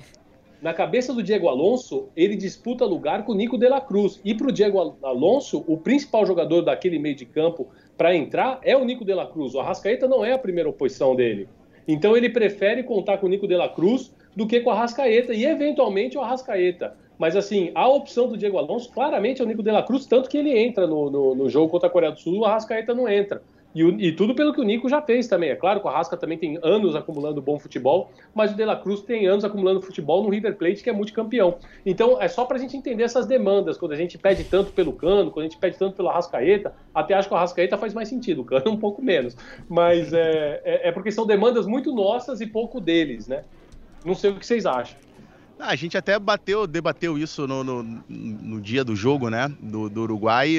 na 0.64 0.74
cabeça 0.74 1.14
do 1.14 1.22
Diego 1.22 1.50
Alonso, 1.50 2.08
ele 2.16 2.36
disputa 2.36 2.86
lugar 2.86 3.26
com 3.26 3.34
o 3.34 3.36
Nico 3.36 3.58
de 3.58 3.68
la 3.68 3.82
Cruz. 3.82 4.22
E 4.24 4.34
para 4.34 4.48
o 4.48 4.52
Diego 4.52 4.98
Alonso, 5.04 5.64
o 5.68 5.78
principal 5.78 6.26
jogador 6.26 6.62
daquele 6.62 6.98
meio 6.98 7.16
de 7.16 7.26
campo 7.26 7.68
para 7.98 8.16
entrar 8.16 8.60
é 8.64 8.76
o 8.76 8.86
Nico 8.86 9.04
de 9.04 9.14
la 9.14 9.28
Cruz. 9.28 9.54
O 9.54 9.60
Arrascaeta 9.60 10.08
não 10.08 10.24
é 10.24 10.32
a 10.32 10.38
primeira 10.38 10.70
oposição 10.70 11.16
dele. 11.16 11.50
Então 11.88 12.16
ele 12.16 12.30
prefere 12.30 12.82
contar 12.82 13.18
com 13.18 13.26
o 13.26 13.30
Nico 13.30 13.48
de 13.48 13.56
la 13.56 13.68
Cruz 13.68 14.14
do 14.36 14.48
que 14.48 14.60
com 14.60 14.70
o 14.70 14.74
Arrascaeta 14.74 15.34
e 15.34 15.46
eventualmente 15.46 16.18
o 16.18 16.22
Arrascaeta. 16.22 16.96
Mas 17.18 17.36
assim, 17.36 17.72
a 17.76 17.88
opção 17.88 18.28
do 18.28 18.38
Diego 18.38 18.58
Alonso 18.58 18.92
claramente 18.92 19.42
é 19.42 19.46
o 19.46 19.48
Nico 19.48 19.64
de 19.64 19.72
la 19.72 19.84
Cruz, 19.84 20.06
tanto 20.06 20.30
que 20.30 20.38
ele 20.38 20.58
entra 20.58 20.88
no, 20.88 21.10
no, 21.10 21.36
no 21.36 21.50
jogo 21.50 21.70
contra 21.70 21.88
a 21.88 21.92
Coreia 21.92 22.12
do 22.12 22.20
Sul, 22.20 22.40
o 22.40 22.46
Arrascaeta 22.46 22.94
não 22.94 23.08
entra. 23.08 23.42
E, 23.76 23.82
e, 23.82 24.12
tudo 24.12 24.36
pelo 24.36 24.54
que 24.54 24.62
o 24.62 24.64
Nico 24.64 24.88
já 24.88 25.02
fez 25.02 25.28
também. 25.28 25.50
É 25.50 25.56
claro 25.56 25.80
que 25.80 25.88
o 25.88 25.90
Arrasca 25.90 26.16
também 26.16 26.38
tem 26.38 26.60
anos 26.62 26.96
acumulando 26.96 27.42
bom 27.42 27.58
futebol, 27.58 28.12
mas 28.34 28.52
o 28.52 28.56
De 28.56 28.64
La 28.64 28.76
Cruz 28.76 29.02
tem 29.02 29.26
anos 29.26 29.44
acumulando 29.44 29.82
futebol 29.82 30.24
no 30.24 30.30
River 30.30 30.56
Plate, 30.56 30.84
que 30.84 30.90
é 30.90 30.94
multicampeão. 30.94 31.56
Então, 31.86 32.22
é 32.22 32.28
só 32.28 32.46
para 32.46 32.58
a 32.58 32.60
gente 32.60 32.78
entender 32.78 33.04
essas 33.04 33.26
demandas. 33.26 33.78
Quando 33.78 33.94
a 33.94 33.96
gente 33.96 34.18
pede 34.18 34.44
tanto 34.44 34.72
pelo 34.74 34.94
Cano, 34.94 35.32
quando 35.32 35.46
a 35.46 35.50
gente 35.50 35.60
pede 35.60 35.78
tanto 35.78 35.96
pelo 35.96 36.10
Arrascaeta, 36.10 36.74
até 36.94 37.16
acho 37.16 37.28
que 37.28 37.34
o 37.34 37.38
Arrascaeta 37.38 37.78
faz 37.78 37.94
mais 37.94 38.08
sentido, 38.08 38.42
o 38.42 38.46
Cano 38.46 38.70
um 38.70 38.78
pouco 38.78 39.02
menos. 39.02 39.36
Mas 39.68 40.14
é, 40.14 40.62
é, 40.64 40.90
é 40.90 40.92
porque 40.92 41.12
são 41.12 41.26
demandas 41.26 41.66
muito 41.66 41.92
nossas 41.92 42.42
e 42.42 42.46
pouco 42.46 42.80
deles, 42.80 43.28
né? 43.28 43.44
Não 44.06 44.16
sei 44.16 44.32
o 44.32 44.36
que 44.36 44.46
vocês 44.46 44.66
acham. 44.66 44.98
Ah, 45.60 45.70
a 45.70 45.76
gente 45.76 45.98
até 45.98 46.18
bateu, 46.20 46.68
debateu 46.68 47.18
isso 47.18 47.48
no, 47.48 47.64
no, 47.64 47.84
no 48.10 48.60
dia 48.60 48.84
do 48.84 48.96
jogo, 48.96 49.30
né? 49.30 49.48
Do, 49.62 49.90
do 49.90 50.02
Uruguai. 50.02 50.56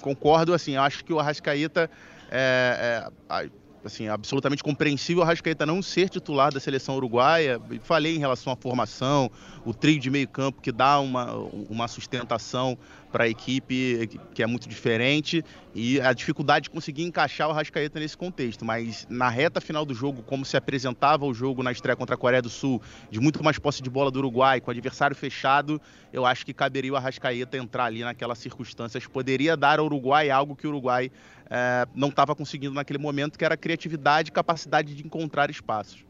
Concordo, 0.00 0.52
assim, 0.52 0.76
acho 0.76 1.04
que 1.04 1.12
o 1.12 1.20
Arrascaeta 1.20 1.88
é, 2.30 3.08
é, 3.30 3.50
assim, 3.84 4.08
absolutamente 4.08 4.62
compreensível 4.62 5.22
o 5.22 5.26
Rascaeta 5.26 5.66
não 5.66 5.82
ser 5.82 6.08
titular 6.08 6.52
da 6.52 6.60
seleção 6.60 6.96
uruguaia. 6.96 7.60
Falei 7.82 8.16
em 8.16 8.18
relação 8.18 8.52
à 8.52 8.56
formação, 8.56 9.30
o 9.64 9.74
trio 9.74 9.98
de 9.98 10.10
meio 10.10 10.28
campo 10.28 10.60
que 10.60 10.72
dá 10.72 10.98
uma, 11.00 11.34
uma 11.68 11.88
sustentação 11.88 12.78
para 13.12 13.24
a 13.24 13.28
equipe 13.28 14.08
que 14.34 14.42
é 14.42 14.46
muito 14.46 14.66
diferente 14.68 15.44
e 15.74 16.00
a 16.00 16.12
dificuldade 16.12 16.64
de 16.64 16.70
conseguir 16.70 17.04
encaixar 17.04 17.48
o 17.48 17.52
Rascaeta 17.52 18.00
nesse 18.00 18.16
contexto. 18.16 18.64
Mas 18.64 19.06
na 19.08 19.28
reta 19.28 19.60
final 19.60 19.84
do 19.84 19.94
jogo, 19.94 20.22
como 20.22 20.44
se 20.44 20.56
apresentava 20.56 21.26
o 21.26 21.34
jogo 21.34 21.62
na 21.62 21.70
estreia 21.70 21.94
contra 21.94 22.14
a 22.14 22.18
Coreia 22.18 22.42
do 22.42 22.48
Sul, 22.48 22.80
de 23.10 23.20
muito 23.20 23.44
mais 23.44 23.58
posse 23.58 23.82
de 23.82 23.90
bola 23.90 24.10
do 24.10 24.18
Uruguai, 24.18 24.60
com 24.60 24.70
o 24.70 24.72
adversário 24.72 25.14
fechado, 25.14 25.80
eu 26.12 26.24
acho 26.24 26.44
que 26.44 26.54
caberia 26.54 26.92
o 26.92 26.96
Arrascaeta 26.96 27.56
entrar 27.58 27.84
ali 27.84 28.00
naquelas 28.00 28.38
circunstâncias. 28.38 29.06
Poderia 29.06 29.56
dar 29.56 29.78
ao 29.78 29.84
Uruguai 29.84 30.30
algo 30.30 30.56
que 30.56 30.66
o 30.66 30.70
Uruguai 30.70 31.12
é, 31.50 31.86
não 31.94 32.08
estava 32.08 32.34
conseguindo 32.34 32.74
naquele 32.74 32.98
momento, 32.98 33.38
que 33.38 33.44
era 33.44 33.56
criatividade 33.56 34.30
e 34.30 34.32
capacidade 34.32 34.94
de 34.94 35.04
encontrar 35.04 35.50
espaços. 35.50 36.04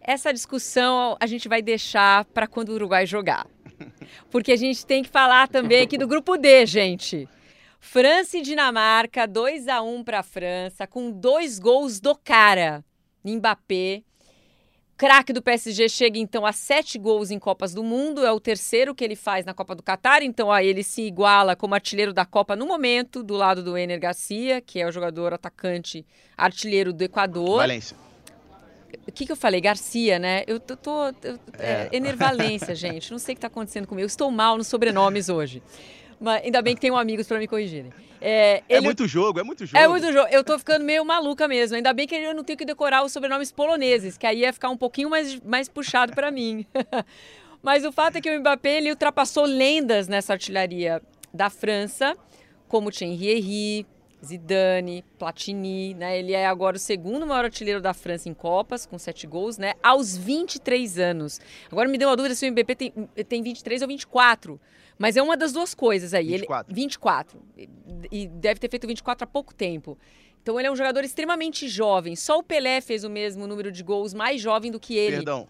Essa 0.00 0.32
discussão 0.32 1.16
a 1.20 1.26
gente 1.26 1.48
vai 1.48 1.60
deixar 1.60 2.24
para 2.26 2.46
quando 2.46 2.70
o 2.70 2.74
Uruguai 2.74 3.04
jogar. 3.04 3.46
Porque 4.30 4.52
a 4.52 4.56
gente 4.56 4.84
tem 4.84 5.02
que 5.02 5.08
falar 5.08 5.48
também 5.48 5.82
aqui 5.82 5.98
do 5.98 6.06
grupo 6.06 6.36
D, 6.36 6.66
gente. 6.66 7.28
França 7.78 8.38
e 8.38 8.42
Dinamarca, 8.42 9.26
2 9.26 9.68
a 9.68 9.82
1 9.82 10.04
para 10.04 10.20
a 10.20 10.22
França, 10.22 10.86
com 10.86 11.10
dois 11.10 11.58
gols 11.58 11.98
do 12.00 12.14
cara. 12.14 12.84
Mbappé 13.24 14.02
craque 15.00 15.32
do 15.32 15.40
PSG 15.40 15.88
chega 15.88 16.18
então 16.18 16.44
a 16.44 16.52
sete 16.52 16.98
gols 16.98 17.30
em 17.30 17.38
Copas 17.38 17.72
do 17.72 17.82
Mundo, 17.82 18.22
é 18.22 18.30
o 18.30 18.38
terceiro 18.38 18.94
que 18.94 19.02
ele 19.02 19.16
faz 19.16 19.46
na 19.46 19.54
Copa 19.54 19.74
do 19.74 19.82
Catar, 19.82 20.22
então 20.22 20.52
aí 20.52 20.66
ele 20.66 20.82
se 20.82 21.00
iguala 21.00 21.56
como 21.56 21.74
artilheiro 21.74 22.12
da 22.12 22.26
Copa 22.26 22.54
no 22.54 22.66
momento, 22.66 23.22
do 23.22 23.34
lado 23.34 23.62
do 23.62 23.78
Ener 23.78 23.98
Garcia, 23.98 24.60
que 24.60 24.78
é 24.78 24.86
o 24.86 24.92
jogador 24.92 25.32
atacante 25.32 26.04
artilheiro 26.36 26.92
do 26.92 27.02
Equador. 27.02 27.60
Valência. 27.60 27.96
O 29.06 29.12
que, 29.12 29.26
que 29.26 29.32
eu 29.32 29.36
falei? 29.36 29.60
Garcia, 29.60 30.18
né? 30.18 30.44
Eu 30.46 30.58
tô. 30.60 30.76
tô 30.76 31.08
eu, 31.22 31.38
é. 31.58 31.88
é, 31.92 31.96
Enervalência, 31.96 32.74
gente. 32.74 33.10
Não 33.10 33.18
sei 33.18 33.32
o 33.32 33.36
que 33.36 33.38
está 33.38 33.48
acontecendo 33.48 33.86
comigo. 33.86 34.04
Eu 34.04 34.06
estou 34.06 34.30
mal 34.30 34.56
nos 34.56 34.66
sobrenomes 34.66 35.28
hoje. 35.28 35.62
Mas 36.20 36.44
ainda 36.44 36.60
bem 36.60 36.74
que 36.74 36.80
tenho 36.80 36.96
amigos 36.96 37.26
para 37.26 37.38
me 37.38 37.48
corrigirem. 37.48 37.90
É, 38.20 38.30
é, 38.30 38.62
ele... 38.68 38.78
é, 38.78 38.80
muito 38.80 39.06
jogo, 39.08 39.40
é 39.40 39.42
muito 39.42 39.64
jogo. 39.64 39.78
É 39.78 39.88
muito 39.88 40.12
jogo. 40.12 40.28
Eu 40.30 40.44
tô 40.44 40.58
ficando 40.58 40.84
meio 40.84 41.04
maluca 41.04 41.48
mesmo. 41.48 41.76
Ainda 41.76 41.92
bem 41.92 42.06
que 42.06 42.14
eu 42.14 42.34
não 42.34 42.44
tenho 42.44 42.58
que 42.58 42.64
decorar 42.64 43.02
os 43.02 43.12
sobrenomes 43.12 43.50
poloneses, 43.50 44.18
que 44.18 44.26
aí 44.26 44.40
ia 44.40 44.52
ficar 44.52 44.68
um 44.68 44.76
pouquinho 44.76 45.08
mais, 45.08 45.40
mais 45.40 45.68
puxado 45.68 46.12
para 46.12 46.30
mim. 46.30 46.66
Mas 47.62 47.84
o 47.84 47.92
fato 47.92 48.16
é 48.16 48.20
que 48.20 48.30
o 48.30 48.38
Mbappé 48.38 48.78
ele 48.78 48.90
ultrapassou 48.90 49.44
lendas 49.44 50.08
nessa 50.08 50.34
artilharia 50.34 51.02
da 51.32 51.50
França, 51.50 52.16
como 52.68 52.90
Thierry 52.90 53.38
Henry, 53.38 53.86
Zidane, 54.24 55.04
Platini, 55.18 55.94
né? 55.94 56.18
Ele 56.18 56.32
é 56.32 56.46
agora 56.46 56.76
o 56.76 56.78
segundo 56.78 57.26
maior 57.26 57.44
artilheiro 57.44 57.80
da 57.80 57.94
França 57.94 58.28
em 58.28 58.34
Copas, 58.34 58.86
com 58.86 58.98
sete 58.98 59.26
gols, 59.26 59.58
né? 59.58 59.74
Aos 59.82 60.16
23 60.16 60.98
anos. 60.98 61.40
Agora 61.70 61.88
me 61.88 61.96
deu 61.96 62.08
uma 62.08 62.16
dúvida 62.16 62.34
se 62.34 62.48
o 62.48 62.52
Mbappé 62.52 62.74
tem, 62.74 62.92
tem 63.28 63.42
23 63.42 63.82
ou 63.82 63.88
24. 63.88 64.60
Mas 64.98 65.16
é 65.16 65.22
uma 65.22 65.36
das 65.36 65.52
duas 65.52 65.74
coisas 65.74 66.12
aí. 66.12 66.28
24. 66.28 66.70
Ele, 66.70 66.82
24. 66.82 67.40
E 68.12 68.26
deve 68.26 68.60
ter 68.60 68.68
feito 68.68 68.86
24 68.86 69.24
há 69.24 69.26
pouco 69.26 69.54
tempo. 69.54 69.96
Então 70.42 70.58
ele 70.58 70.68
é 70.68 70.70
um 70.70 70.76
jogador 70.76 71.02
extremamente 71.04 71.68
jovem. 71.68 72.14
Só 72.16 72.38
o 72.38 72.42
Pelé 72.42 72.80
fez 72.80 73.04
o 73.04 73.10
mesmo 73.10 73.46
número 73.46 73.72
de 73.72 73.82
gols 73.82 74.12
mais 74.12 74.40
jovem 74.40 74.70
do 74.70 74.78
que 74.78 74.94
ele. 74.94 75.16
Perdão. 75.16 75.48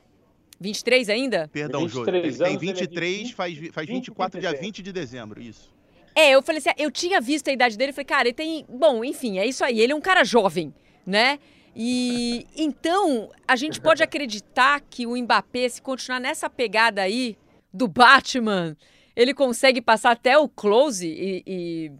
23 0.60 1.08
ainda? 1.08 1.48
Perdão, 1.48 1.88
Jô. 1.88 2.06
Ele 2.06 2.32
tem 2.32 2.58
23, 2.58 3.18
ele 3.20 3.28
é 3.28 3.32
faz, 3.32 3.58
faz 3.72 3.88
24 3.88 4.40
dia 4.40 4.52
20 4.52 4.82
de 4.82 4.92
dezembro, 4.92 5.40
isso. 5.40 5.72
É, 6.14 6.30
eu 6.30 6.42
falei 6.42 6.58
assim, 6.58 6.70
eu 6.76 6.90
tinha 6.90 7.20
visto 7.20 7.48
a 7.48 7.52
idade 7.52 7.76
dele, 7.76 7.92
falei, 7.92 8.04
cara, 8.04 8.28
ele 8.28 8.34
tem. 8.34 8.66
Bom, 8.68 9.04
enfim, 9.04 9.38
é 9.38 9.46
isso 9.46 9.64
aí. 9.64 9.80
Ele 9.80 9.92
é 9.92 9.96
um 9.96 10.00
cara 10.00 10.24
jovem, 10.24 10.74
né? 11.06 11.38
E 11.74 12.46
então 12.56 13.30
a 13.46 13.54
gente 13.54 13.80
pode 13.80 14.02
acreditar 14.02 14.80
que 14.80 15.06
o 15.06 15.16
Mbappé, 15.16 15.68
se 15.68 15.80
continuar 15.80 16.18
nessa 16.18 16.50
pegada 16.50 17.02
aí 17.02 17.36
do 17.72 17.86
Batman 17.86 18.76
ele 19.14 19.34
consegue 19.34 19.80
passar 19.80 20.12
até 20.12 20.38
o 20.38 20.48
close 20.48 21.06
e, 21.06 21.42
e, 21.46 21.92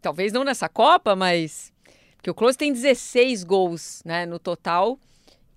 talvez 0.00 0.32
não 0.32 0.42
nessa 0.42 0.68
Copa, 0.68 1.14
mas 1.14 1.72
porque 2.16 2.30
o 2.30 2.34
close 2.34 2.58
tem 2.58 2.72
16 2.72 3.44
gols, 3.44 4.02
né, 4.04 4.26
no 4.26 4.38
total 4.38 4.98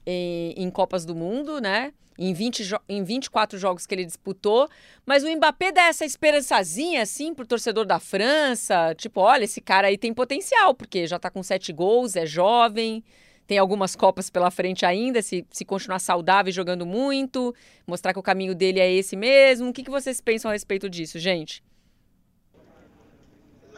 em, 0.06 0.54
em 0.56 0.70
Copas 0.70 1.04
do 1.06 1.16
Mundo, 1.16 1.60
né? 1.60 1.94
Em, 2.18 2.34
20 2.34 2.64
em 2.88 3.04
24 3.04 3.58
jogos 3.58 3.86
que 3.86 3.96
ele 3.96 4.06
disputou, 4.06 4.70
mas 5.06 5.24
o 5.24 5.36
Mbappé 5.36 5.72
dá 5.72 5.84
essa 5.84 6.06
esperançazinha 6.06 7.02
assim 7.02 7.34
pro 7.34 7.46
torcedor 7.46 7.86
da 7.86 8.00
França, 8.00 8.94
tipo, 8.96 9.20
olha, 9.20 9.46
esse 9.46 9.60
cara 9.60 9.88
aí 9.88 9.98
tem 9.98 10.14
potencial, 10.14 10.76
porque 10.76 11.08
já 11.08 11.18
tá 11.18 11.30
com 11.32 11.42
7 11.42 11.74
gols, 11.74 12.16
é 12.16 12.26
jovem, 12.26 13.04
tem 13.48 13.58
algumas 13.58 13.96
Copas 13.96 14.30
pela 14.30 14.52
frente 14.52 14.86
ainda, 14.86 15.22
se, 15.22 15.46
se 15.50 15.66
continuar 15.66 16.00
saudável 16.00 16.50
e 16.50 16.54
jogando 16.54 16.86
muito, 16.86 17.54
mostrar 17.86 18.14
que 18.14 18.20
o 18.20 18.24
caminho 18.24 18.56
dele 18.56 18.80
é 18.80 18.92
esse 18.92 19.16
mesmo. 19.16 19.70
O 19.70 19.74
que, 19.74 19.84
que 19.84 19.92
vocês 19.92 20.22
pensam 20.22 20.50
a 20.50 20.54
respeito 20.54 20.90
disso, 20.90 21.20
gente? 21.20 21.64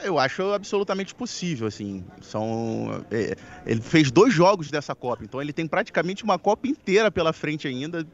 Eu 0.03 0.19
acho 0.19 0.51
absolutamente 0.51 1.15
possível, 1.15 1.67
assim. 1.67 2.03
São, 2.21 3.05
é, 3.11 3.35
ele 3.65 3.81
fez 3.81 4.11
dois 4.11 4.33
jogos 4.33 4.69
dessa 4.69 4.93
Copa, 4.93 5.23
então 5.23 5.41
ele 5.41 5.53
tem 5.53 5.67
praticamente 5.67 6.23
uma 6.23 6.37
Copa 6.37 6.67
inteira 6.67 7.09
pela 7.09 7.31
frente 7.31 7.67
ainda. 7.67 8.05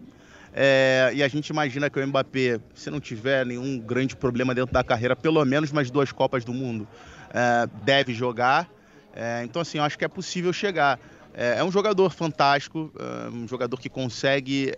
É, 0.54 1.12
e 1.14 1.24
a 1.24 1.28
gente 1.28 1.48
imagina 1.50 1.90
que 1.90 2.00
o 2.00 2.08
Mbappé, 2.08 2.60
se 2.76 2.90
não 2.90 3.00
tiver 3.00 3.46
nenhum 3.46 3.80
grande 3.80 4.16
problema 4.16 4.54
dentro 4.54 4.74
da 4.74 4.84
carreira, 4.84 5.16
pelo 5.16 5.44
menos 5.46 5.72
mais 5.72 5.90
duas 5.90 6.12
Copas 6.12 6.44
do 6.44 6.54
Mundo, 6.54 6.88
é, 7.34 7.68
deve 7.84 8.14
jogar. 8.14 8.70
É, 9.14 9.44
então, 9.44 9.62
assim, 9.62 9.78
eu 9.78 9.84
acho 9.84 9.98
que 9.98 10.06
é 10.06 10.10
possível 10.10 10.52
chegar. 10.52 11.00
É, 11.34 11.60
é 11.60 11.64
um 11.64 11.72
jogador 11.72 12.10
fantástico, 12.12 12.92
é 13.00 13.30
um 13.30 13.48
jogador 13.48 13.78
que 13.78 13.90
consegue 13.90 14.74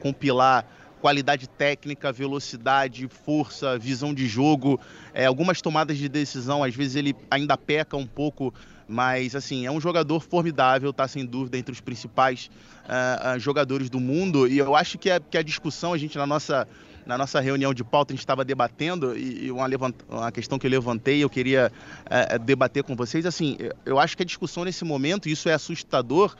compilar 0.00 0.66
qualidade 1.00 1.48
técnica, 1.48 2.12
velocidade, 2.12 3.08
força, 3.08 3.78
visão 3.78 4.14
de 4.14 4.26
jogo, 4.26 4.80
é, 5.12 5.26
algumas 5.26 5.60
tomadas 5.60 5.96
de 5.98 6.08
decisão, 6.08 6.64
às 6.64 6.74
vezes 6.74 6.96
ele 6.96 7.14
ainda 7.30 7.56
peca 7.56 7.96
um 7.96 8.06
pouco, 8.06 8.52
mas 8.88 9.34
assim, 9.34 9.66
é 9.66 9.70
um 9.70 9.80
jogador 9.80 10.20
formidável, 10.20 10.92
tá 10.92 11.06
sem 11.06 11.24
dúvida 11.24 11.58
entre 11.58 11.72
os 11.72 11.80
principais 11.80 12.50
uh, 12.84 13.36
uh, 13.36 13.38
jogadores 13.38 13.90
do 13.90 14.00
mundo, 14.00 14.48
e 14.48 14.58
eu 14.58 14.74
acho 14.74 14.98
que 14.98 15.10
a, 15.10 15.20
que 15.20 15.36
a 15.36 15.42
discussão, 15.42 15.92
a 15.92 15.98
gente 15.98 16.16
na 16.16 16.26
nossa 16.26 16.66
na 17.06 17.16
nossa 17.16 17.38
reunião 17.40 17.72
de 17.72 17.84
pauta, 17.84 18.12
a 18.12 18.14
gente 18.14 18.22
estava 18.22 18.44
debatendo, 18.44 19.16
e 19.16 19.48
uma, 19.52 19.68
uma 20.08 20.32
questão 20.32 20.58
que 20.58 20.66
eu 20.66 20.70
levantei, 20.72 21.22
eu 21.22 21.30
queria 21.30 21.70
é, 22.10 22.36
debater 22.36 22.82
com 22.82 22.96
vocês. 22.96 23.24
Assim, 23.24 23.56
eu 23.84 23.96
acho 23.96 24.16
que 24.16 24.24
a 24.24 24.26
discussão 24.26 24.64
nesse 24.64 24.84
momento, 24.84 25.28
isso 25.28 25.48
é 25.48 25.54
assustador, 25.54 26.34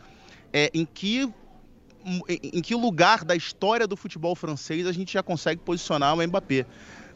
é 0.53 0.69
em 0.75 0.85
que 0.85 1.33
em 2.29 2.63
que 2.63 2.75
lugar 2.75 3.25
da 3.25 3.35
história 3.35 3.87
do 3.87 3.97
futebol 3.97 4.35
francês 4.35 4.87
a 4.87 4.93
gente 4.93 5.13
já 5.13 5.23
consegue 5.23 5.61
posicionar 5.61 6.15
o 6.15 6.25
Mbappé? 6.25 6.65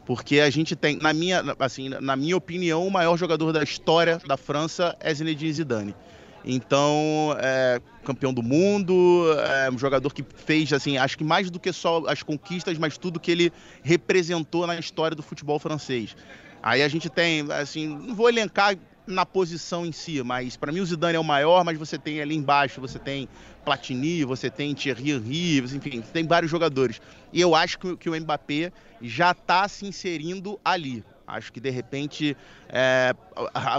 Porque 0.05 0.39
a 0.39 0.49
gente 0.49 0.75
tem, 0.75 0.97
na 0.97 1.13
minha, 1.13 1.43
assim, 1.59 1.89
na 1.89 2.15
minha 2.15 2.35
opinião, 2.35 2.85
o 2.85 2.91
maior 2.91 3.15
jogador 3.17 3.53
da 3.53 3.63
história 3.63 4.19
da 4.27 4.35
França 4.35 4.97
é 4.99 5.13
Zinedine 5.13 5.53
Zidane. 5.53 5.95
Então, 6.43 7.35
é, 7.39 7.79
campeão 8.03 8.33
do 8.33 8.41
mundo, 8.41 9.27
é 9.63 9.69
um 9.69 9.77
jogador 9.77 10.11
que 10.13 10.25
fez, 10.35 10.73
assim, 10.73 10.97
acho 10.97 11.17
que 11.17 11.23
mais 11.23 11.49
do 11.51 11.59
que 11.59 11.71
só 11.71 12.03
as 12.07 12.23
conquistas, 12.23 12.77
mas 12.77 12.97
tudo 12.97 13.19
que 13.19 13.31
ele 13.31 13.53
representou 13.83 14.65
na 14.65 14.77
história 14.77 15.15
do 15.15 15.21
futebol 15.21 15.59
francês. 15.59 16.15
Aí 16.63 16.83
a 16.83 16.87
gente 16.87 17.09
tem, 17.09 17.45
assim, 17.51 17.87
não 17.87 18.15
vou 18.15 18.27
elencar 18.27 18.75
na 19.07 19.25
posição 19.25 19.85
em 19.85 19.91
si, 19.91 20.21
mas 20.23 20.55
para 20.55 20.71
mim 20.71 20.79
o 20.79 20.85
Zidane 20.85 21.15
é 21.15 21.19
o 21.19 21.23
maior, 21.23 21.63
mas 21.63 21.77
você 21.77 21.97
tem 21.97 22.21
ali 22.21 22.35
embaixo, 22.35 22.79
você 22.79 22.99
tem 22.99 23.27
Platini, 23.65 24.23
você 24.23 24.49
tem 24.49 24.73
Thierry 24.73 25.11
Henry, 25.11 25.59
enfim, 25.59 26.01
tem 26.01 26.25
vários 26.25 26.51
jogadores. 26.51 27.01
E 27.33 27.41
eu 27.41 27.55
acho 27.55 27.79
que, 27.79 27.97
que 27.97 28.09
o 28.09 28.19
Mbappé 28.19 28.71
já 29.01 29.31
está 29.31 29.67
se 29.67 29.85
inserindo 29.85 30.59
ali. 30.63 31.03
Acho 31.31 31.53
que 31.53 31.61
de 31.61 31.69
repente 31.69 32.35
é, 32.67 33.15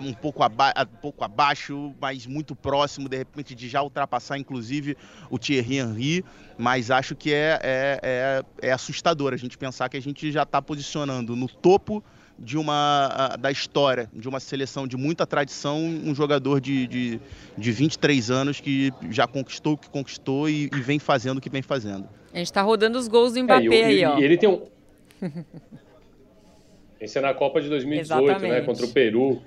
um, 0.02 0.14
pouco 0.14 0.42
um 0.42 0.96
pouco 1.00 1.22
abaixo, 1.22 1.94
mas 2.00 2.26
muito 2.26 2.56
próximo, 2.56 3.08
de 3.08 3.16
repente, 3.18 3.54
de 3.54 3.68
já 3.68 3.82
ultrapassar, 3.82 4.38
inclusive, 4.38 4.96
o 5.28 5.38
Thierry 5.38 5.76
Henry. 5.76 6.24
Mas 6.56 6.90
acho 6.90 7.14
que 7.14 7.32
é, 7.32 7.58
é, 7.62 8.00
é, 8.02 8.68
é 8.68 8.72
assustador 8.72 9.34
a 9.34 9.36
gente 9.36 9.58
pensar 9.58 9.90
que 9.90 9.98
a 9.98 10.02
gente 10.02 10.32
já 10.32 10.44
está 10.44 10.62
posicionando 10.62 11.36
no 11.36 11.46
topo 11.46 12.02
de 12.42 12.58
uma 12.58 13.36
da 13.38 13.52
história, 13.52 14.10
de 14.12 14.28
uma 14.28 14.40
seleção 14.40 14.86
de 14.86 14.96
muita 14.96 15.24
tradição, 15.24 15.78
um 15.78 16.12
jogador 16.12 16.60
de, 16.60 16.88
de, 16.88 17.20
de 17.56 17.72
23 17.72 18.30
anos 18.32 18.60
que 18.60 18.92
já 19.10 19.28
conquistou 19.28 19.74
o 19.74 19.78
que 19.78 19.88
conquistou 19.88 20.48
e, 20.48 20.64
e 20.64 20.80
vem 20.80 20.98
fazendo 20.98 21.38
o 21.38 21.40
que 21.40 21.48
vem 21.48 21.62
fazendo. 21.62 22.08
A 22.34 22.38
gente 22.38 22.46
está 22.46 22.60
rodando 22.62 22.98
os 22.98 23.06
gols 23.06 23.32
do 23.32 23.38
é, 23.38 23.42
Mbappé 23.42 23.80
é, 23.80 23.84
aí, 23.84 24.04
ó. 24.04 24.18
E 24.18 24.24
ele 24.24 24.36
tem 24.36 24.48
um. 24.48 24.62
Esse 27.00 27.18
é 27.18 27.20
na 27.20 27.32
Copa 27.32 27.60
de 27.60 27.68
2018, 27.68 28.20
né, 28.20 28.30
Exatamente. 28.30 28.60
né? 28.60 28.66
Contra 28.66 28.86
o 28.86 28.88
Peru. 28.88 29.42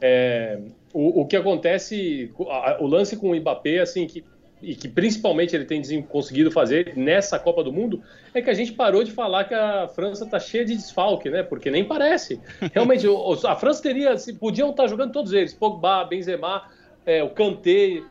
É, 0.00 0.60
o, 0.92 1.22
o 1.22 1.26
que 1.26 1.36
acontece, 1.36 2.30
o 2.36 2.86
lance 2.86 3.16
com 3.16 3.30
o 3.30 3.36
Mbappé, 3.36 3.80
assim, 3.80 4.06
que 4.06 4.24
e 4.62 4.74
que 4.74 4.88
principalmente 4.88 5.54
ele 5.54 5.64
tem 5.64 6.02
conseguido 6.02 6.50
fazer 6.50 6.92
nessa 6.96 7.38
Copa 7.38 7.62
do 7.62 7.72
Mundo, 7.72 8.02
é 8.34 8.42
que 8.42 8.50
a 8.50 8.54
gente 8.54 8.72
parou 8.72 9.04
de 9.04 9.12
falar 9.12 9.44
que 9.44 9.54
a 9.54 9.88
França 9.88 10.24
está 10.24 10.38
cheia 10.38 10.64
de 10.64 10.74
desfalque, 10.74 11.30
né? 11.30 11.42
Porque 11.42 11.70
nem 11.70 11.84
parece. 11.84 12.40
Realmente, 12.74 13.06
a 13.46 13.56
França 13.56 13.82
teria, 13.82 14.14
podiam 14.38 14.70
estar 14.70 14.84
tá 14.84 14.88
jogando 14.88 15.12
todos 15.12 15.32
eles, 15.32 15.54
Pogba, 15.54 16.04
Benzema, 16.04 16.68
é, 17.06 17.22
o 17.22 17.30
Kanté, 17.30 18.02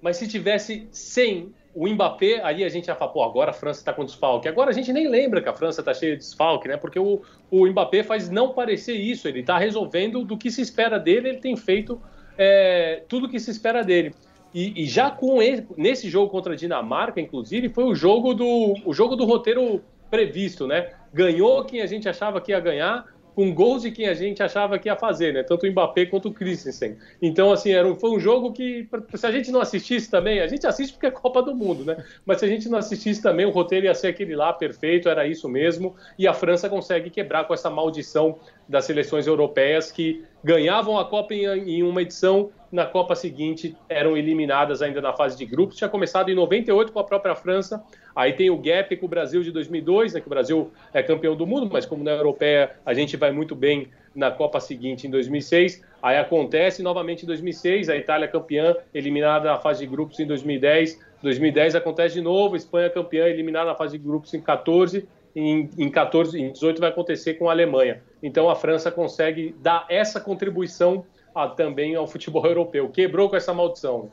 mas 0.00 0.16
se 0.16 0.26
tivesse 0.26 0.88
sem 0.90 1.52
o 1.74 1.86
Mbappé, 1.86 2.40
aí 2.42 2.64
a 2.64 2.68
gente 2.68 2.86
já 2.86 2.94
fala, 2.94 3.12
pô, 3.12 3.22
agora 3.22 3.50
a 3.50 3.54
França 3.54 3.80
está 3.80 3.92
com 3.92 4.04
desfalque. 4.04 4.48
Agora 4.48 4.70
a 4.70 4.72
gente 4.72 4.92
nem 4.92 5.08
lembra 5.08 5.40
que 5.40 5.48
a 5.48 5.54
França 5.54 5.80
está 5.80 5.94
cheia 5.94 6.16
de 6.16 6.18
desfalque, 6.18 6.66
né? 6.66 6.76
Porque 6.76 6.98
o, 6.98 7.22
o 7.50 7.66
Mbappé 7.66 8.02
faz 8.02 8.28
não 8.28 8.52
parecer 8.52 8.94
isso, 8.94 9.28
ele 9.28 9.40
está 9.40 9.58
resolvendo 9.58 10.24
do 10.24 10.36
que 10.36 10.50
se 10.50 10.60
espera 10.60 10.98
dele, 10.98 11.28
ele 11.28 11.38
tem 11.38 11.56
feito 11.56 12.00
é, 12.36 13.02
tudo 13.08 13.26
o 13.26 13.28
que 13.28 13.38
se 13.38 13.50
espera 13.50 13.84
dele. 13.84 14.14
E, 14.54 14.82
e 14.82 14.86
já 14.86 15.10
com 15.10 15.42
ele, 15.42 15.66
nesse 15.76 16.08
jogo 16.08 16.30
contra 16.30 16.52
a 16.52 16.56
Dinamarca, 16.56 17.20
inclusive, 17.20 17.68
foi 17.68 17.84
o 17.84 17.94
jogo 17.94 18.34
do, 18.34 18.74
o 18.84 18.92
jogo 18.92 19.14
do 19.14 19.24
roteiro 19.24 19.82
previsto, 20.10 20.66
né? 20.66 20.90
Ganhou 21.12 21.64
quem 21.64 21.82
a 21.82 21.86
gente 21.86 22.08
achava 22.08 22.40
que 22.40 22.52
ia 22.52 22.60
ganhar, 22.60 23.06
com 23.38 23.54
gols 23.54 23.82
de 23.82 23.92
quem 23.92 24.08
a 24.08 24.14
gente 24.14 24.42
achava 24.42 24.80
que 24.80 24.88
ia 24.88 24.96
fazer, 24.96 25.32
né? 25.32 25.44
Tanto 25.44 25.64
o 25.64 25.70
Mbappé 25.70 26.06
quanto 26.06 26.28
o 26.28 26.32
Christensen. 26.32 26.96
Então, 27.22 27.52
assim, 27.52 27.70
era 27.70 27.86
um, 27.86 27.94
foi 27.94 28.10
um 28.10 28.18
jogo 28.18 28.52
que, 28.52 28.88
se 29.14 29.24
a 29.24 29.30
gente 29.30 29.52
não 29.52 29.60
assistisse 29.60 30.10
também, 30.10 30.40
a 30.40 30.48
gente 30.48 30.66
assiste 30.66 30.94
porque 30.94 31.06
é 31.06 31.10
Copa 31.12 31.40
do 31.40 31.54
Mundo, 31.54 31.84
né? 31.84 32.02
Mas 32.26 32.40
se 32.40 32.44
a 32.44 32.48
gente 32.48 32.68
não 32.68 32.78
assistisse 32.78 33.22
também, 33.22 33.46
o 33.46 33.50
roteiro 33.50 33.86
ia 33.86 33.94
ser 33.94 34.08
aquele 34.08 34.34
lá, 34.34 34.52
perfeito, 34.52 35.08
era 35.08 35.24
isso 35.24 35.48
mesmo. 35.48 35.94
E 36.18 36.26
a 36.26 36.34
França 36.34 36.68
consegue 36.68 37.10
quebrar 37.10 37.44
com 37.44 37.54
essa 37.54 37.70
maldição 37.70 38.40
das 38.68 38.84
seleções 38.84 39.26
europeias 39.26 39.90
que 39.90 40.24
ganhavam 40.44 40.98
a 40.98 41.04
Copa 41.04 41.34
em, 41.34 41.82
uma 41.82 42.02
edição 42.02 42.50
na 42.70 42.84
Copa 42.84 43.14
seguinte 43.14 43.74
eram 43.88 44.16
eliminadas 44.16 44.82
ainda 44.82 45.00
na 45.00 45.12
fase 45.12 45.38
de 45.38 45.46
grupos. 45.46 45.76
Tinha 45.76 45.88
começado 45.88 46.30
em 46.30 46.34
98 46.34 46.92
com 46.92 46.98
a 46.98 47.04
própria 47.04 47.34
França. 47.34 47.82
Aí 48.14 48.34
tem 48.34 48.50
o 48.50 48.58
gap 48.58 48.94
com 48.96 49.06
o 49.06 49.08
Brasil 49.08 49.42
de 49.42 49.50
2002, 49.50 50.12
né, 50.12 50.20
que 50.20 50.26
o 50.26 50.30
Brasil 50.30 50.70
é 50.92 51.02
campeão 51.02 51.34
do 51.34 51.46
mundo, 51.46 51.68
mas 51.72 51.86
como 51.86 52.04
na 52.04 52.10
europeia 52.10 52.72
a 52.84 52.92
gente 52.92 53.16
vai 53.16 53.32
muito 53.32 53.54
bem 53.54 53.88
na 54.14 54.30
Copa 54.30 54.60
seguinte 54.60 55.06
em 55.06 55.10
2006. 55.10 55.82
Aí 56.02 56.18
acontece 56.18 56.82
novamente 56.82 57.22
em 57.22 57.26
2006, 57.26 57.88
a 57.88 57.96
Itália 57.96 58.28
campeã, 58.28 58.76
eliminada 58.92 59.50
na 59.50 59.58
fase 59.58 59.80
de 59.80 59.86
grupos 59.86 60.20
em 60.20 60.26
2010. 60.26 61.00
2010 61.22 61.74
acontece 61.74 62.14
de 62.14 62.20
novo, 62.20 62.54
Espanha 62.54 62.90
campeã, 62.90 63.26
eliminada 63.26 63.66
na 63.66 63.74
fase 63.74 63.96
de 63.96 64.04
grupos 64.04 64.34
em 64.34 64.40
14. 64.40 65.08
Em, 65.34 65.70
em 65.78 65.90
14, 65.90 66.38
em 66.40 66.52
18 66.52 66.80
vai 66.80 66.90
acontecer 66.90 67.34
com 67.34 67.48
a 67.48 67.52
Alemanha. 67.52 68.02
Então 68.22 68.48
a 68.48 68.56
França 68.56 68.90
consegue 68.90 69.54
dar 69.60 69.86
essa 69.88 70.20
contribuição 70.20 71.04
a, 71.34 71.48
também 71.48 71.94
ao 71.94 72.06
futebol 72.06 72.44
europeu. 72.44 72.88
Quebrou 72.88 73.28
com 73.28 73.36
essa 73.36 73.54
maldição. 73.54 74.10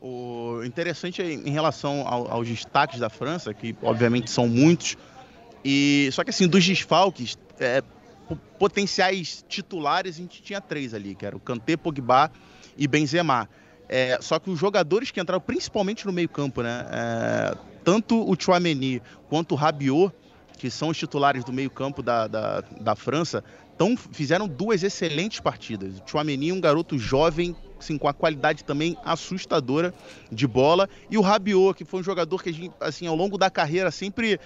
O 0.00 0.62
interessante 0.64 1.22
é 1.22 1.32
em 1.32 1.50
relação 1.50 2.06
ao, 2.06 2.30
aos 2.30 2.48
destaques 2.48 3.00
da 3.00 3.08
França, 3.08 3.52
que 3.52 3.74
obviamente 3.82 4.30
são 4.30 4.46
muitos, 4.46 4.96
e 5.64 6.08
só 6.12 6.22
que 6.22 6.30
assim, 6.30 6.46
dos 6.46 6.64
desfalques, 6.64 7.36
é, 7.58 7.82
potenciais 8.58 9.44
titulares, 9.48 10.16
a 10.16 10.18
gente 10.18 10.42
tinha 10.42 10.60
três 10.60 10.94
ali, 10.94 11.14
que 11.14 11.26
era 11.26 11.36
o 11.36 11.40
Kanté, 11.40 11.76
Pogba 11.76 12.30
e 12.76 12.86
Benzema. 12.86 13.48
É, 13.88 14.18
só 14.20 14.38
que 14.38 14.50
os 14.50 14.58
jogadores 14.58 15.10
que 15.10 15.20
entraram, 15.20 15.40
principalmente 15.40 16.06
no 16.06 16.12
meio 16.12 16.28
campo, 16.28 16.62
né? 16.62 16.86
É, 16.90 17.56
tanto 17.84 18.28
o 18.28 18.34
Chouameni 18.38 19.00
quanto 19.28 19.52
o 19.52 19.54
Rabiot, 19.54 20.12
que 20.56 20.70
são 20.70 20.88
os 20.88 20.96
titulares 20.96 21.44
do 21.44 21.52
meio 21.52 21.70
campo 21.70 22.02
da, 22.02 22.26
da, 22.26 22.60
da 22.80 22.96
França, 22.96 23.44
tão, 23.76 23.96
fizeram 23.96 24.48
duas 24.48 24.82
excelentes 24.82 25.40
partidas. 25.40 25.98
O 25.98 26.02
Chouameni, 26.06 26.52
um 26.52 26.60
garoto 26.60 26.98
jovem, 26.98 27.54
assim, 27.78 27.98
com 27.98 28.08
a 28.08 28.14
qualidade 28.14 28.64
também 28.64 28.96
assustadora 29.04 29.92
de 30.32 30.46
bola. 30.46 30.88
E 31.10 31.18
o 31.18 31.20
Rabiot, 31.20 31.76
que 31.76 31.84
foi 31.84 32.00
um 32.00 32.02
jogador 32.02 32.42
que, 32.42 32.52
gente, 32.52 32.74
assim, 32.80 33.06
ao 33.06 33.14
longo 33.14 33.36
da 33.36 33.50
carreira 33.50 33.90
sempre 33.90 34.40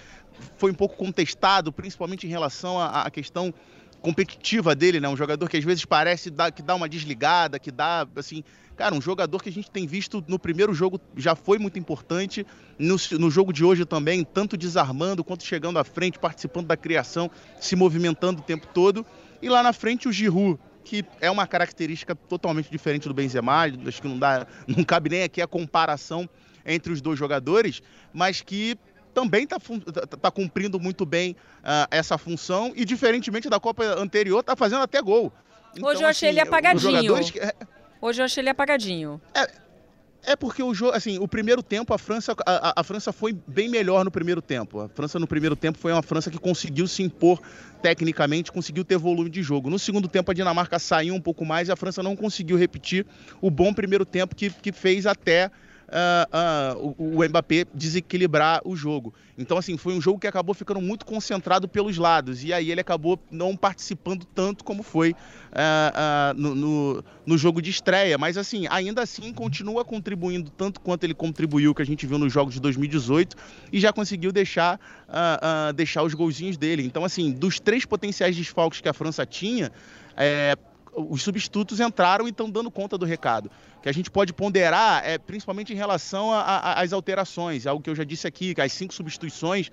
foi 0.57 0.71
um 0.71 0.75
pouco 0.75 0.95
contestado, 0.95 1.71
principalmente 1.71 2.27
em 2.27 2.29
relação 2.29 2.79
à, 2.79 3.03
à 3.03 3.11
questão 3.11 3.53
competitiva 4.01 4.75
dele, 4.75 4.99
né? 4.99 5.07
Um 5.07 5.15
jogador 5.15 5.47
que 5.47 5.57
às 5.57 5.63
vezes 5.63 5.85
parece 5.85 6.29
dar, 6.29 6.51
que 6.51 6.61
dá 6.61 6.75
uma 6.75 6.89
desligada, 6.89 7.59
que 7.59 7.71
dá, 7.71 8.07
assim... 8.15 8.43
Cara, 8.75 8.95
um 8.95 9.01
jogador 9.01 9.43
que 9.43 9.49
a 9.49 9.51
gente 9.51 9.69
tem 9.69 9.85
visto 9.85 10.23
no 10.27 10.39
primeiro 10.39 10.73
jogo 10.73 10.99
já 11.15 11.35
foi 11.35 11.59
muito 11.59 11.77
importante, 11.77 12.47
no, 12.79 12.95
no 13.19 13.29
jogo 13.29 13.53
de 13.53 13.63
hoje 13.63 13.85
também, 13.85 14.23
tanto 14.23 14.57
desarmando 14.57 15.23
quanto 15.23 15.43
chegando 15.43 15.77
à 15.77 15.83
frente, 15.83 16.17
participando 16.17 16.65
da 16.65 16.75
criação, 16.75 17.29
se 17.59 17.75
movimentando 17.75 18.41
o 18.41 18.43
tempo 18.43 18.65
todo. 18.73 19.05
E 19.39 19.49
lá 19.49 19.61
na 19.61 19.71
frente 19.71 20.07
o 20.07 20.11
Giroud, 20.11 20.59
que 20.83 21.05
é 21.19 21.29
uma 21.29 21.45
característica 21.45 22.15
totalmente 22.15 22.71
diferente 22.71 23.07
do 23.07 23.13
Benzema, 23.13 23.65
acho 23.85 24.01
que 24.01 24.07
não 24.07 24.17
dá, 24.17 24.47
não 24.67 24.83
cabe 24.83 25.09
nem 25.09 25.23
aqui 25.23 25.41
a 25.41 25.47
comparação 25.47 26.27
entre 26.65 26.91
os 26.91 27.01
dois 27.01 27.19
jogadores, 27.19 27.81
mas 28.13 28.41
que 28.41 28.77
também 29.13 29.43
está 29.43 29.57
tá, 29.59 30.17
tá 30.17 30.31
cumprindo 30.31 30.79
muito 30.79 31.05
bem 31.05 31.35
uh, 31.59 31.87
essa 31.91 32.17
função 32.17 32.73
e, 32.75 32.85
diferentemente 32.85 33.49
da 33.49 33.59
Copa 33.59 33.83
anterior, 33.83 34.39
está 34.39 34.55
fazendo 34.55 34.81
até 34.81 35.01
gol. 35.01 35.31
Então, 35.75 35.89
Hoje 35.89 36.03
eu 36.03 36.07
achei 36.07 36.29
assim, 36.29 36.39
ele 36.39 36.47
apagadinho. 36.47 37.17
É 37.17 37.53
Hoje 38.01 38.21
eu 38.21 38.25
achei 38.25 38.41
ele 38.41 38.49
apagadinho. 38.49 39.21
É, 39.33 39.47
é 40.23 40.35
porque 40.35 40.61
o 40.61 40.73
jogo, 40.73 40.95
assim, 40.95 41.17
o 41.19 41.27
primeiro 41.27 41.63
tempo 41.63 41.93
a 41.93 41.97
França, 41.97 42.35
a, 42.45 42.81
a, 42.81 42.83
França 42.83 43.11
foi 43.11 43.33
bem 43.47 43.69
melhor 43.69 44.03
no 44.03 44.11
primeiro 44.11 44.41
tempo. 44.41 44.81
A 44.81 44.89
França 44.89 45.19
no 45.19 45.27
primeiro 45.27 45.55
tempo 45.55 45.77
foi 45.77 45.91
uma 45.91 46.01
França 46.01 46.29
que 46.29 46.37
conseguiu 46.37 46.87
se 46.87 47.03
impor 47.03 47.39
tecnicamente, 47.81 48.51
conseguiu 48.51 48.83
ter 48.83 48.97
volume 48.97 49.29
de 49.29 49.41
jogo. 49.41 49.69
No 49.69 49.79
segundo 49.79 50.07
tempo 50.07 50.29
a 50.31 50.33
Dinamarca 50.33 50.77
saiu 50.79 51.15
um 51.15 51.21
pouco 51.21 51.45
mais 51.45 51.69
e 51.69 51.71
a 51.71 51.75
França 51.75 52.03
não 52.03 52.15
conseguiu 52.15 52.57
repetir 52.57 53.05
o 53.39 53.49
bom 53.49 53.73
primeiro 53.73 54.05
tempo 54.05 54.35
que, 54.35 54.49
que 54.49 54.71
fez 54.71 55.05
até 55.05 55.49
uh, 55.91 56.77
uh, 56.77 56.95
o, 56.97 57.19
o 57.19 57.27
Mbappé 57.27 57.65
desequilibrar 57.73 58.61
o 58.63 58.75
jogo. 58.75 59.13
Então, 59.37 59.57
assim, 59.57 59.77
foi 59.77 59.93
um 59.93 60.01
jogo 60.01 60.19
que 60.19 60.27
acabou 60.27 60.53
ficando 60.53 60.79
muito 60.79 61.05
concentrado 61.05 61.67
pelos 61.67 61.97
lados. 61.97 62.43
E 62.43 62.53
aí 62.53 62.71
ele 62.71 62.81
acabou 62.81 63.19
não 63.29 63.55
participando 63.55 64.25
tanto 64.25 64.63
como 64.63 64.83
foi 64.83 65.11
uh, 65.11 66.33
no, 66.35 66.55
no, 66.55 67.03
no, 67.25 67.37
jogo 67.37 67.61
de 67.61 67.69
estreia. 67.69 68.17
Mas, 68.17 68.37
assim, 68.37 68.67
ainda 68.69 69.01
assim 69.01 69.33
continua 69.33 69.83
contribuindo 69.83 70.49
tanto 70.51 70.79
quanto 70.79 71.03
ele 71.03 71.13
contribuiu, 71.13 71.73
que 71.73 71.81
a 71.81 71.85
gente 71.85 72.05
viu 72.05 72.17
nos 72.17 72.31
jogos 72.31 72.53
de 72.53 72.59
2018, 72.59 73.35
e 73.71 73.79
já 73.79 73.91
conseguiu 73.91 74.31
deixar, 74.31 74.79
deixar 75.75 76.03
os 76.03 76.13
golzinhos 76.13 76.57
dele. 76.57 76.83
Então, 76.85 77.03
assim, 77.03 77.31
dos 77.31 77.59
três 77.59 77.85
potenciais 77.85 78.35
desfalques 78.35 78.79
que 78.79 78.89
a 78.89 78.93
França 78.93 79.25
tinha, 79.25 79.71
é, 80.15 80.55
os 80.93 81.21
substitutos 81.21 81.79
entraram 81.79 82.27
e 82.27 82.31
estão 82.31 82.49
dando 82.49 82.69
conta 82.69 82.97
do 82.97 83.05
recado. 83.05 83.49
O 83.77 83.81
que 83.81 83.89
a 83.89 83.93
gente 83.93 84.11
pode 84.11 84.33
ponderar 84.33 85.03
é 85.03 85.17
principalmente 85.17 85.73
em 85.73 85.75
relação 85.75 86.29
às 86.31 86.93
alterações, 86.93 87.65
algo 87.65 87.81
que 87.81 87.89
eu 87.89 87.95
já 87.95 88.03
disse 88.03 88.27
aqui, 88.27 88.53
que 88.53 88.61
as 88.61 88.71
cinco 88.71 88.93
substituições 88.93 89.71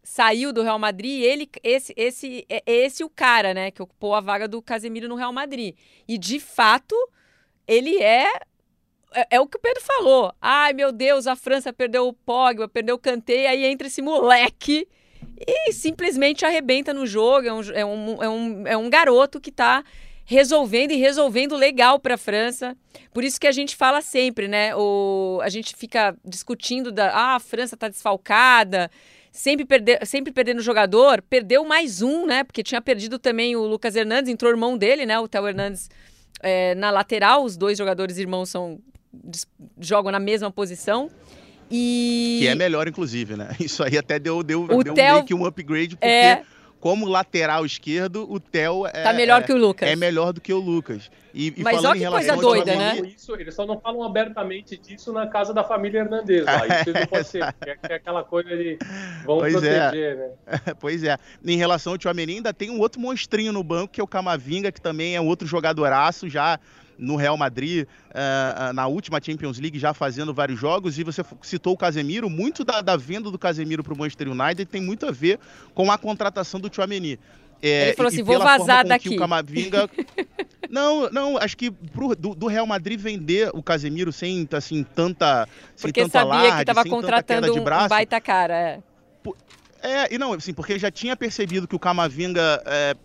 saiu 0.02 0.52
do 0.52 0.62
Real 0.62 0.80
Madrid, 0.80 1.22
ele 1.22 1.48
esse 1.62 1.94
esse 1.96 2.44
é, 2.48 2.60
esse 2.66 3.04
o 3.04 3.08
cara, 3.08 3.54
né, 3.54 3.70
que 3.70 3.80
ocupou 3.80 4.16
a 4.16 4.20
vaga 4.20 4.48
do 4.48 4.60
Casemiro 4.60 5.08
no 5.08 5.14
Real 5.14 5.32
Madrid. 5.32 5.76
E 6.08 6.18
de 6.18 6.40
fato, 6.40 6.96
ele 7.68 8.02
é 8.02 8.26
é, 9.14 9.26
é 9.30 9.40
o 9.40 9.46
que 9.46 9.56
o 9.56 9.60
Pedro 9.60 9.80
falou. 9.80 10.34
Ai, 10.42 10.72
meu 10.72 10.90
Deus, 10.90 11.28
a 11.28 11.36
França 11.36 11.72
perdeu 11.72 12.08
o 12.08 12.12
Pogba, 12.12 12.66
perdeu 12.66 12.96
o 12.96 12.98
Kanté, 12.98 13.46
aí 13.46 13.64
entra 13.64 13.86
esse 13.86 14.02
moleque 14.02 14.88
e 15.38 15.72
simplesmente 15.72 16.44
arrebenta 16.44 16.92
no 16.92 17.06
jogo. 17.06 17.46
É 17.46 17.52
um, 17.52 17.60
é 17.72 17.84
um, 17.84 18.22
é 18.24 18.28
um, 18.28 18.66
é 18.66 18.76
um 18.76 18.90
garoto 18.90 19.40
que 19.40 19.50
está 19.50 19.84
resolvendo 20.26 20.90
e 20.90 20.96
resolvendo 20.96 21.56
legal 21.56 22.00
para 22.00 22.14
a 22.14 22.18
França. 22.18 22.76
Por 23.14 23.22
isso 23.22 23.40
que 23.40 23.46
a 23.46 23.52
gente 23.52 23.76
fala 23.76 24.02
sempre, 24.02 24.48
né? 24.48 24.74
O, 24.74 25.38
a 25.42 25.48
gente 25.48 25.74
fica 25.74 26.14
discutindo 26.24 26.90
da 26.90 27.10
ah, 27.14 27.36
a 27.36 27.40
França 27.40 27.76
está 27.76 27.88
desfalcada, 27.88 28.90
sempre, 29.30 29.64
perder, 29.64 30.04
sempre 30.04 30.32
perdendo 30.32 30.60
jogador, 30.60 31.22
perdeu 31.22 31.64
mais 31.64 32.02
um, 32.02 32.26
né? 32.26 32.42
Porque 32.42 32.64
tinha 32.64 32.82
perdido 32.82 33.20
também 33.20 33.54
o 33.54 33.64
Lucas 33.66 33.94
Hernandes, 33.94 34.30
entrou 34.30 34.50
o 34.50 34.54
irmão 34.54 34.76
dele, 34.76 35.06
né? 35.06 35.16
O 35.18 35.28
Theo 35.28 35.46
Hernandes 35.46 35.88
é, 36.42 36.74
na 36.74 36.90
lateral. 36.90 37.44
Os 37.44 37.56
dois 37.56 37.78
jogadores 37.78 38.18
irmãos 38.18 38.50
são 38.50 38.80
jogam 39.78 40.10
na 40.10 40.20
mesma 40.20 40.50
posição. 40.50 41.08
E... 41.70 42.38
Que 42.40 42.48
é 42.48 42.54
melhor, 42.54 42.88
inclusive, 42.88 43.36
né? 43.36 43.50
Isso 43.60 43.82
aí 43.82 43.96
até 43.96 44.18
deu, 44.18 44.42
deu, 44.42 44.64
o 44.64 44.82
deu 44.82 44.94
Theo... 44.94 45.14
meio 45.14 45.24
que 45.24 45.34
um 45.34 45.46
upgrade, 45.46 45.96
porque 45.96 46.06
é... 46.06 46.42
como 46.86 47.04
lateral 47.04 47.66
esquerdo, 47.66 48.30
o 48.30 48.38
Theo 48.38 48.86
é, 48.86 49.02
tá 49.02 49.12
melhor 49.12 49.42
que 49.42 49.52
o 49.52 49.56
Lucas. 49.56 49.90
É 49.90 49.96
melhor 49.96 50.32
do 50.32 50.40
que 50.40 50.52
o 50.52 50.60
Lucas. 50.60 51.10
E, 51.34 51.52
e 51.56 51.62
Mas 51.64 51.84
olha 51.84 51.98
que 51.98 52.06
coisa 52.06 52.36
doida, 52.36 52.76
né? 52.76 53.00
Isso, 53.16 53.34
eles 53.34 53.56
só 53.56 53.66
não 53.66 53.80
falam 53.80 54.04
abertamente 54.04 54.76
disso 54.76 55.12
na 55.12 55.26
casa 55.26 55.52
da 55.52 55.64
família 55.64 56.02
Hernandes. 56.02 56.44
Lá. 56.44 56.64
Isso 56.80 56.92
não 56.92 57.06
pode 57.08 57.26
ser. 57.26 57.42
É, 57.42 57.76
é 57.90 57.94
aquela 57.96 58.22
coisa 58.22 58.56
de 58.56 58.78
vamos 59.24 59.42
pois 59.42 59.64
é. 59.64 59.80
proteger, 59.80 60.12
é. 60.12 60.14
né? 60.14 60.74
pois 60.78 61.02
é. 61.02 61.18
Em 61.44 61.56
relação 61.56 61.94
ao 61.94 61.98
Tchouameni, 61.98 62.34
ainda 62.34 62.54
tem 62.54 62.70
um 62.70 62.78
outro 62.78 63.00
monstrinho 63.00 63.52
no 63.52 63.64
banco, 63.64 63.94
que 63.94 64.00
é 64.00 64.04
o 64.04 64.06
Camavinga, 64.06 64.70
que 64.70 64.80
também 64.80 65.16
é 65.16 65.20
outro 65.20 65.44
jogadoraço, 65.44 66.28
já 66.28 66.60
no 66.98 67.16
Real 67.16 67.36
Madrid, 67.36 67.86
uh, 67.86 68.72
na 68.72 68.86
última 68.86 69.20
Champions 69.22 69.58
League, 69.58 69.78
já 69.78 69.92
fazendo 69.92 70.32
vários 70.32 70.58
jogos. 70.58 70.98
E 70.98 71.04
você 71.04 71.22
citou 71.42 71.74
o 71.74 71.76
Casemiro. 71.76 72.28
Muito 72.28 72.64
da, 72.64 72.80
da 72.80 72.96
venda 72.96 73.30
do 73.30 73.38
Casemiro 73.38 73.82
para 73.82 73.94
o 73.94 73.98
Manchester 73.98 74.30
United 74.30 74.66
tem 74.66 74.80
muito 74.80 75.06
a 75.06 75.10
ver 75.10 75.38
com 75.74 75.90
a 75.90 75.98
contratação 75.98 76.60
do 76.60 76.68
Tchouameni. 76.68 77.18
É, 77.62 77.88
Ele 77.88 77.96
falou 77.96 78.08
assim: 78.08 78.22
vou 78.22 78.38
vazar 78.38 78.86
daqui. 78.86 79.10
o 79.10 79.16
Camavinga. 79.16 79.88
não, 80.70 81.08
não, 81.10 81.38
acho 81.38 81.56
que 81.56 81.70
pro, 81.70 82.14
do, 82.14 82.34
do, 82.34 82.46
Real 82.46 82.66
Madrid 82.66 83.00
vender 83.00 83.50
o 83.54 83.62
Casemiro 83.62 84.12
sem 84.12 84.46
assim, 84.52 84.84
tanta. 84.84 85.48
Sem 85.74 85.88
porque 85.88 86.02
tanta 86.02 86.20
sabia 86.20 86.34
alarde, 86.34 86.64
que 86.64 86.70
estava 86.70 86.88
contratando 86.88 87.54
um, 87.54 87.60
um 87.60 87.88
baita 87.88 88.20
cara. 88.20 88.54
É. 88.54 88.80
É, 89.82 90.12
e 90.12 90.18
não, 90.18 90.32
assim, 90.32 90.52
porque 90.52 90.78
já 90.78 90.90
tinha 90.90 91.16
percebido 91.16 91.68
que 91.68 91.76
o 91.76 91.78
Camavinga 91.78 92.62
é, 92.66 92.96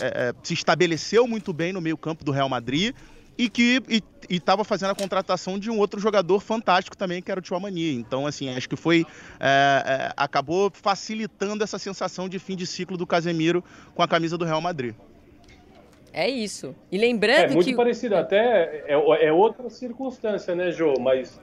é, 0.00 0.34
se 0.42 0.54
estabeleceu 0.54 1.28
muito 1.28 1.52
bem 1.52 1.72
no 1.72 1.80
meio-campo 1.80 2.24
do 2.24 2.32
Real 2.32 2.48
Madrid 2.48 2.94
e 3.36 3.48
que 3.48 3.82
estava 4.30 4.64
fazendo 4.64 4.90
a 4.90 4.94
contratação 4.94 5.58
de 5.58 5.70
um 5.70 5.78
outro 5.78 6.00
jogador 6.00 6.40
fantástico 6.40 6.96
também, 6.96 7.20
que 7.20 7.30
era 7.30 7.40
o 7.40 7.42
Tchouamani. 7.42 7.94
Então, 7.94 8.26
assim, 8.26 8.48
acho 8.54 8.68
que 8.68 8.76
foi 8.76 9.06
é, 9.40 9.82
é, 9.86 10.12
acabou 10.16 10.70
facilitando 10.72 11.62
essa 11.64 11.78
sensação 11.78 12.28
de 12.28 12.38
fim 12.38 12.56
de 12.56 12.66
ciclo 12.66 12.96
do 12.96 13.06
Casemiro 13.06 13.62
com 13.94 14.02
a 14.02 14.08
camisa 14.08 14.38
do 14.38 14.44
Real 14.44 14.60
Madrid. 14.60 14.94
É 16.12 16.30
isso. 16.30 16.76
E 16.92 16.96
lembrando 16.96 17.50
é, 17.50 17.54
muito 17.54 17.66
que... 17.66 17.74
parecido, 17.74 18.14
até 18.14 18.84
é, 18.86 19.26
é 19.26 19.32
outra 19.32 19.68
circunstância, 19.68 20.54
né, 20.54 20.70
Jô? 20.70 20.94
Mas 21.00 21.40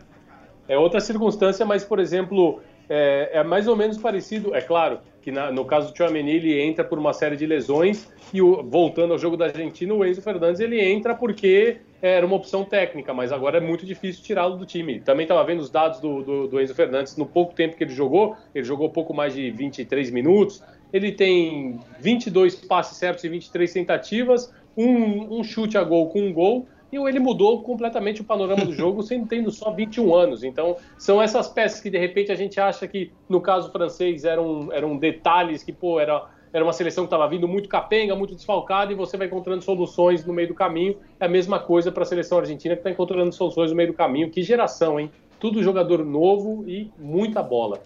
é 0.68 0.78
outra 0.78 1.02
circunstância, 1.02 1.66
mas, 1.66 1.84
por 1.84 2.00
exemplo, 2.00 2.62
é, 2.88 3.40
é 3.40 3.44
mais 3.44 3.68
ou 3.68 3.76
menos 3.76 3.98
parecido, 3.98 4.56
é 4.56 4.62
claro, 4.62 5.00
que 5.22 5.32
na, 5.32 5.52
no 5.52 5.64
caso 5.66 5.88
do 5.88 5.94
Tchouameni 5.94 6.32
ele 6.32 6.62
entra 6.62 6.84
por 6.84 6.98
uma 6.98 7.14
série 7.14 7.36
de 7.36 7.46
lesões 7.46 8.12
e 8.34 8.42
o, 8.42 8.64
voltando 8.64 9.14
ao 9.14 9.20
jogo 9.20 9.38
da 9.38 9.46
Argentina, 9.46 9.94
o 9.94 10.06
Enzo 10.06 10.22
Fernandes 10.22 10.60
ele 10.60 10.82
entra 10.82 11.14
porque 11.14 11.78
era 12.02 12.26
uma 12.26 12.36
opção 12.36 12.66
técnica, 12.66 13.14
mas 13.14 13.32
agora 13.32 13.58
é 13.58 13.62
muito 13.62 13.86
difícil 13.86 14.24
tirá-lo 14.24 14.58
do 14.58 14.66
time. 14.66 15.00
Também 15.00 15.24
estava 15.24 15.44
vendo 15.44 15.60
os 15.60 15.70
dados 15.70 16.00
do, 16.00 16.24
do, 16.24 16.48
do, 16.48 16.62
Enzo 16.62 16.74
Fernandes 16.74 17.16
no 17.16 17.26
pouco 17.26 17.54
tempo 17.54 17.78
que 17.78 17.84
ele 17.84 17.94
jogou, 17.94 18.36
ele 18.56 18.66
jogou 18.66 18.90
pouco 18.90 19.14
mais 19.14 19.34
de 19.34 19.52
23 19.52 20.10
minutos, 20.10 20.64
ele 20.92 21.12
tem 21.12 21.80
22 22.00 22.56
passes 22.56 22.98
certos 22.98 23.24
e 23.24 23.30
23 23.30 23.72
tentativas, 23.72 24.52
um, 24.76 25.40
um 25.40 25.44
chute 25.44 25.78
a 25.78 25.84
gol 25.84 26.10
com 26.10 26.22
um 26.22 26.34
gol, 26.34 26.68
e 26.92 26.98
ele 26.98 27.20
mudou 27.20 27.62
completamente 27.64 28.22
o 28.22 28.24
panorama 28.24 28.66
do 28.66 28.74
jogo, 28.74 29.02
sendo 29.02 29.28
tendo 29.28 29.50
só 29.52 29.72
21 29.72 30.14
anos. 30.14 30.44
Então, 30.44 30.76
são 30.98 31.22
essas 31.22 31.48
peças 31.48 31.80
que 31.80 31.90
de 31.90 31.98
repente 31.98 32.32
a 32.32 32.36
gente 32.36 32.60
acha 32.60 32.88
que, 32.88 33.12
no 33.30 33.40
caso 33.40 33.72
francês, 33.72 34.26
eram, 34.26 34.72
eram 34.72 34.98
detalhes 34.98 35.64
que, 35.64 35.72
pô, 35.72 36.00
era 36.00 36.30
era 36.54 36.66
uma 36.66 36.74
seleção 36.74 37.06
que 37.06 37.08
estava 37.08 37.28
vindo 37.30 37.48
muito 37.48 37.70
capenga, 37.70 38.16
muito 38.16 38.36
desfalcada, 38.36 38.92
e 38.92 38.96
você 38.96 39.16
vai 39.16 39.28
encontrando 39.28 39.64
soluções 39.64 40.26
no 40.26 40.34
meio 40.34 40.50
do 40.50 40.54
caminho. 40.54 40.98
É 41.20 41.26
a 41.26 41.30
mesma 41.30 41.60
coisa 41.60 41.92
para 41.92 42.04
a 42.04 42.06
seleção 42.06 42.40
argentina 42.40 42.76
que 42.76 42.82
está 42.82 42.92
encontrando 42.92 43.32
soluções 43.32 43.72
no 43.72 43.78
meio 43.78 43.90
do 43.90 43.96
caminho. 43.96 44.30
Que 44.30 44.44
geração, 44.44 45.00
hein? 45.00 45.10
Tudo 45.40 45.64
jogador 45.64 46.04
novo 46.04 46.66
e 46.68 46.92
muita 47.00 47.42
bola. 47.42 47.82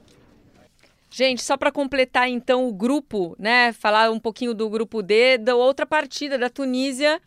Gente, 1.12 1.43
só 1.43 1.56
para 1.56 1.72
completar 1.72 2.28
então 2.28 2.68
o 2.68 2.74
grupo, 2.74 3.36
né? 3.38 3.72
Falar 3.72 4.10
um 4.10 4.20
pouquinho 4.20 4.53
do 4.53 4.70
grupo 4.70 5.01
D, 5.01 5.38
da 5.38 5.56
outra 5.56 5.86
partida 5.86 6.38
da 6.38 6.49
Tunísia, 6.49 7.22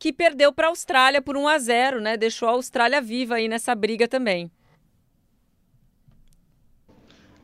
que 0.00 0.14
perdeu 0.14 0.50
para 0.50 0.66
a 0.66 0.70
Austrália 0.70 1.20
por 1.20 1.36
1 1.36 1.46
a 1.46 1.58
0, 1.58 2.00
né? 2.00 2.16
Deixou 2.16 2.48
a 2.48 2.52
Austrália 2.52 3.02
viva 3.02 3.34
aí 3.34 3.48
nessa 3.48 3.74
briga 3.74 4.08
também. 4.08 4.50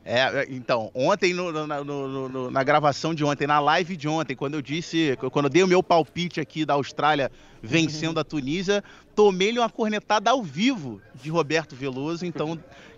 É, 0.03 0.47
então, 0.49 0.89
ontem, 0.95 1.33
no, 1.33 1.51
no, 1.51 2.29
no, 2.29 2.49
na 2.49 2.63
gravação 2.63 3.13
de 3.13 3.23
ontem, 3.23 3.45
na 3.45 3.59
live 3.59 3.95
de 3.95 4.07
ontem, 4.07 4.35
quando 4.35 4.55
eu 4.55 4.61
disse, 4.61 5.17
quando 5.31 5.45
eu 5.45 5.49
dei 5.49 5.61
o 5.61 5.67
meu 5.67 5.83
palpite 5.83 6.39
aqui 6.39 6.65
da 6.65 6.73
Austrália 6.73 7.29
vencendo 7.61 8.19
a 8.19 8.23
Tunísia, 8.23 8.83
tomei-lhe 9.13 9.59
uma 9.59 9.69
cornetada 9.69 10.31
ao 10.31 10.41
vivo 10.41 10.99
de 11.13 11.29
Roberto 11.29 11.75
Veloso, 11.75 12.25
então 12.25 12.57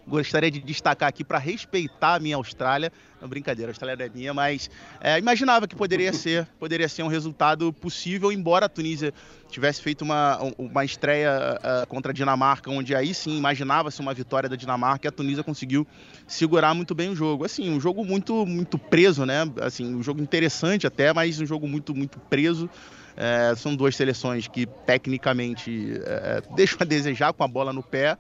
gostaria 0.10 0.50
de 0.50 0.60
destacar 0.60 1.08
aqui 1.08 1.24
para 1.24 1.38
respeitar 1.38 2.16
a 2.16 2.20
minha 2.20 2.36
Austrália. 2.36 2.92
Não, 3.22 3.28
brincadeira, 3.30 3.70
a 3.70 3.72
Austrália 3.72 3.96
não 3.96 4.06
é 4.06 4.10
minha, 4.10 4.34
mas 4.34 4.70
é, 5.00 5.18
imaginava 5.20 5.68
que 5.68 5.76
poderia 5.76 6.12
ser, 6.14 6.48
poderia 6.60 6.90
ser 6.90 7.04
um 7.04 7.08
resultado 7.08 7.72
possível, 7.72 8.32
embora 8.32 8.66
a 8.66 8.70
Tunísia 8.70 9.14
tivesse 9.50 9.82
feito 9.82 10.02
uma, 10.04 10.40
uma 10.58 10.86
estreia 10.86 11.58
uh, 11.60 11.88
contra 11.88 12.12
a 12.12 12.14
Dinamarca, 12.14 12.70
onde 12.70 12.96
aí 12.96 13.14
sim 13.14 13.38
imaginava-se 13.38 14.00
uma 14.00 14.14
vitória 14.14 14.50
da 14.50 14.56
Dinamarca 14.56 15.08
e 15.08 15.10
a 15.10 15.12
Tunísia 15.12 15.44
conseguiu 15.44 15.88
segurar 16.28 16.74
muito 16.74 16.94
bem 16.94 17.10
o 17.10 17.16
jogo. 17.16 17.46
Assim, 17.46 17.70
um 17.70 17.80
jogo 17.80 18.04
muito, 18.04 18.46
muito 18.46 18.78
preso, 18.78 19.26
né? 19.26 19.50
Assim, 19.62 19.96
um 19.96 20.04
jogo 20.04 20.22
interessante 20.22 20.86
até, 20.86 21.14
mas 21.14 21.40
um 21.40 21.46
jogo 21.46 21.68
muito, 21.68 21.96
muito 21.96 22.20
preso. 22.20 22.70
É, 23.18 23.54
são 23.56 23.76
duas 23.76 23.98
seleções 23.98 24.48
que 24.48 24.66
tecnicamente 24.66 26.00
é, 26.06 26.42
deixam 26.56 26.78
a 26.80 26.86
desejar 26.86 27.34
com 27.34 27.44
a 27.44 27.48
bola 27.48 27.74
no 27.74 27.84
pé, 27.84 28.18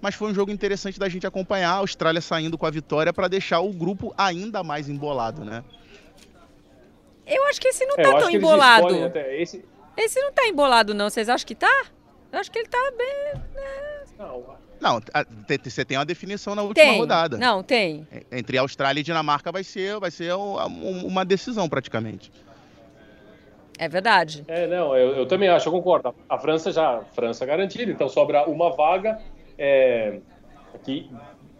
mas 0.00 0.14
foi 0.14 0.30
um 0.30 0.34
jogo 0.34 0.50
interessante 0.50 0.98
da 0.98 1.08
gente 1.08 1.26
acompanhar. 1.26 1.70
A 1.70 1.78
Austrália 1.78 2.20
saindo 2.20 2.56
com 2.56 2.66
a 2.66 2.70
vitória 2.70 3.12
para 3.12 3.28
deixar 3.28 3.60
o 3.60 3.72
grupo 3.72 4.14
ainda 4.16 4.62
mais 4.62 4.88
embolado, 4.88 5.44
né? 5.44 5.62
Eu 7.26 7.44
acho 7.46 7.60
que 7.60 7.68
esse 7.68 7.84
não 7.86 7.94
é, 7.96 8.02
tá 8.02 8.18
tão 8.18 8.30
embolado. 8.30 8.88
Esse... 9.38 9.64
esse 9.96 10.20
não 10.20 10.32
tá 10.32 10.46
embolado, 10.46 10.94
não. 10.94 11.08
Vocês 11.08 11.28
acham 11.28 11.46
que 11.46 11.54
tá? 11.54 11.84
Eu 12.32 12.38
acho 12.38 12.50
que 12.50 12.58
ele 12.58 12.68
tá 12.68 12.92
bem. 12.96 13.42
Né? 13.54 14.04
Não. 14.18 14.60
Não, 14.80 14.98
você 15.62 15.84
tem 15.84 15.98
uma 15.98 16.06
definição 16.06 16.54
na 16.54 16.62
última 16.62 16.86
tem. 16.86 16.98
rodada. 16.98 17.36
Não, 17.36 17.62
tem. 17.62 18.08
Entre 18.32 18.56
Austrália 18.56 19.00
e 19.00 19.04
Dinamarca 19.04 19.52
vai 19.52 19.62
ser, 19.62 20.00
vai 20.00 20.10
ser 20.10 20.32
uma 20.34 21.22
decisão 21.22 21.68
praticamente. 21.68 22.32
É 23.78 23.88
verdade. 23.88 24.44
É, 24.48 24.66
não, 24.66 24.96
eu, 24.96 25.16
eu 25.16 25.26
também 25.26 25.50
acho, 25.50 25.68
eu 25.68 25.72
concordo. 25.72 26.14
A 26.28 26.38
França 26.38 26.72
já, 26.72 27.02
França 27.14 27.44
garantida, 27.44 27.92
então 27.92 28.08
sobra 28.08 28.48
uma 28.48 28.74
vaga 28.74 29.20
é, 29.60 30.20
que 30.82 31.10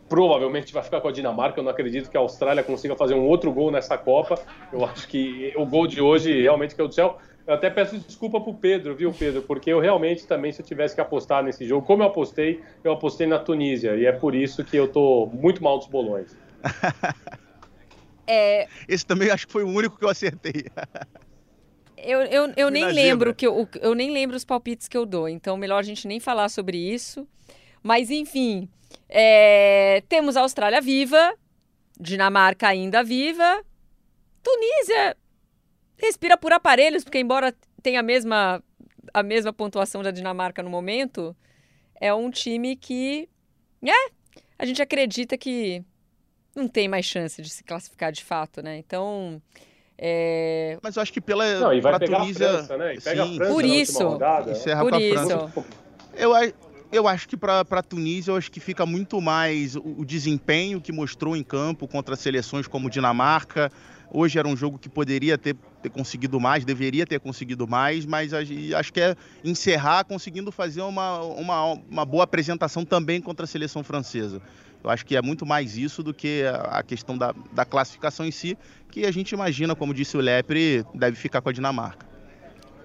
provavelmente 0.09 0.72
vai 0.72 0.82
ficar 0.82 1.01
com 1.01 1.09
a 1.09 1.12
Dinamarca. 1.12 1.61
Eu 1.61 1.64
não 1.64 1.70
acredito 1.70 2.11
que 2.11 2.16
a 2.16 2.20
Austrália 2.20 2.64
consiga 2.64 2.96
fazer 2.96 3.14
um 3.14 3.26
outro 3.26 3.53
gol 3.53 3.70
nessa 3.70 3.98
Copa. 3.98 4.42
Eu 4.72 4.84
acho 4.84 5.07
que 5.07 5.53
o 5.55 5.66
gol 5.66 5.86
de 5.86 6.01
hoje 6.01 6.40
realmente 6.40 6.74
caiu 6.74 6.88
do 6.88 6.94
céu. 6.94 7.18
Eu 7.46 7.55
até 7.55 7.68
peço 7.68 7.98
desculpa 7.98 8.40
pro 8.40 8.55
Pedro, 8.55 8.94
viu, 8.94 9.12
Pedro? 9.12 9.42
Porque 9.42 9.70
eu 9.70 9.80
realmente 9.80 10.26
também, 10.26 10.51
se 10.51 10.62
eu 10.62 10.66
tivesse 10.66 10.94
que 10.94 11.01
apostar 11.01 11.42
nesse 11.44 11.66
jogo, 11.66 11.86
como 11.86 12.03
eu 12.03 12.07
apostei, 12.07 12.62
eu 12.82 12.92
apostei 12.92 13.26
na 13.26 13.38
Tunísia. 13.38 13.96
E 13.96 14.07
é 14.07 14.12
por 14.12 14.34
isso 14.34 14.64
que 14.64 14.76
eu 14.76 14.88
tô 14.88 15.26
muito 15.26 15.62
mal 15.62 15.78
dos 15.78 15.86
bolões. 15.86 16.36
é... 18.26 18.66
Esse 18.88 19.05
também 19.05 19.30
acho 19.30 19.46
que 19.46 19.53
foi 19.53 19.62
o 19.62 19.68
único 19.68 19.98
que 19.98 20.05
eu 20.05 20.09
acertei. 20.09 20.64
eu, 21.96 22.20
eu, 22.22 22.53
eu 22.57 22.70
nem 22.70 22.86
lembro 22.86 23.34
que 23.34 23.46
eu, 23.46 23.68
eu 23.80 23.94
nem 23.94 24.11
lembro 24.11 24.36
os 24.36 24.44
palpites 24.44 24.88
que 24.88 24.96
eu 24.96 25.07
dou, 25.07 25.28
então 25.28 25.57
melhor 25.57 25.78
a 25.78 25.82
gente 25.82 26.09
nem 26.09 26.18
falar 26.18 26.48
sobre 26.48 26.76
isso. 26.76 27.26
Mas, 27.82 28.10
enfim, 28.10 28.68
é, 29.08 30.02
temos 30.08 30.36
a 30.36 30.42
Austrália 30.42 30.80
viva, 30.80 31.34
Dinamarca 31.98 32.68
ainda 32.68 33.02
viva. 33.02 33.62
Tunísia 34.42 35.16
respira 35.96 36.36
por 36.36 36.52
aparelhos, 36.52 37.04
porque 37.04 37.18
embora 37.18 37.54
tenha 37.82 38.00
a 38.00 38.02
mesma, 38.02 38.62
a 39.12 39.22
mesma 39.22 39.52
pontuação 39.52 40.02
da 40.02 40.10
Dinamarca 40.10 40.62
no 40.62 40.70
momento, 40.70 41.36
é 42.00 42.12
um 42.12 42.30
time 42.30 42.76
que, 42.76 43.28
é, 43.84 44.10
a 44.58 44.64
gente 44.64 44.80
acredita 44.80 45.36
que 45.36 45.84
não 46.54 46.66
tem 46.66 46.88
mais 46.88 47.04
chance 47.04 47.40
de 47.40 47.48
se 47.48 47.62
classificar 47.62 48.12
de 48.12 48.24
fato, 48.24 48.62
né? 48.62 48.78
Então, 48.78 49.40
é... 49.96 50.78
Mas 50.82 50.96
eu 50.96 51.02
acho 51.02 51.12
que 51.12 51.20
pela 51.20 51.60
não, 51.60 51.74
e 51.74 51.80
vai 51.80 51.98
pegar 51.98 52.20
Tunísia, 52.20 52.48
a 52.48 52.52
França, 52.54 52.76
né? 52.78 52.94
E 52.94 53.00
pega 53.00 53.24
sim, 53.24 53.34
a 53.34 53.36
França 53.36 53.52
por 53.52 53.64
isso, 53.64 54.08
rodada, 54.08 54.50
encerra 54.52 54.80
por 54.80 55.00
isso. 55.00 55.66
Eu, 56.14 56.32
eu 56.93 57.07
acho 57.07 57.28
que 57.28 57.36
para 57.36 57.61
a 57.61 57.82
Tunísia, 57.82 58.32
eu 58.32 58.36
acho 58.36 58.51
que 58.51 58.59
fica 58.59 58.84
muito 58.84 59.20
mais 59.20 59.76
o, 59.76 59.97
o, 59.99 60.05
desempenho 60.05 60.80
que 60.80 60.93
mostrou 60.93 61.36
em 61.36 61.43
campo 61.43 61.86
contra 61.86 62.16
seleções 62.16 62.66
como 62.66 62.91
Dinamarca. 62.91 63.70
Hoje 64.12 64.38
era 64.38 64.49
um 64.49 64.57
jogo 64.57 64.76
que 64.76 64.88
poderia 64.88 65.38
ter, 65.38 65.55
ter 65.80 65.88
conseguido 65.88 66.41
mais, 66.41 66.64
deveria 66.64 67.07
ter 67.07 67.20
conseguido 67.20 67.66
mais, 67.68 68.05
mas 68.05 68.32
acho 68.34 68.93
que 68.93 69.01
é 69.01 69.14
encerrar 69.45 70.03
conseguindo 70.03 70.51
fazer 70.51 70.82
uma, 70.82 71.20
uma, 71.20 71.64
uma 71.88 72.05
boa 72.05 72.24
apresentação 72.24 72.84
também 72.84 73.20
contra 73.20 73.45
a 73.45 73.47
seleção 73.47 73.84
francesa. 73.84 74.43
Eu 74.82 74.91
acho 74.91 75.07
que 75.07 75.14
é 75.14 75.22
muito 75.22 75.47
mais 75.47 75.76
isso 75.76 76.03
do 76.03 76.12
que 76.12 76.43
a 76.70 76.82
questão 76.82 77.16
da, 77.16 77.32
da 77.53 77.64
classificação 77.64 78.26
em 78.26 78.32
si, 78.32 78.59
que 78.91 79.05
a 79.05 79.12
gente 79.12 79.30
imagina, 79.30 79.76
como 79.76 79.95
disse 79.95 80.16
o 80.16 80.20
Lepre, 80.20 80.84
deve 80.93 81.16
ficar 81.16 81.41
com 81.41 81.51
a 81.51 81.53
Dinamarca. 81.53 82.09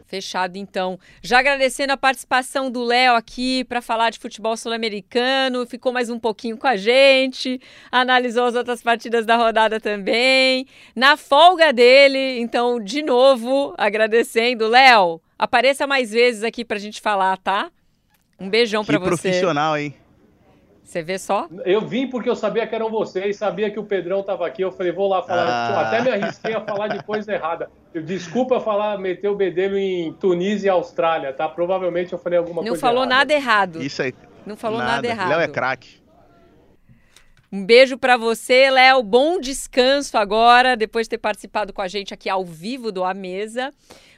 Fechado, 0.08 0.58
então. 0.58 1.00
Já 1.22 1.40
agradecendo 1.40 1.94
a 1.94 1.98
participação 1.98 2.70
do 2.70 2.84
Léo 2.84 3.16
aqui 3.16 3.64
para 3.64 3.82
falar 3.82 4.12
de 4.12 4.20
futebol 4.20 4.56
sul-americano, 4.56 5.66
ficou 5.66 5.92
mais 5.92 6.10
um 6.10 6.20
pouquinho 6.20 6.58
com 6.58 6.68
a 6.68 6.76
gente, 6.76 7.60
analisou 7.92 8.46
as 8.46 8.56
outras 8.56 8.84
partidas 8.84 9.26
da 9.26 9.36
rodada 9.36 9.80
também. 9.80 10.68
Na 10.96 11.18
folga 11.18 11.74
dele, 11.74 12.40
então, 12.40 12.80
de 12.80 13.02
novo, 13.02 13.74
agradecendo. 13.78 14.68
Léo, 14.68 15.20
apareça 15.40 15.88
mais 15.88 16.12
vezes 16.12 16.44
aqui 16.44 16.64
para 16.64 16.78
a 16.78 16.82
gente 16.82 17.02
falar, 17.02 17.38
tá? 17.38 17.72
Um 18.40 18.50
beijão 18.50 18.86
para 18.86 19.00
você. 19.00 19.30
profissional, 19.30 19.78
hein? 19.78 19.96
Você 20.86 21.02
vê 21.02 21.18
só? 21.18 21.48
Eu 21.66 21.82
vim 21.82 22.08
porque 22.08 22.30
eu 22.30 22.36
sabia 22.36 22.68
que 22.68 22.76
eram 22.76 22.92
vocês, 22.92 23.38
sabia 23.38 23.72
que 23.72 23.80
o 23.80 23.84
Pedrão 23.84 24.20
estava 24.20 24.46
aqui. 24.46 24.62
Eu 24.62 24.72
falei, 24.72 24.92
vou 24.92 25.08
lá 25.08 25.24
falar. 25.24 25.48
Ah. 25.48 25.82
Até 25.82 26.02
me 26.02 26.10
arrisquei 26.12 26.54
a 26.54 26.62
falar 26.62 26.90
de 26.90 27.04
coisa 27.04 27.34
errada. 27.34 27.72
Eu, 27.92 28.04
desculpa 28.04 28.60
falar, 28.60 29.00
meter 29.00 29.28
o 29.28 29.36
bedelho 29.36 29.76
em 29.80 30.14
Tunísia 30.14 30.68
e 30.68 30.70
Austrália, 30.70 31.34
tá? 31.34 31.50
Provavelmente 31.50 32.14
eu 32.14 32.20
falei 32.20 32.38
alguma 32.38 32.62
Não 32.62 32.70
coisa 32.70 32.82
falou 32.82 33.02
errada. 33.02 33.16
nada 33.16 33.34
errado. 33.34 33.82
Isso 33.82 34.04
aí. 34.04 34.14
Não 34.46 34.56
falou 34.56 34.78
nada, 34.78 34.92
nada 34.92 35.08
errado. 35.08 35.30
Léo 35.30 35.40
é 35.40 35.48
craque. 35.48 36.06
Um 37.52 37.66
beijo 37.66 37.98
para 37.98 38.16
você, 38.16 38.70
Léo. 38.70 39.02
Bom 39.02 39.40
descanso 39.40 40.20
agora, 40.20 40.78
depois 40.78 41.08
de 41.08 41.12
ter 41.12 41.18
participado 41.18 41.74
com 41.74 41.82
a 41.82 41.88
gente 41.88 42.14
aqui 42.14 42.30
ao 42.30 42.46
vivo 42.46 42.92
do 42.92 43.04
A 43.04 43.14
Mesa. 43.14 43.72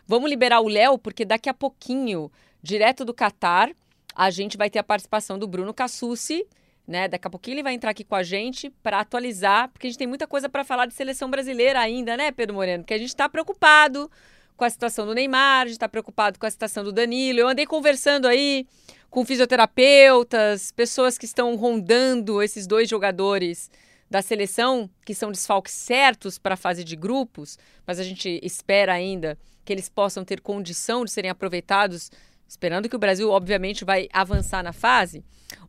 Vamos 0.05 0.29
liberar 0.29 0.59
o 0.59 0.67
Léo, 0.67 0.97
porque 0.97 1.23
daqui 1.23 1.47
a 1.47 1.53
pouquinho, 1.53 2.29
direto 2.61 3.05
do 3.05 3.13
Catar, 3.13 3.69
a 4.17 4.31
gente 4.31 4.57
vai 4.57 4.67
ter 4.67 4.79
a 4.79 4.83
participação 4.83 5.37
do 5.37 5.47
Bruno 5.47 5.71
Cassucci, 5.71 6.43
né? 6.87 7.07
Daqui 7.07 7.27
a 7.27 7.29
pouquinho 7.29 7.53
ele 7.53 7.63
vai 7.63 7.75
entrar 7.75 7.91
aqui 7.91 8.03
com 8.03 8.15
a 8.15 8.23
gente 8.23 8.71
para 8.81 8.99
atualizar, 8.99 9.69
porque 9.69 9.85
a 9.85 9.89
gente 9.91 9.99
tem 9.99 10.07
muita 10.07 10.25
coisa 10.25 10.49
para 10.49 10.63
falar 10.63 10.87
de 10.87 10.95
seleção 10.95 11.29
brasileira 11.29 11.79
ainda, 11.79 12.17
né, 12.17 12.31
Pedro 12.31 12.55
Moreno? 12.55 12.83
Porque 12.83 12.95
a 12.95 12.97
gente 12.97 13.09
está 13.09 13.29
preocupado 13.29 14.09
com 14.55 14.65
a 14.65 14.69
situação 14.71 15.05
do 15.05 15.13
Neymar, 15.13 15.61
a 15.61 15.65
gente 15.65 15.73
está 15.73 15.87
preocupado 15.87 16.39
com 16.39 16.47
a 16.47 16.49
situação 16.49 16.83
do 16.83 16.91
Danilo. 16.91 17.39
Eu 17.39 17.47
andei 17.47 17.67
conversando 17.67 18.27
aí 18.27 18.65
com 19.07 19.23
fisioterapeutas, 19.23 20.71
pessoas 20.71 21.15
que 21.15 21.25
estão 21.25 21.55
rondando 21.55 22.41
esses 22.41 22.65
dois 22.65 22.89
jogadores 22.89 23.69
da 24.09 24.23
seleção, 24.23 24.89
que 25.05 25.13
são 25.13 25.31
desfalques 25.31 25.73
certos 25.73 26.39
para 26.39 26.55
a 26.55 26.57
fase 26.57 26.83
de 26.83 26.95
grupos, 26.95 27.59
mas 27.85 27.99
a 27.99 28.03
gente 28.03 28.39
espera 28.41 28.93
ainda 28.93 29.37
que 29.63 29.71
eles 29.71 29.89
possam 29.89 30.25
ter 30.25 30.41
condição 30.41 31.05
de 31.05 31.11
serem 31.11 31.29
aproveitados, 31.29 32.09
esperando 32.47 32.87
que 32.89 32.95
o 32.95 32.99
Brasil, 32.99 33.29
obviamente, 33.29 33.83
vai 33.83 34.07
avançar 34.11 34.63
na 34.63 34.73
fase. 34.73 35.23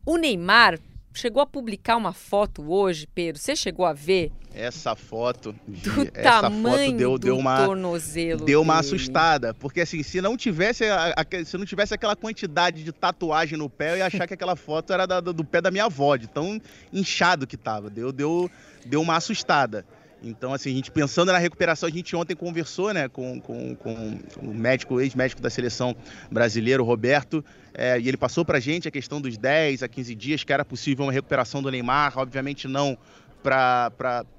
O 0.05 0.17
Neymar 0.17 0.79
chegou 1.13 1.41
a 1.41 1.45
publicar 1.45 1.97
uma 1.97 2.13
foto 2.13 2.71
hoje, 2.71 3.07
Pedro. 3.07 3.41
Você 3.41 3.55
chegou 3.55 3.85
a 3.85 3.93
ver? 3.93 4.31
Essa 4.53 4.95
foto, 4.95 5.53
do 5.67 6.01
essa 6.13 6.41
tamanho 6.41 6.91
foto 6.91 6.97
deu, 6.97 7.17
deu 7.19 7.37
uma 7.37 7.65
tornozelo 7.65 8.45
deu 8.45 8.61
uma 8.61 8.79
assustada, 8.79 9.53
porque 9.53 9.81
assim, 9.81 10.01
se 10.01 10.19
não 10.21 10.35
tivesse 10.35 10.85
a, 10.85 11.13
a, 11.15 11.45
se 11.45 11.55
não 11.55 11.65
tivesse 11.65 11.93
aquela 11.93 12.15
quantidade 12.15 12.83
de 12.83 12.91
tatuagem 12.91 13.59
no 13.59 13.69
pé, 13.69 13.93
eu 13.93 13.97
ia 13.97 14.07
achar 14.07 14.27
que 14.27 14.33
aquela 14.33 14.55
foto 14.55 14.91
era 14.91 15.05
da, 15.05 15.21
do 15.21 15.45
pé 15.45 15.61
da 15.61 15.69
minha 15.69 15.85
avó, 15.85 16.15
de 16.15 16.27
tão 16.27 16.59
inchado 16.91 17.45
que 17.45 17.55
tava. 17.55 17.91
Deu 17.91 18.11
deu 18.11 18.49
deu 18.85 19.01
uma 19.01 19.15
assustada. 19.17 19.85
Então, 20.21 20.53
assim, 20.53 20.71
a 20.71 20.73
gente 20.73 20.91
pensando 20.91 21.31
na 21.31 21.37
recuperação, 21.37 21.87
a 21.87 21.91
gente 21.91 22.15
ontem 22.15 22.35
conversou 22.35 22.93
né, 22.93 23.07
com, 23.07 23.39
com, 23.39 23.75
com 23.75 24.19
o 24.41 24.53
médico, 24.53 24.99
ex-médico 24.99 25.41
da 25.41 25.49
seleção 25.49 25.95
brasileira, 26.29 26.81
o 26.83 26.85
Roberto, 26.85 27.43
é, 27.73 27.99
e 27.99 28.07
ele 28.07 28.17
passou 28.17 28.43
para 28.43 28.57
a 28.57 28.59
gente 28.59 28.87
a 28.87 28.91
questão 28.91 29.21
dos 29.21 29.37
10 29.37 29.83
a 29.83 29.87
15 29.87 30.15
dias, 30.15 30.43
que 30.43 30.51
era 30.51 30.65
possível 30.65 31.05
uma 31.05 31.11
recuperação 31.13 31.61
do 31.61 31.71
Neymar, 31.71 32.17
obviamente 32.17 32.67
não 32.67 32.97
para 33.41 33.91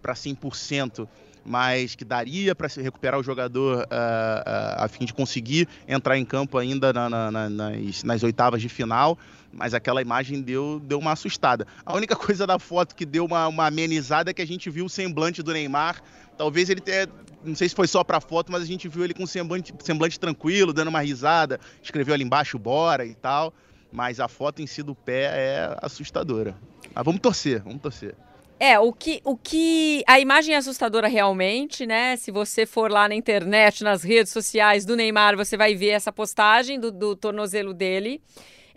100%, 0.06 1.08
mas 1.44 1.94
que 1.94 2.04
daria 2.04 2.54
para 2.54 2.68
se 2.68 2.82
recuperar 2.82 3.18
o 3.18 3.22
jogador 3.22 3.78
uh, 3.78 3.82
uh, 3.82 4.84
a 4.84 4.88
fim 4.88 5.04
de 5.04 5.14
conseguir 5.14 5.66
entrar 5.88 6.18
em 6.18 6.24
campo 6.24 6.58
ainda 6.58 6.92
na, 6.92 7.08
na, 7.08 7.30
na, 7.30 7.48
nas, 7.48 8.02
nas, 8.02 8.22
oitavas 8.22 8.60
de 8.60 8.68
final. 8.68 9.18
Mas 9.52 9.74
aquela 9.74 10.00
imagem 10.00 10.40
deu, 10.40 10.80
deu 10.80 10.98
uma 10.98 11.12
assustada. 11.12 11.66
A 11.84 11.94
única 11.94 12.14
coisa 12.16 12.46
da 12.46 12.58
foto 12.58 12.94
que 12.94 13.04
deu 13.04 13.24
uma, 13.24 13.48
uma 13.48 13.66
amenizada 13.66 14.30
é 14.30 14.34
que 14.34 14.42
a 14.42 14.46
gente 14.46 14.70
viu 14.70 14.84
o 14.84 14.88
semblante 14.88 15.42
do 15.42 15.52
Neymar. 15.52 16.00
Talvez 16.36 16.70
ele 16.70 16.80
tenha, 16.80 17.08
não 17.44 17.54
sei 17.54 17.68
se 17.68 17.74
foi 17.74 17.86
só 17.86 18.04
para 18.04 18.20
foto, 18.20 18.52
mas 18.52 18.62
a 18.62 18.66
gente 18.66 18.88
viu 18.88 19.04
ele 19.04 19.14
com 19.14 19.26
semblante, 19.26 19.74
semblante 19.80 20.18
tranquilo, 20.18 20.72
dando 20.72 20.88
uma 20.88 21.00
risada, 21.00 21.58
escreveu 21.82 22.14
ali 22.14 22.24
embaixo 22.24 22.58
bora 22.58 23.04
e 23.04 23.14
tal. 23.14 23.52
Mas 23.92 24.20
a 24.20 24.28
foto 24.28 24.62
em 24.62 24.66
si 24.66 24.82
do 24.82 24.94
pé 24.94 25.24
é 25.24 25.76
assustadora. 25.82 26.56
Mas 26.94 27.04
vamos 27.04 27.20
torcer, 27.20 27.60
vamos 27.62 27.82
torcer. 27.82 28.14
É, 28.62 28.78
o 28.78 28.92
que, 28.92 29.22
o 29.24 29.38
que. 29.38 30.04
A 30.06 30.20
imagem 30.20 30.54
é 30.54 30.58
assustadora 30.58 31.08
realmente, 31.08 31.86
né? 31.86 32.14
Se 32.16 32.30
você 32.30 32.66
for 32.66 32.90
lá 32.90 33.08
na 33.08 33.14
internet, 33.14 33.82
nas 33.82 34.02
redes 34.02 34.32
sociais 34.32 34.84
do 34.84 34.94
Neymar, 34.94 35.34
você 35.34 35.56
vai 35.56 35.74
ver 35.74 35.88
essa 35.88 36.12
postagem 36.12 36.78
do, 36.78 36.92
do 36.92 37.16
tornozelo 37.16 37.72
dele. 37.72 38.20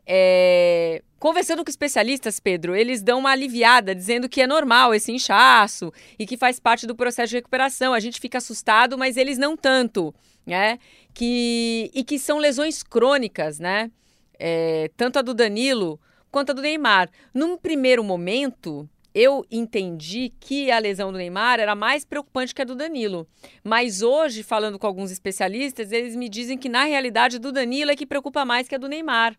É... 0.06 1.01
Conversando 1.20 1.64
com 1.64 1.70
especialistas, 1.70 2.39
Pedro, 2.39 2.76
eles 2.76 3.01
dão 3.01 3.20
uma 3.20 3.32
aliviada, 3.32 3.95
dizendo 3.95 4.28
que 4.28 4.41
é 4.41 4.47
normal 4.47 4.93
esse 4.93 5.12
inchaço 5.12 5.91
e 6.20 6.26
que 6.26 6.36
faz 6.36 6.60
parte 6.60 6.86
do 6.86 6.95
processo 6.95 7.30
de 7.30 7.38
recuperação. 7.38 7.93
A 7.93 7.99
gente 7.99 8.20
fica 8.20 8.39
assustado, 8.39 8.97
mas 8.97 9.16
eles 9.16 9.38
não 9.38 9.56
tanto, 9.56 10.14
né? 10.45 10.80
Que... 11.14 11.89
E 11.93 12.04
que 12.04 12.20
são 12.20 12.39
lesões 12.39 12.84
crônicas, 12.84 13.60
né? 13.60 13.89
É... 14.38 14.89
Tanto 14.97 15.20
a 15.20 15.22
do 15.22 15.34
Danilo 15.34 15.99
quanto 16.30 16.49
a 16.49 16.54
do 16.54 16.62
Neymar. 16.62 17.10
Num 17.34 17.56
primeiro 17.56 18.04
momento, 18.04 18.89
eu 19.14 19.45
entendi 19.51 20.34
que 20.39 20.72
a 20.72 20.80
lesão 20.80 21.12
do 21.12 21.18
Neymar 21.18 21.60
era 21.60 21.76
mais 21.76 22.04
preocupante 22.04 22.54
que 22.54 22.62
a 22.62 22.66
do 22.66 22.76
Danilo. 22.76 23.28
Mas 23.64 24.01
hoje, 24.01 24.41
falando 24.41 24.80
com 24.80 24.88
alguns 24.88 25.12
especialistas, 25.12 25.91
eles 25.91 26.16
me 26.16 26.28
dizem 26.28 26.58
que 26.58 26.68
na 26.68 26.84
realidade 26.84 27.38
do 27.38 27.51
Danilo 27.51 27.91
é 27.91 27.95
que 27.95 28.06
preocupa 28.06 28.43
mais 28.43 28.68
que 28.68 28.76
a 28.76 28.78
do 28.80 28.89
Neymar. 28.89 29.38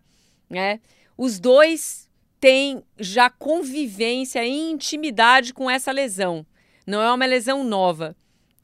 Né? 0.48 0.80
Os 1.16 1.38
dois 1.38 2.08
têm 2.40 2.82
já 2.98 3.30
convivência 3.30 4.44
e 4.44 4.70
intimidade 4.70 5.54
com 5.54 5.70
essa 5.70 5.90
lesão. 5.90 6.44
Não 6.86 7.00
é 7.00 7.10
uma 7.12 7.26
lesão 7.26 7.64
nova. 7.64 8.14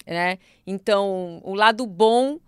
Né? 0.07 0.39
Então, 0.66 1.41
o 1.45 1.55
lado 1.55 1.87
bom, 1.87 2.39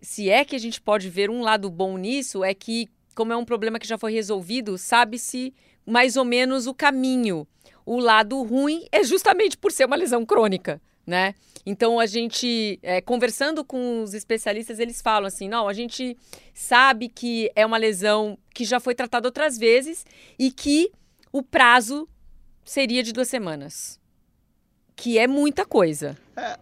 se 0.00 0.30
é 0.30 0.44
que 0.44 0.56
a 0.56 0.58
gente 0.58 0.80
pode 0.80 1.08
ver 1.08 1.30
um 1.30 1.42
lado 1.42 1.70
bom 1.70 1.96
nisso, 1.98 2.42
é 2.42 2.54
que, 2.54 2.88
como 3.14 3.32
é 3.32 3.36
um 3.36 3.44
problema 3.44 3.78
que 3.78 3.86
já 3.86 3.98
foi 3.98 4.12
resolvido, 4.12 4.78
sabe-se 4.78 5.52
mais 5.84 6.16
ou 6.16 6.24
menos 6.24 6.66
o 6.66 6.74
caminho. 6.74 7.46
O 7.84 7.98
lado 7.98 8.40
ruim 8.42 8.86
é 8.92 9.02
justamente 9.02 9.58
por 9.58 9.72
ser 9.72 9.84
uma 9.84 9.96
lesão 9.96 10.24
crônica, 10.24 10.80
né? 11.06 11.34
Então 11.64 12.00
a 12.00 12.06
gente, 12.06 12.78
é, 12.82 13.00
conversando 13.00 13.64
com 13.64 14.02
os 14.02 14.14
especialistas, 14.14 14.78
eles 14.78 15.00
falam 15.00 15.26
assim: 15.26 15.48
não, 15.48 15.68
a 15.68 15.72
gente 15.72 16.16
sabe 16.54 17.08
que 17.08 17.50
é 17.54 17.64
uma 17.64 17.76
lesão 17.76 18.38
que 18.54 18.64
já 18.64 18.80
foi 18.80 18.94
tratada 18.94 19.28
outras 19.28 19.56
vezes 19.56 20.04
e 20.38 20.50
que 20.50 20.90
o 21.32 21.42
prazo 21.42 22.08
seria 22.64 23.02
de 23.02 23.12
duas 23.12 23.28
semanas. 23.28 24.00
Que 24.94 25.18
é 25.18 25.26
muita 25.26 25.64
coisa. 25.64 26.16
É, 26.36 26.58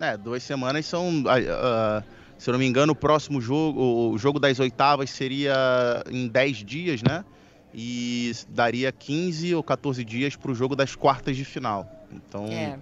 é 0.00 0.16
duas 0.16 0.42
semanas 0.42 0.86
são. 0.86 1.08
Uh, 1.20 2.16
se 2.38 2.50
eu 2.50 2.52
não 2.52 2.58
me 2.58 2.66
engano, 2.66 2.92
o 2.92 2.96
próximo 2.96 3.40
jogo, 3.40 4.12
o 4.12 4.18
jogo 4.18 4.38
das 4.38 4.60
oitavas 4.60 5.08
seria 5.08 6.04
em 6.10 6.28
dez 6.28 6.58
dias, 6.58 7.02
né? 7.02 7.24
e 7.78 8.32
daria 8.48 8.90
15 8.90 9.54
ou 9.54 9.62
14 9.62 10.02
dias 10.02 10.34
para 10.34 10.50
o 10.50 10.54
jogo 10.54 10.74
das 10.74 10.96
quartas 10.96 11.36
de 11.36 11.44
final. 11.44 11.86
Então, 12.10 12.46
é. 12.46 12.78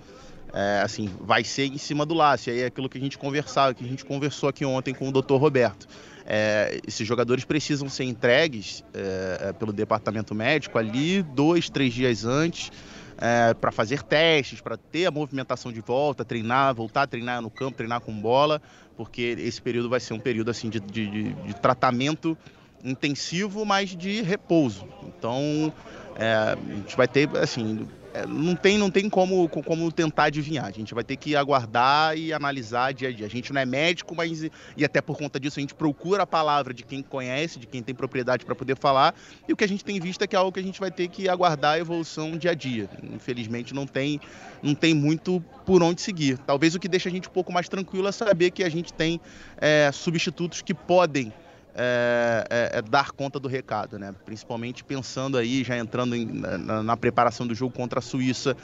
É, 0.57 0.83
assim, 0.83 1.11
vai 1.21 1.43
ser 1.43 1.67
em 1.67 1.79
cima 1.79 2.07
do 2.07 2.15
laço. 2.15 2.49
Aí 2.49 2.61
é 2.61 2.67
aquilo 2.67 2.89
que 2.89 2.97
a 2.97 3.01
gente 3.01 3.19
conversava, 3.19 3.75
que 3.75 3.85
a 3.85 3.89
gente 3.89 4.05
conversou 4.05 4.49
aqui 4.49 4.65
ontem 4.65 4.95
com 4.95 5.09
o 5.09 5.13
Dr. 5.13 5.35
Roberto. 5.35 5.89
É, 6.25 6.81
esses 6.87 7.07
jogadores 7.07 7.45
precisam 7.45 7.89
ser 7.89 8.05
entregues 8.05 8.85
é, 8.95 9.49
é, 9.49 9.53
pelo 9.53 9.73
departamento 9.73 10.35
médico 10.35 10.79
ali 10.79 11.23
dois, 11.23 11.69
três 11.69 11.93
dias 11.93 12.25
antes 12.25 12.71
é, 13.19 13.55
para 13.55 13.71
fazer 13.71 14.03
testes, 14.03 14.61
para 14.61 14.77
ter 14.77 15.07
a 15.07 15.11
movimentação 15.11 15.73
de 15.73 15.81
volta, 15.81 16.25
treinar, 16.25 16.75
voltar 16.75 17.03
a 17.03 17.07
treinar 17.07 17.41
no 17.43 17.51
campo, 17.51 17.77
treinar 17.77 18.01
com 18.01 18.13
bola, 18.13 18.61
porque 18.97 19.37
esse 19.39 19.61
período 19.61 19.89
vai 19.89 20.01
ser 20.01 20.15
um 20.15 20.21
período 20.21 20.51
assim 20.51 20.69
de, 20.69 20.81
de, 20.81 21.33
de 21.33 21.55
tratamento 21.61 22.37
intensivo, 22.83 23.65
mas 23.65 23.97
de 23.97 24.23
repouso. 24.23 24.87
Então, 25.03 25.73
é, 26.17 26.57
a 26.57 26.75
gente 26.77 26.97
vai 26.97 27.09
ter, 27.09 27.29
assim, 27.37 27.87
é, 28.15 28.25
não 28.29 28.55
tem, 28.55 28.79
não 28.79 28.93
tem 28.93 29.11
como, 29.11 29.49
como 29.49 29.91
tentar 29.91 30.25
adivinhar. 30.25 30.67
A 30.67 30.71
gente 30.71 30.95
vai 30.95 31.03
ter 31.03 31.17
que 31.17 31.35
aguardar 31.35 32.17
e 32.17 32.33
analisar 32.33 32.95
dia 32.95 33.09
a 33.09 33.13
dia. 33.13 33.27
A 33.27 33.29
gente 33.29 33.53
não 33.53 33.61
é 33.61 33.67
médico, 33.67 34.15
mas 34.15 34.45
e 34.77 34.85
até 34.85 35.01
por 35.01 35.19
conta 35.19 35.41
disso 35.41 35.59
a 35.59 35.61
gente 35.61 35.75
procura 35.75 36.23
a 36.23 36.27
palavra 36.27 36.73
de 36.73 36.85
quem 36.85 37.03
conhece, 37.03 37.59
de 37.59 37.67
quem 37.67 37.83
tem 37.83 37.93
propriedade 37.93 38.45
para 38.45 38.55
poder 38.55 38.77
falar. 38.77 39.17
E 39.49 39.53
o 39.53 39.57
que 39.57 39.65
a 39.65 39.69
gente 39.69 39.85
tem 39.85 39.99
visto 39.99 40.23
é 40.23 40.29
que 40.29 40.37
é 40.37 40.39
algo 40.39 40.53
que 40.53 40.61
a 40.61 40.63
gente 40.63 40.79
vai 40.79 40.93
ter 40.93 41.09
que 41.09 41.29
aguardar 41.29 41.75
a 41.75 41.79
evolução 41.81 42.39
dia 42.39 42.53
a 42.53 42.55
dia. 42.55 42.89
Infelizmente 43.13 43.75
não 43.75 43.85
tem, 43.85 44.21
não 44.63 44.77
tem 44.77 44.95
muito 44.95 45.41
por 45.67 45.83
onde 45.83 46.01
seguir. 46.01 46.39
Talvez 46.39 46.77
o 46.77 46.79
que 46.79 46.87
deixa 46.87 47.09
a 47.09 47.13
gente 47.13 47.29
um 47.29 47.33
pouco 47.33 47.53
mais 47.53 47.69
tranquilo 47.69 48.07
é 48.07 48.13
saber 48.13 48.53
que 48.53 48.63
a 48.63 48.69
gente 48.69 48.93
tem 48.93 49.21
é, 49.57 49.91
substitutos 49.93 50.63
que 50.63 50.73
podem 50.73 51.33
é, 51.75 52.47
é, 52.49 52.79
é, 52.79 52.83
dar 52.83 53.11
conta 53.11 53.41
do 53.41 53.49
recado, 53.49 53.99
né? 53.99 54.15
Principalmente 54.25 54.85
pensando 54.85 55.37
aí, 55.37 55.65
já 55.65 55.77
entrando 55.77 56.15
em, 56.15 56.25
na, 56.25 56.83
na, 56.83 56.97
preparação 56.97 57.47
do 57.47 57.55
jogo 57.55 57.75
contra 57.75 57.99
a 57.99 58.03
Suíça, 58.03 58.57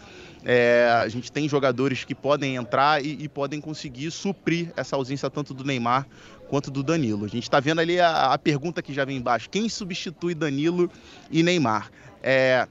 é, 0.44 0.88
a 1.02 1.08
gente 1.08 1.32
tem 1.32 1.48
jogadores 1.48 2.04
que 2.04 2.14
podem 2.14 2.54
entrar 2.54 3.04
e, 3.04 3.24
e, 3.24 3.28
podem 3.28 3.60
conseguir 3.60 4.10
suprir 4.12 4.72
essa 4.76 4.94
ausência 4.94 5.28
tanto 5.28 5.52
do 5.52 5.64
Neymar 5.64 6.06
quanto 6.48 6.70
do 6.70 6.82
Danilo. 6.84 7.24
A 7.24 7.28
gente 7.28 7.42
está 7.42 7.58
vendo 7.58 7.80
ali 7.80 7.98
a, 7.98 8.32
a, 8.32 8.38
pergunta 8.38 8.80
que 8.80 8.94
já 8.94 9.04
vem 9.04 9.16
embaixo: 9.16 9.50
quem 9.50 9.68
substitui 9.68 10.34
Danilo 10.34 10.88
e 11.30 11.42
Neymar? 11.42 11.90
É, 12.22 12.68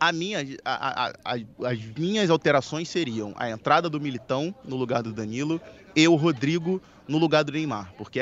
a 0.00 0.12
minha, 0.12 0.38
a, 0.64 1.12
as 1.62 1.78
minhas 1.96 2.30
alterações 2.30 2.88
seriam 2.88 3.34
a 3.36 3.50
entrada 3.50 3.90
do 3.90 4.00
Militão 4.00 4.54
no 4.64 4.74
lugar 4.74 5.02
do 5.02 5.12
Danilo 5.12 5.60
e 5.94 6.08
o 6.08 6.14
Rodrigo 6.14 6.80
no 7.06 7.18
lugar 7.18 7.42
do 7.42 7.52
Neymar, 7.52 7.92
porque, 7.98 8.20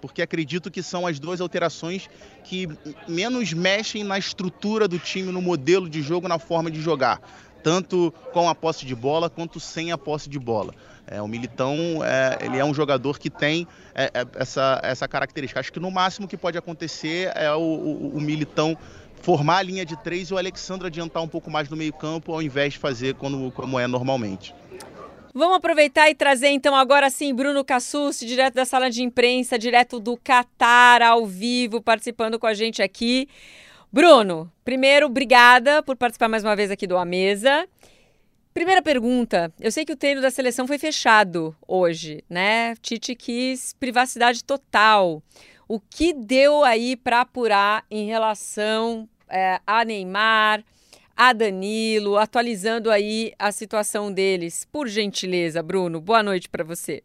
porque 0.00 0.22
acredito 0.22 0.70
que 0.70 0.82
são 0.82 1.06
as 1.06 1.20
duas 1.20 1.40
alterações 1.40 2.08
que 2.42 2.66
menos 3.06 3.52
mexem 3.52 4.02
na 4.02 4.18
estrutura 4.18 4.88
do 4.88 4.98
time, 4.98 5.30
no 5.30 5.42
modelo 5.42 5.88
de 5.88 6.00
jogo, 6.02 6.26
na 6.26 6.38
forma 6.38 6.70
de 6.70 6.80
jogar, 6.80 7.20
tanto 7.62 8.12
com 8.32 8.48
a 8.48 8.54
posse 8.54 8.86
de 8.86 8.94
bola 8.94 9.28
quanto 9.28 9.60
sem 9.60 9.92
a 9.92 9.98
posse 9.98 10.28
de 10.28 10.38
bola. 10.38 10.74
É, 11.06 11.20
o 11.20 11.28
Militão 11.28 12.02
é, 12.04 12.38
ele 12.40 12.56
é 12.56 12.64
um 12.64 12.72
jogador 12.72 13.18
que 13.18 13.28
tem 13.28 13.66
é, 13.94 14.04
é 14.04 14.26
essa, 14.36 14.80
essa 14.82 15.06
característica. 15.06 15.60
Acho 15.60 15.72
que 15.72 15.80
no 15.80 15.90
máximo 15.90 16.26
que 16.26 16.36
pode 16.36 16.56
acontecer 16.56 17.30
é 17.34 17.52
o, 17.52 17.58
o, 17.58 18.16
o 18.16 18.20
Militão 18.20 18.78
formar 19.22 19.58
a 19.58 19.62
linha 19.62 19.84
de 19.84 19.96
três 20.02 20.28
e 20.28 20.34
o 20.34 20.38
Alexandre 20.38 20.86
adiantar 20.86 21.22
um 21.22 21.28
pouco 21.28 21.50
mais 21.50 21.68
no 21.68 21.76
meio 21.76 21.92
campo 21.92 22.32
ao 22.32 22.42
invés 22.42 22.74
de 22.74 22.78
fazer 22.78 23.14
como, 23.14 23.78
é 23.78 23.86
normalmente. 23.86 24.54
Vamos 25.32 25.56
aproveitar 25.56 26.10
e 26.10 26.14
trazer 26.14 26.48
então 26.48 26.74
agora 26.74 27.08
sim 27.08 27.32
Bruno 27.32 27.64
Cassucci, 27.64 28.26
direto 28.26 28.54
da 28.54 28.64
sala 28.64 28.90
de 28.90 29.02
imprensa, 29.02 29.58
direto 29.58 30.00
do 30.00 30.16
Catar, 30.16 31.02
ao 31.02 31.24
vivo, 31.24 31.80
participando 31.80 32.38
com 32.38 32.46
a 32.46 32.54
gente 32.54 32.82
aqui. 32.82 33.28
Bruno, 33.92 34.50
primeiro, 34.64 35.06
obrigada 35.06 35.82
por 35.82 35.96
participar 35.96 36.28
mais 36.28 36.42
uma 36.42 36.56
vez 36.56 36.70
aqui 36.70 36.86
do 36.86 36.96
A 36.96 37.04
Mesa. 37.04 37.66
Primeira 38.52 38.82
pergunta, 38.82 39.52
eu 39.60 39.70
sei 39.70 39.84
que 39.84 39.92
o 39.92 39.96
treino 39.96 40.20
da 40.20 40.30
seleção 40.30 40.66
foi 40.66 40.76
fechado 40.76 41.54
hoje, 41.66 42.24
né? 42.28 42.74
Tite 42.82 43.14
quis 43.14 43.72
privacidade 43.78 44.42
total. 44.42 45.22
O 45.72 45.78
que 45.78 46.12
deu 46.12 46.64
aí 46.64 46.96
para 46.96 47.20
apurar 47.20 47.84
em 47.88 48.04
relação 48.04 49.08
é, 49.28 49.60
a 49.64 49.84
Neymar, 49.84 50.64
a 51.16 51.32
Danilo, 51.32 52.16
atualizando 52.16 52.90
aí 52.90 53.32
a 53.38 53.52
situação 53.52 54.12
deles. 54.12 54.66
Por 54.72 54.88
gentileza, 54.88 55.62
Bruno, 55.62 56.00
boa 56.00 56.24
noite 56.24 56.48
para 56.48 56.64
você. 56.64 57.04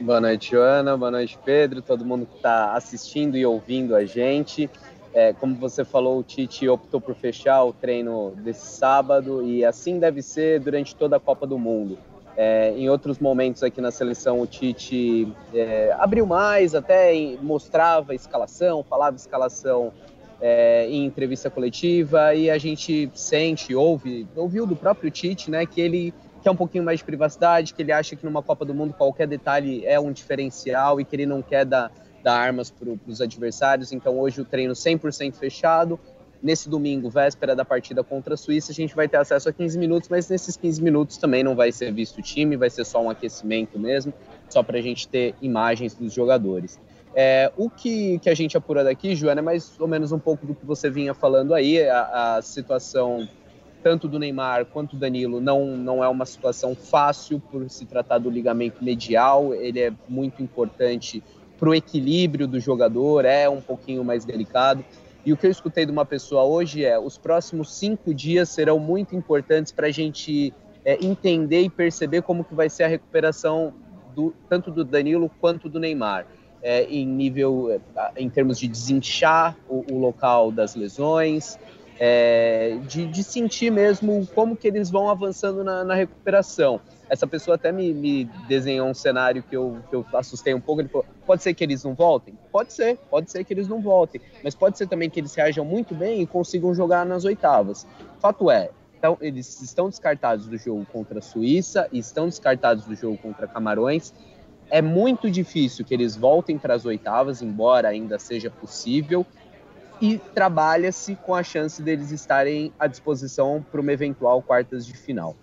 Boa 0.00 0.20
noite, 0.20 0.50
Joana. 0.50 0.96
Boa 0.96 1.12
noite, 1.12 1.38
Pedro. 1.44 1.80
Todo 1.80 2.04
mundo 2.04 2.26
que 2.26 2.34
está 2.34 2.72
assistindo 2.72 3.36
e 3.36 3.46
ouvindo 3.46 3.94
a 3.94 4.04
gente. 4.04 4.68
É, 5.12 5.32
como 5.34 5.54
você 5.54 5.84
falou, 5.84 6.18
o 6.18 6.24
Tite 6.24 6.68
optou 6.68 7.00
por 7.00 7.14
fechar 7.14 7.62
o 7.62 7.72
treino 7.72 8.32
desse 8.38 8.66
sábado 8.66 9.46
e 9.46 9.64
assim 9.64 10.00
deve 10.00 10.20
ser 10.20 10.58
durante 10.58 10.96
toda 10.96 11.14
a 11.14 11.20
Copa 11.20 11.46
do 11.46 11.60
Mundo. 11.60 11.96
É, 12.36 12.72
em 12.76 12.88
outros 12.88 13.18
momentos 13.18 13.62
aqui 13.62 13.80
na 13.80 13.90
seleção, 13.90 14.40
o 14.40 14.46
Tite 14.46 15.32
é, 15.54 15.94
abriu 15.98 16.26
mais, 16.26 16.74
até 16.74 17.14
mostrava 17.40 18.12
a 18.12 18.14
escalação, 18.14 18.82
falava 18.82 19.16
escalação 19.16 19.92
é, 20.40 20.88
em 20.88 21.04
entrevista 21.04 21.48
coletiva 21.48 22.34
e 22.34 22.50
a 22.50 22.58
gente 22.58 23.08
sente, 23.14 23.74
ouve, 23.74 24.26
ouviu 24.34 24.66
do 24.66 24.74
próprio 24.74 25.10
Tite, 25.10 25.50
né, 25.50 25.64
que 25.64 25.80
ele 25.80 26.12
quer 26.42 26.50
um 26.50 26.56
pouquinho 26.56 26.84
mais 26.84 26.98
de 26.98 27.04
privacidade, 27.04 27.72
que 27.72 27.80
ele 27.80 27.92
acha 27.92 28.14
que 28.14 28.26
numa 28.26 28.42
Copa 28.42 28.64
do 28.64 28.74
Mundo 28.74 28.92
qualquer 28.92 29.26
detalhe 29.26 29.86
é 29.86 29.98
um 29.98 30.12
diferencial 30.12 31.00
e 31.00 31.04
que 31.04 31.16
ele 31.16 31.26
não 31.26 31.40
quer 31.40 31.64
dar, 31.64 31.90
dar 32.22 32.34
armas 32.34 32.70
para 32.70 32.88
os 33.06 33.20
adversários. 33.20 33.92
Então 33.92 34.18
hoje 34.18 34.42
o 34.42 34.44
treino 34.44 34.74
100% 34.74 35.34
fechado. 35.34 35.98
Nesse 36.44 36.68
domingo, 36.68 37.08
véspera 37.08 37.56
da 37.56 37.64
partida 37.64 38.04
contra 38.04 38.34
a 38.34 38.36
Suíça, 38.36 38.70
a 38.70 38.74
gente 38.74 38.94
vai 38.94 39.08
ter 39.08 39.16
acesso 39.16 39.48
a 39.48 39.52
15 39.52 39.78
minutos, 39.78 40.10
mas 40.10 40.28
nesses 40.28 40.58
15 40.58 40.82
minutos 40.82 41.16
também 41.16 41.42
não 41.42 41.56
vai 41.56 41.72
ser 41.72 41.90
visto 41.90 42.18
o 42.18 42.22
time, 42.22 42.54
vai 42.54 42.68
ser 42.68 42.84
só 42.84 43.02
um 43.02 43.08
aquecimento 43.08 43.78
mesmo, 43.78 44.12
só 44.50 44.62
para 44.62 44.76
a 44.76 44.82
gente 44.82 45.08
ter 45.08 45.34
imagens 45.40 45.94
dos 45.94 46.12
jogadores. 46.12 46.78
É, 47.14 47.50
o 47.56 47.70
que, 47.70 48.18
que 48.18 48.28
a 48.28 48.34
gente 48.34 48.58
apura 48.58 48.84
daqui, 48.84 49.16
Joana, 49.16 49.40
é 49.40 49.42
mais 49.42 49.80
ou 49.80 49.88
menos 49.88 50.12
um 50.12 50.18
pouco 50.18 50.44
do 50.44 50.54
que 50.54 50.66
você 50.66 50.90
vinha 50.90 51.14
falando 51.14 51.54
aí. 51.54 51.88
A, 51.88 52.36
a 52.36 52.42
situação 52.42 53.26
tanto 53.82 54.06
do 54.06 54.18
Neymar 54.18 54.66
quanto 54.66 54.96
do 54.96 55.00
Danilo 55.00 55.40
não, 55.40 55.78
não 55.78 56.04
é 56.04 56.08
uma 56.08 56.26
situação 56.26 56.74
fácil 56.74 57.40
por 57.40 57.70
se 57.70 57.86
tratar 57.86 58.18
do 58.18 58.28
ligamento 58.28 58.84
medial. 58.84 59.54
Ele 59.54 59.80
é 59.80 59.92
muito 60.06 60.42
importante 60.42 61.22
para 61.58 61.70
o 61.70 61.74
equilíbrio 61.74 62.46
do 62.46 62.60
jogador, 62.60 63.24
é 63.24 63.48
um 63.48 63.62
pouquinho 63.62 64.04
mais 64.04 64.26
delicado. 64.26 64.84
E 65.24 65.32
o 65.32 65.36
que 65.36 65.46
eu 65.46 65.50
escutei 65.50 65.86
de 65.86 65.92
uma 65.92 66.04
pessoa 66.04 66.44
hoje 66.44 66.84
é: 66.84 66.98
os 66.98 67.16
próximos 67.16 67.74
cinco 67.74 68.12
dias 68.12 68.48
serão 68.48 68.78
muito 68.78 69.16
importantes 69.16 69.72
para 69.72 69.86
a 69.86 69.90
gente 69.90 70.52
é, 70.84 71.04
entender 71.04 71.62
e 71.62 71.70
perceber 71.70 72.22
como 72.22 72.44
que 72.44 72.54
vai 72.54 72.68
ser 72.68 72.84
a 72.84 72.88
recuperação 72.88 73.72
do, 74.14 74.34
tanto 74.48 74.70
do 74.70 74.84
Danilo 74.84 75.30
quanto 75.40 75.68
do 75.68 75.80
Neymar. 75.80 76.26
É, 76.62 76.84
em 76.84 77.06
nível, 77.06 77.70
é, 77.70 78.12
em 78.16 78.30
termos 78.30 78.58
de 78.58 78.66
desinchar 78.66 79.54
o, 79.68 79.84
o 79.92 79.98
local 79.98 80.50
das 80.50 80.74
lesões, 80.74 81.58
é, 81.98 82.78
de, 82.86 83.06
de, 83.06 83.22
sentir 83.22 83.70
mesmo 83.70 84.26
como 84.34 84.56
que 84.56 84.66
eles 84.66 84.90
vão 84.90 85.08
avançando 85.08 85.62
na, 85.62 85.84
na 85.84 85.94
recuperação. 85.94 86.80
Essa 87.08 87.26
pessoa 87.26 87.54
até 87.54 87.70
me, 87.70 87.92
me, 87.92 88.24
desenhou 88.48 88.88
um 88.88 88.94
cenário 88.94 89.42
que 89.42 89.54
eu, 89.54 89.78
que 89.88 89.94
eu 89.94 90.04
assustei 90.14 90.54
um 90.54 90.60
pouco. 90.60 90.80
Ele 90.80 90.88
falou: 90.88 91.06
pode 91.26 91.42
ser 91.42 91.54
que 91.54 91.62
eles 91.62 91.84
não 91.84 91.94
voltem? 91.94 92.36
Pode 92.50 92.72
ser, 92.72 92.96
pode 93.10 93.30
ser 93.30 93.44
que 93.44 93.52
eles 93.52 93.68
não 93.68 93.80
voltem. 93.80 94.20
Mas 94.42 94.54
pode 94.54 94.78
ser 94.78 94.88
também 94.88 95.08
que 95.10 95.20
eles 95.20 95.34
reajam 95.34 95.64
muito 95.64 95.94
bem 95.94 96.22
e 96.22 96.26
consigam 96.26 96.74
jogar 96.74 97.04
nas 97.04 97.24
oitavas. 97.24 97.86
Fato 98.18 98.50
é, 98.50 98.70
então, 99.04 99.18
eles 99.20 99.60
estão 99.60 99.90
descartados 99.90 100.46
do 100.46 100.56
jogo 100.56 100.86
contra 100.90 101.18
a 101.18 101.22
Suíça 101.22 101.86
e 101.92 101.98
estão 101.98 102.24
descartados 102.24 102.86
do 102.86 102.94
jogo 102.94 103.18
contra 103.18 103.46
Camarões. 103.46 104.14
É 104.70 104.80
muito 104.80 105.30
difícil 105.30 105.84
que 105.84 105.92
eles 105.92 106.16
voltem 106.16 106.56
para 106.56 106.72
as 106.72 106.86
oitavas, 106.86 107.42
embora 107.42 107.88
ainda 107.88 108.18
seja 108.18 108.50
possível, 108.50 109.26
e 110.04 110.18
trabalha-se 110.18 111.16
com 111.16 111.34
a 111.34 111.42
chance 111.42 111.80
deles 111.80 112.10
estarem 112.10 112.70
à 112.78 112.86
disposição 112.86 113.64
para 113.72 113.80
uma 113.80 113.90
eventual 113.90 114.42
quartas 114.42 114.84
de 114.84 114.92
final. 114.92 115.34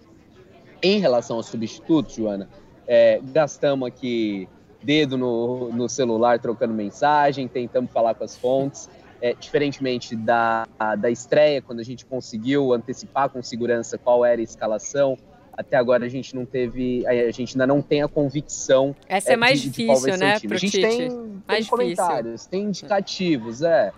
Em 0.84 1.00
relação 1.00 1.38
aos 1.38 1.48
substitutos, 1.48 2.14
Joana, 2.14 2.48
é, 2.88 3.20
gastamos 3.24 3.88
aqui 3.88 4.48
dedo 4.84 5.18
no, 5.18 5.74
no 5.74 5.90
celular 5.90 6.38
trocando 6.38 6.76
mensagem, 6.76 7.48
tentamos 7.48 7.92
falar 7.92 8.14
com 8.14 8.24
as 8.24 8.38
fontes. 8.38 8.88
É, 9.20 9.34
diferentemente 9.36 10.16
da, 10.16 10.68
da 10.98 11.10
estreia, 11.10 11.62
quando 11.62 11.80
a 11.80 11.84
gente 11.84 12.04
conseguiu 12.08 12.74
antecipar 12.74 13.30
com 13.30 13.42
segurança 13.44 13.96
qual 13.96 14.26
era 14.26 14.42
a 14.42 14.44
escalação, 14.44 15.16
até 15.54 15.78
agora 15.78 16.06
a 16.06 16.10
gente 16.10 16.36
não 16.36 16.44
teve, 16.44 17.06
a 17.06 17.32
gente 17.32 17.54
ainda 17.54 17.68
não 17.68 17.84
tem 17.84 18.02
a 18.02 18.08
convicção. 18.08 18.96
Essa 19.08 19.32
é, 19.32 19.34
é 19.34 19.38
mais 19.38 19.62
de, 19.62 19.70
difícil, 19.70 20.12
de 20.12 20.18
né, 20.18 20.40
pro 20.40 20.56
A 20.56 20.58
gente 20.58 20.72
Tite. 20.72 20.88
tem, 20.88 21.42
tem 21.48 21.66
comentários, 21.66 22.48
tem 22.48 22.64
indicativos, 22.64 23.62
é. 23.62 23.92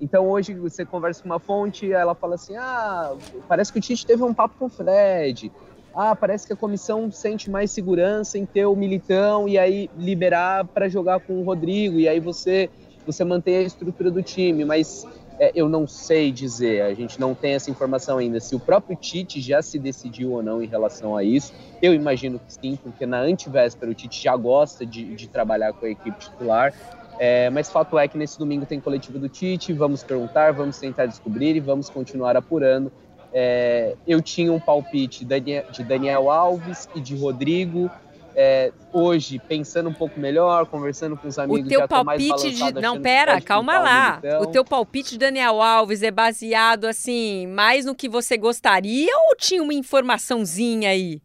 Então 0.00 0.28
hoje 0.28 0.54
você 0.54 0.84
conversa 0.84 1.22
com 1.22 1.28
uma 1.28 1.38
fonte, 1.38 1.92
ela 1.92 2.14
fala 2.14 2.34
assim: 2.34 2.56
ah, 2.56 3.14
parece 3.48 3.72
que 3.72 3.78
o 3.78 3.82
Tite 3.82 4.06
teve 4.06 4.22
um 4.22 4.34
papo 4.34 4.54
com 4.58 4.66
o 4.66 4.68
Fred. 4.68 5.50
Ah, 5.94 6.16
parece 6.16 6.46
que 6.46 6.52
a 6.52 6.56
comissão 6.56 7.10
sente 7.10 7.48
mais 7.48 7.70
segurança 7.70 8.36
em 8.36 8.44
ter 8.44 8.66
o 8.66 8.74
Militão 8.74 9.48
e 9.48 9.56
aí 9.56 9.88
liberar 9.96 10.64
para 10.64 10.88
jogar 10.88 11.20
com 11.20 11.40
o 11.40 11.44
Rodrigo 11.44 11.98
e 11.98 12.08
aí 12.08 12.18
você 12.18 12.68
você 13.06 13.22
mantém 13.22 13.58
a 13.58 13.62
estrutura 13.62 14.10
do 14.10 14.22
time, 14.22 14.64
mas 14.64 15.06
é, 15.38 15.52
eu 15.54 15.68
não 15.68 15.86
sei 15.86 16.30
dizer, 16.30 16.82
a 16.82 16.94
gente 16.94 17.20
não 17.20 17.34
tem 17.34 17.54
essa 17.54 17.70
informação 17.70 18.18
ainda. 18.18 18.38
Se 18.40 18.54
o 18.54 18.60
próprio 18.60 18.96
Tite 18.96 19.40
já 19.40 19.60
se 19.60 19.78
decidiu 19.78 20.32
ou 20.32 20.42
não 20.42 20.62
em 20.62 20.66
relação 20.66 21.16
a 21.16 21.24
isso, 21.24 21.52
eu 21.82 21.92
imagino 21.92 22.38
que 22.38 22.52
sim, 22.52 22.78
porque 22.82 23.04
na 23.04 23.18
antivéspera 23.18 23.90
o 23.90 23.94
Tite 23.94 24.22
já 24.22 24.36
gosta 24.36 24.86
de, 24.86 25.14
de 25.14 25.28
trabalhar 25.28 25.72
com 25.72 25.86
a 25.86 25.90
equipe 25.90 26.18
titular. 26.18 26.72
É, 27.18 27.48
mas 27.50 27.70
fato 27.70 27.98
é 27.98 28.08
que 28.08 28.18
nesse 28.18 28.38
domingo 28.38 28.66
tem 28.66 28.80
coletivo 28.80 29.18
do 29.18 29.28
Tite, 29.28 29.72
vamos 29.72 30.02
perguntar, 30.02 30.52
vamos 30.52 30.78
tentar 30.78 31.06
descobrir 31.06 31.56
e 31.56 31.60
vamos 31.60 31.88
continuar 31.88 32.36
apurando. 32.36 32.90
É, 33.32 33.96
eu 34.06 34.22
tinha 34.22 34.52
um 34.52 34.60
palpite 34.60 35.24
de 35.24 35.82
Daniel 35.84 36.30
Alves 36.30 36.88
e 36.94 37.00
de 37.00 37.16
Rodrigo. 37.16 37.90
É, 38.36 38.72
hoje, 38.92 39.38
pensando 39.38 39.88
um 39.88 39.92
pouco 39.92 40.18
melhor, 40.18 40.66
conversando 40.66 41.16
com 41.16 41.28
os 41.28 41.38
amigos. 41.38 41.66
O 41.66 41.68
teu 41.68 41.86
palpite 41.86 42.50
de. 42.50 42.72
Não, 42.80 43.00
pera, 43.00 43.40
calma 43.40 43.78
lá. 43.78 44.20
O 44.40 44.46
teu 44.46 44.64
palpite 44.64 45.12
de 45.12 45.18
Daniel 45.18 45.62
Alves 45.62 46.02
é 46.02 46.10
baseado, 46.10 46.84
assim, 46.84 47.46
mais 47.46 47.84
no 47.84 47.94
que 47.94 48.08
você 48.08 48.36
gostaria 48.36 49.12
ou 49.28 49.36
tinha 49.36 49.62
uma 49.62 49.74
informaçãozinha 49.74 50.90
aí? 50.90 51.20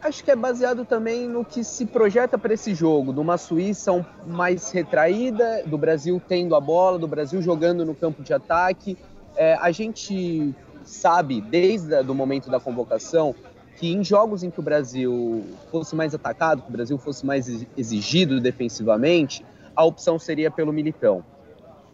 Acho 0.00 0.22
que 0.22 0.30
é 0.30 0.36
baseado 0.36 0.84
também 0.84 1.26
no 1.26 1.44
que 1.44 1.64
se 1.64 1.86
projeta 1.86 2.38
para 2.38 2.54
esse 2.54 2.74
jogo, 2.74 3.12
numa 3.12 3.38
Suíça 3.38 4.06
mais 4.26 4.70
retraída, 4.70 5.62
do 5.66 5.78
Brasil 5.78 6.20
tendo 6.28 6.54
a 6.54 6.60
bola, 6.60 6.98
do 6.98 7.08
Brasil 7.08 7.40
jogando 7.40 7.84
no 7.84 7.94
campo 7.94 8.22
de 8.22 8.32
ataque. 8.32 8.96
É, 9.36 9.54
a 9.54 9.70
gente 9.72 10.54
sabe, 10.84 11.40
desde 11.40 11.94
o 12.00 12.14
momento 12.14 12.50
da 12.50 12.60
convocação, 12.60 13.34
que 13.76 13.92
em 13.92 14.04
jogos 14.04 14.42
em 14.42 14.50
que 14.50 14.60
o 14.60 14.62
Brasil 14.62 15.44
fosse 15.70 15.96
mais 15.96 16.14
atacado, 16.14 16.62
que 16.62 16.68
o 16.68 16.72
Brasil 16.72 16.98
fosse 16.98 17.24
mais 17.26 17.66
exigido 17.76 18.40
defensivamente, 18.40 19.44
a 19.74 19.84
opção 19.84 20.18
seria 20.18 20.50
pelo 20.50 20.72
Militão. 20.72 21.24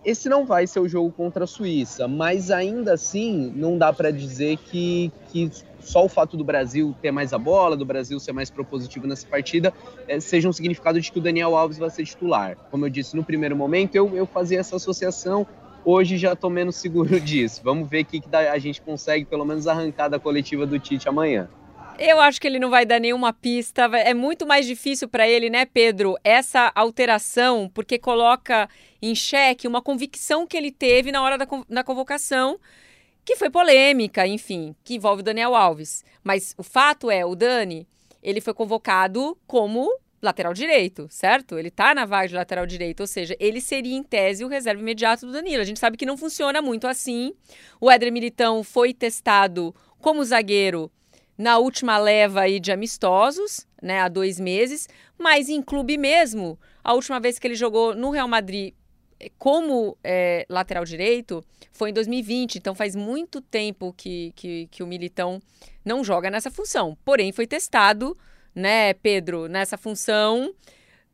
Esse 0.04 0.28
não 0.28 0.44
vai 0.44 0.66
ser 0.66 0.80
o 0.80 0.88
jogo 0.88 1.12
contra 1.12 1.44
a 1.44 1.46
Suíça, 1.46 2.08
mas 2.08 2.50
ainda 2.50 2.94
assim 2.94 3.52
não 3.54 3.78
dá 3.78 3.92
para 3.92 4.10
dizer 4.10 4.56
que, 4.56 5.12
que 5.30 5.48
só 5.80 6.04
o 6.04 6.08
fato 6.08 6.36
do 6.36 6.42
Brasil 6.42 6.94
ter 7.00 7.12
mais 7.12 7.32
a 7.32 7.38
bola, 7.38 7.76
do 7.76 7.84
Brasil 7.84 8.18
ser 8.18 8.32
mais 8.32 8.50
propositivo 8.50 9.06
nessa 9.06 9.26
partida, 9.28 9.72
é, 10.08 10.18
seja 10.18 10.48
um 10.48 10.52
significado 10.52 11.00
de 11.00 11.10
que 11.10 11.18
o 11.18 11.22
Daniel 11.22 11.56
Alves 11.56 11.78
vai 11.78 11.88
ser 11.88 12.04
titular. 12.04 12.56
Como 12.70 12.84
eu 12.84 12.90
disse 12.90 13.14
no 13.14 13.22
primeiro 13.22 13.56
momento, 13.56 13.94
eu, 13.94 14.16
eu 14.16 14.26
fazia 14.26 14.58
essa 14.58 14.74
associação, 14.74 15.46
hoje 15.84 16.16
já 16.16 16.32
estou 16.32 16.50
menos 16.50 16.76
seguro 16.82 17.20
disso. 17.20 17.60
Vamos 17.62 17.88
ver 17.88 18.02
o 18.02 18.04
que, 18.04 18.20
que 18.20 18.34
a 18.34 18.58
gente 18.58 18.82
consegue, 18.82 19.24
pelo 19.24 19.44
menos, 19.44 19.68
arrancar 19.68 20.08
da 20.08 20.18
coletiva 20.18 20.66
do 20.66 20.80
Tite 20.80 21.08
amanhã. 21.08 21.48
Eu 22.04 22.20
acho 22.20 22.40
que 22.40 22.48
ele 22.48 22.58
não 22.58 22.68
vai 22.68 22.84
dar 22.84 22.98
nenhuma 22.98 23.32
pista. 23.32 23.84
É 23.84 24.12
muito 24.12 24.44
mais 24.44 24.66
difícil 24.66 25.08
para 25.08 25.28
ele, 25.28 25.48
né, 25.48 25.64
Pedro? 25.64 26.16
Essa 26.24 26.72
alteração, 26.74 27.70
porque 27.72 27.96
coloca 27.96 28.68
em 29.00 29.14
xeque 29.14 29.68
uma 29.68 29.80
convicção 29.80 30.44
que 30.44 30.56
ele 30.56 30.72
teve 30.72 31.12
na 31.12 31.22
hora 31.22 31.38
da, 31.38 31.46
da 31.68 31.84
convocação 31.84 32.58
que 33.24 33.36
foi 33.36 33.48
polêmica, 33.48 34.26
enfim, 34.26 34.74
que 34.82 34.96
envolve 34.96 35.20
o 35.20 35.24
Daniel 35.24 35.54
Alves. 35.54 36.04
Mas 36.24 36.56
o 36.58 36.64
fato 36.64 37.08
é, 37.08 37.24
o 37.24 37.36
Dani, 37.36 37.86
ele 38.20 38.40
foi 38.40 38.52
convocado 38.52 39.38
como 39.46 39.88
lateral 40.20 40.52
direito, 40.52 41.06
certo? 41.08 41.56
Ele 41.56 41.70
tá 41.70 41.94
na 41.94 42.04
vaga 42.04 42.26
de 42.26 42.34
lateral 42.34 42.66
direito, 42.66 43.02
ou 43.02 43.06
seja, 43.06 43.36
ele 43.38 43.60
seria 43.60 43.96
em 43.96 44.02
tese 44.02 44.44
o 44.44 44.48
reserva 44.48 44.82
imediato 44.82 45.24
do 45.24 45.30
Danilo. 45.30 45.62
A 45.62 45.64
gente 45.64 45.78
sabe 45.78 45.96
que 45.96 46.04
não 46.06 46.16
funciona 46.16 46.60
muito 46.60 46.88
assim. 46.88 47.32
O 47.80 47.88
Éder 47.88 48.12
Militão 48.12 48.64
foi 48.64 48.92
testado 48.92 49.72
como 50.00 50.24
zagueiro 50.24 50.90
na 51.42 51.58
última 51.58 51.98
leva 51.98 52.42
aí 52.42 52.60
de 52.60 52.70
amistosos, 52.70 53.66
né, 53.82 54.00
há 54.00 54.08
dois 54.08 54.38
meses, 54.38 54.88
mas 55.18 55.48
em 55.48 55.60
clube 55.60 55.98
mesmo, 55.98 56.56
a 56.84 56.94
última 56.94 57.18
vez 57.18 57.36
que 57.36 57.46
ele 57.48 57.56
jogou 57.56 57.96
no 57.96 58.10
Real 58.10 58.28
Madrid 58.28 58.74
como 59.38 59.98
é, 60.04 60.46
lateral 60.48 60.84
direito 60.84 61.44
foi 61.72 61.90
em 61.90 61.92
2020, 61.92 62.56
então 62.56 62.76
faz 62.76 62.94
muito 62.94 63.40
tempo 63.40 63.92
que, 63.92 64.32
que, 64.36 64.68
que, 64.70 64.84
o 64.84 64.86
Militão 64.86 65.42
não 65.84 66.04
joga 66.04 66.30
nessa 66.30 66.50
função. 66.50 66.96
Porém, 67.04 67.32
foi 67.32 67.44
testado, 67.44 68.16
né, 68.54 68.94
Pedro, 68.94 69.48
nessa 69.48 69.76
função, 69.76 70.54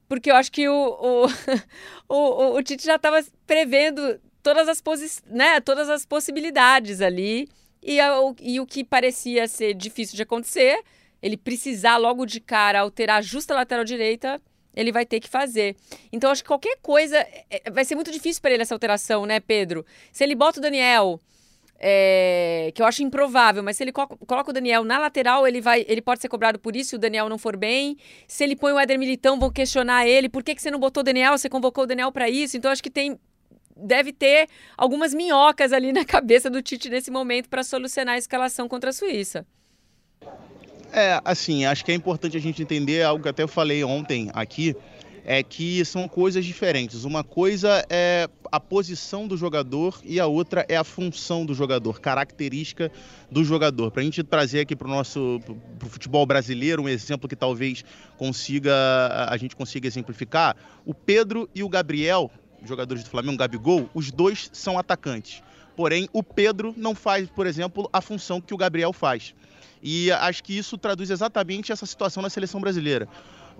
porque 0.06 0.30
eu 0.30 0.36
acho 0.36 0.52
que 0.52 0.68
o, 0.68 0.74
o, 0.74 1.26
o, 2.06 2.56
o 2.56 2.62
Tite 2.62 2.84
já 2.84 2.96
estava 2.96 3.24
prevendo 3.46 4.20
todas 4.42 4.68
as, 4.68 4.82
posi 4.82 5.22
né, 5.26 5.58
todas 5.60 5.88
as 5.88 6.04
possibilidades 6.04 7.00
ali, 7.00 7.48
e, 7.82 7.98
e 8.40 8.60
o 8.60 8.66
que 8.66 8.84
parecia 8.84 9.46
ser 9.46 9.74
difícil 9.74 10.16
de 10.16 10.22
acontecer, 10.22 10.82
ele 11.22 11.36
precisar 11.36 11.96
logo 11.96 12.26
de 12.26 12.40
cara 12.40 12.80
alterar 12.80 13.18
a 13.18 13.22
justa 13.22 13.54
lateral 13.54 13.84
direita, 13.84 14.40
ele 14.74 14.92
vai 14.92 15.04
ter 15.04 15.20
que 15.20 15.28
fazer. 15.28 15.76
Então, 16.12 16.30
acho 16.30 16.42
que 16.42 16.48
qualquer 16.48 16.78
coisa. 16.80 17.16
É, 17.18 17.44
é, 17.50 17.70
vai 17.70 17.84
ser 17.84 17.94
muito 17.94 18.12
difícil 18.12 18.40
para 18.40 18.52
ele 18.52 18.62
essa 18.62 18.74
alteração, 18.74 19.26
né, 19.26 19.40
Pedro? 19.40 19.84
Se 20.12 20.22
ele 20.22 20.34
bota 20.34 20.58
o 20.58 20.62
Daniel. 20.62 21.20
É, 21.80 22.72
que 22.74 22.82
eu 22.82 22.86
acho 22.86 23.04
improvável, 23.04 23.62
mas 23.62 23.76
se 23.76 23.84
ele 23.84 23.92
coloca 23.92 24.50
o 24.50 24.52
Daniel 24.52 24.82
na 24.82 24.98
lateral, 24.98 25.46
ele 25.46 25.60
vai, 25.60 25.86
ele 25.86 26.02
pode 26.02 26.20
ser 26.20 26.28
cobrado 26.28 26.58
por 26.58 26.74
isso 26.74 26.90
se 26.90 26.96
o 26.96 26.98
Daniel 26.98 27.28
não 27.28 27.38
for 27.38 27.56
bem. 27.56 27.96
Se 28.26 28.42
ele 28.42 28.56
põe 28.56 28.72
o 28.72 28.78
Éder 28.80 28.98
Militão, 28.98 29.38
vão 29.38 29.48
questionar 29.48 30.04
ele, 30.04 30.28
por 30.28 30.42
que, 30.42 30.56
que 30.56 30.60
você 30.60 30.72
não 30.72 30.80
botou 30.80 31.02
o 31.02 31.04
Daniel? 31.04 31.38
Você 31.38 31.48
convocou 31.48 31.84
o 31.84 31.86
Daniel 31.86 32.10
para 32.10 32.28
isso? 32.28 32.56
Então 32.56 32.68
acho 32.68 32.82
que 32.82 32.90
tem 32.90 33.16
deve 33.78 34.12
ter 34.12 34.48
algumas 34.76 35.14
minhocas 35.14 35.72
ali 35.72 35.92
na 35.92 36.04
cabeça 36.06 36.50
do 36.50 36.62
Tite 36.62 36.88
nesse 36.88 37.10
momento 37.10 37.48
para 37.48 37.62
solucionar 37.62 38.14
a 38.14 38.18
escalação 38.18 38.68
contra 38.68 38.90
a 38.90 38.92
Suíça. 38.92 39.46
É, 40.92 41.20
assim, 41.24 41.64
acho 41.66 41.84
que 41.84 41.92
é 41.92 41.94
importante 41.94 42.36
a 42.36 42.40
gente 42.40 42.62
entender 42.62 43.02
algo 43.02 43.22
que 43.22 43.28
até 43.28 43.42
eu 43.42 43.48
falei 43.48 43.84
ontem 43.84 44.30
aqui, 44.32 44.74
é 45.30 45.42
que 45.42 45.84
são 45.84 46.08
coisas 46.08 46.42
diferentes. 46.42 47.04
Uma 47.04 47.22
coisa 47.22 47.84
é 47.90 48.26
a 48.50 48.58
posição 48.58 49.28
do 49.28 49.36
jogador 49.36 50.00
e 50.02 50.18
a 50.18 50.26
outra 50.26 50.64
é 50.70 50.74
a 50.74 50.82
função 50.82 51.44
do 51.44 51.52
jogador, 51.52 52.00
característica 52.00 52.90
do 53.30 53.44
jogador. 53.44 53.90
Para 53.90 54.00
a 54.00 54.04
gente 54.04 54.24
trazer 54.24 54.60
aqui 54.60 54.74
para 54.74 54.88
o 54.88 54.90
nosso 54.90 55.38
pro 55.78 55.90
futebol 55.90 56.24
brasileiro 56.24 56.82
um 56.82 56.88
exemplo 56.88 57.28
que 57.28 57.36
talvez 57.36 57.84
consiga 58.16 58.72
a 59.28 59.36
gente 59.36 59.54
consiga 59.54 59.86
exemplificar, 59.86 60.56
o 60.86 60.94
Pedro 60.94 61.46
e 61.54 61.62
o 61.62 61.68
Gabriel, 61.68 62.30
jogadores 62.64 63.04
do 63.04 63.10
Flamengo, 63.10 63.36
Gabigol, 63.36 63.88
os 63.94 64.10
dois 64.10 64.50
são 64.52 64.78
atacantes. 64.78 65.42
Porém, 65.76 66.08
o 66.12 66.22
Pedro 66.22 66.74
não 66.76 66.94
faz, 66.94 67.28
por 67.30 67.46
exemplo, 67.46 67.88
a 67.92 68.00
função 68.00 68.40
que 68.40 68.52
o 68.52 68.56
Gabriel 68.56 68.92
faz. 68.92 69.34
E 69.82 70.10
acho 70.10 70.42
que 70.42 70.56
isso 70.56 70.76
traduz 70.76 71.10
exatamente 71.10 71.70
essa 71.70 71.86
situação 71.86 72.22
na 72.22 72.30
seleção 72.30 72.60
brasileira. 72.60 73.08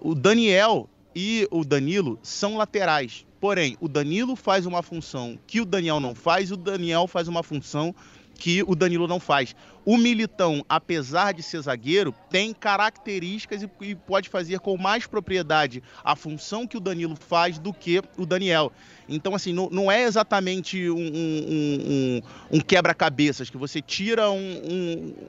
O 0.00 0.14
Daniel 0.14 0.88
e 1.14 1.46
o 1.50 1.64
Danilo 1.64 2.18
são 2.22 2.56
laterais. 2.56 3.24
Porém, 3.40 3.76
o 3.80 3.88
Danilo 3.88 4.34
faz 4.34 4.66
uma 4.66 4.82
função 4.82 5.38
que 5.46 5.60
o 5.60 5.64
Daniel 5.64 6.00
não 6.00 6.14
faz, 6.14 6.50
e 6.50 6.54
o 6.54 6.56
Daniel 6.56 7.06
faz 7.06 7.28
uma 7.28 7.42
função 7.42 7.94
que 8.38 8.62
o 8.66 8.74
Danilo 8.76 9.08
não 9.08 9.18
faz. 9.18 9.54
O 9.84 9.96
Militão, 9.96 10.64
apesar 10.68 11.34
de 11.34 11.42
ser 11.42 11.60
zagueiro, 11.60 12.14
tem 12.30 12.54
características 12.54 13.66
e, 13.80 13.94
pode 13.94 14.28
fazer 14.28 14.60
com 14.60 14.76
mais 14.76 15.06
propriedade 15.06 15.82
a 16.04 16.14
função 16.14 16.66
que 16.66 16.76
o 16.76 16.80
Danilo 16.80 17.16
faz 17.16 17.58
do 17.58 17.72
que 17.72 18.00
o 18.16 18.24
Daniel. 18.24 18.70
Então, 19.08 19.34
assim, 19.34 19.52
não, 19.52 19.68
não 19.70 19.90
é 19.90 20.02
exatamente 20.04 20.88
um, 20.88 20.94
um, 20.94 22.20
um, 22.52 22.56
um 22.58 22.60
quebra-cabeças, 22.60 23.50
que 23.50 23.56
você 23.56 23.82
tira 23.82 24.26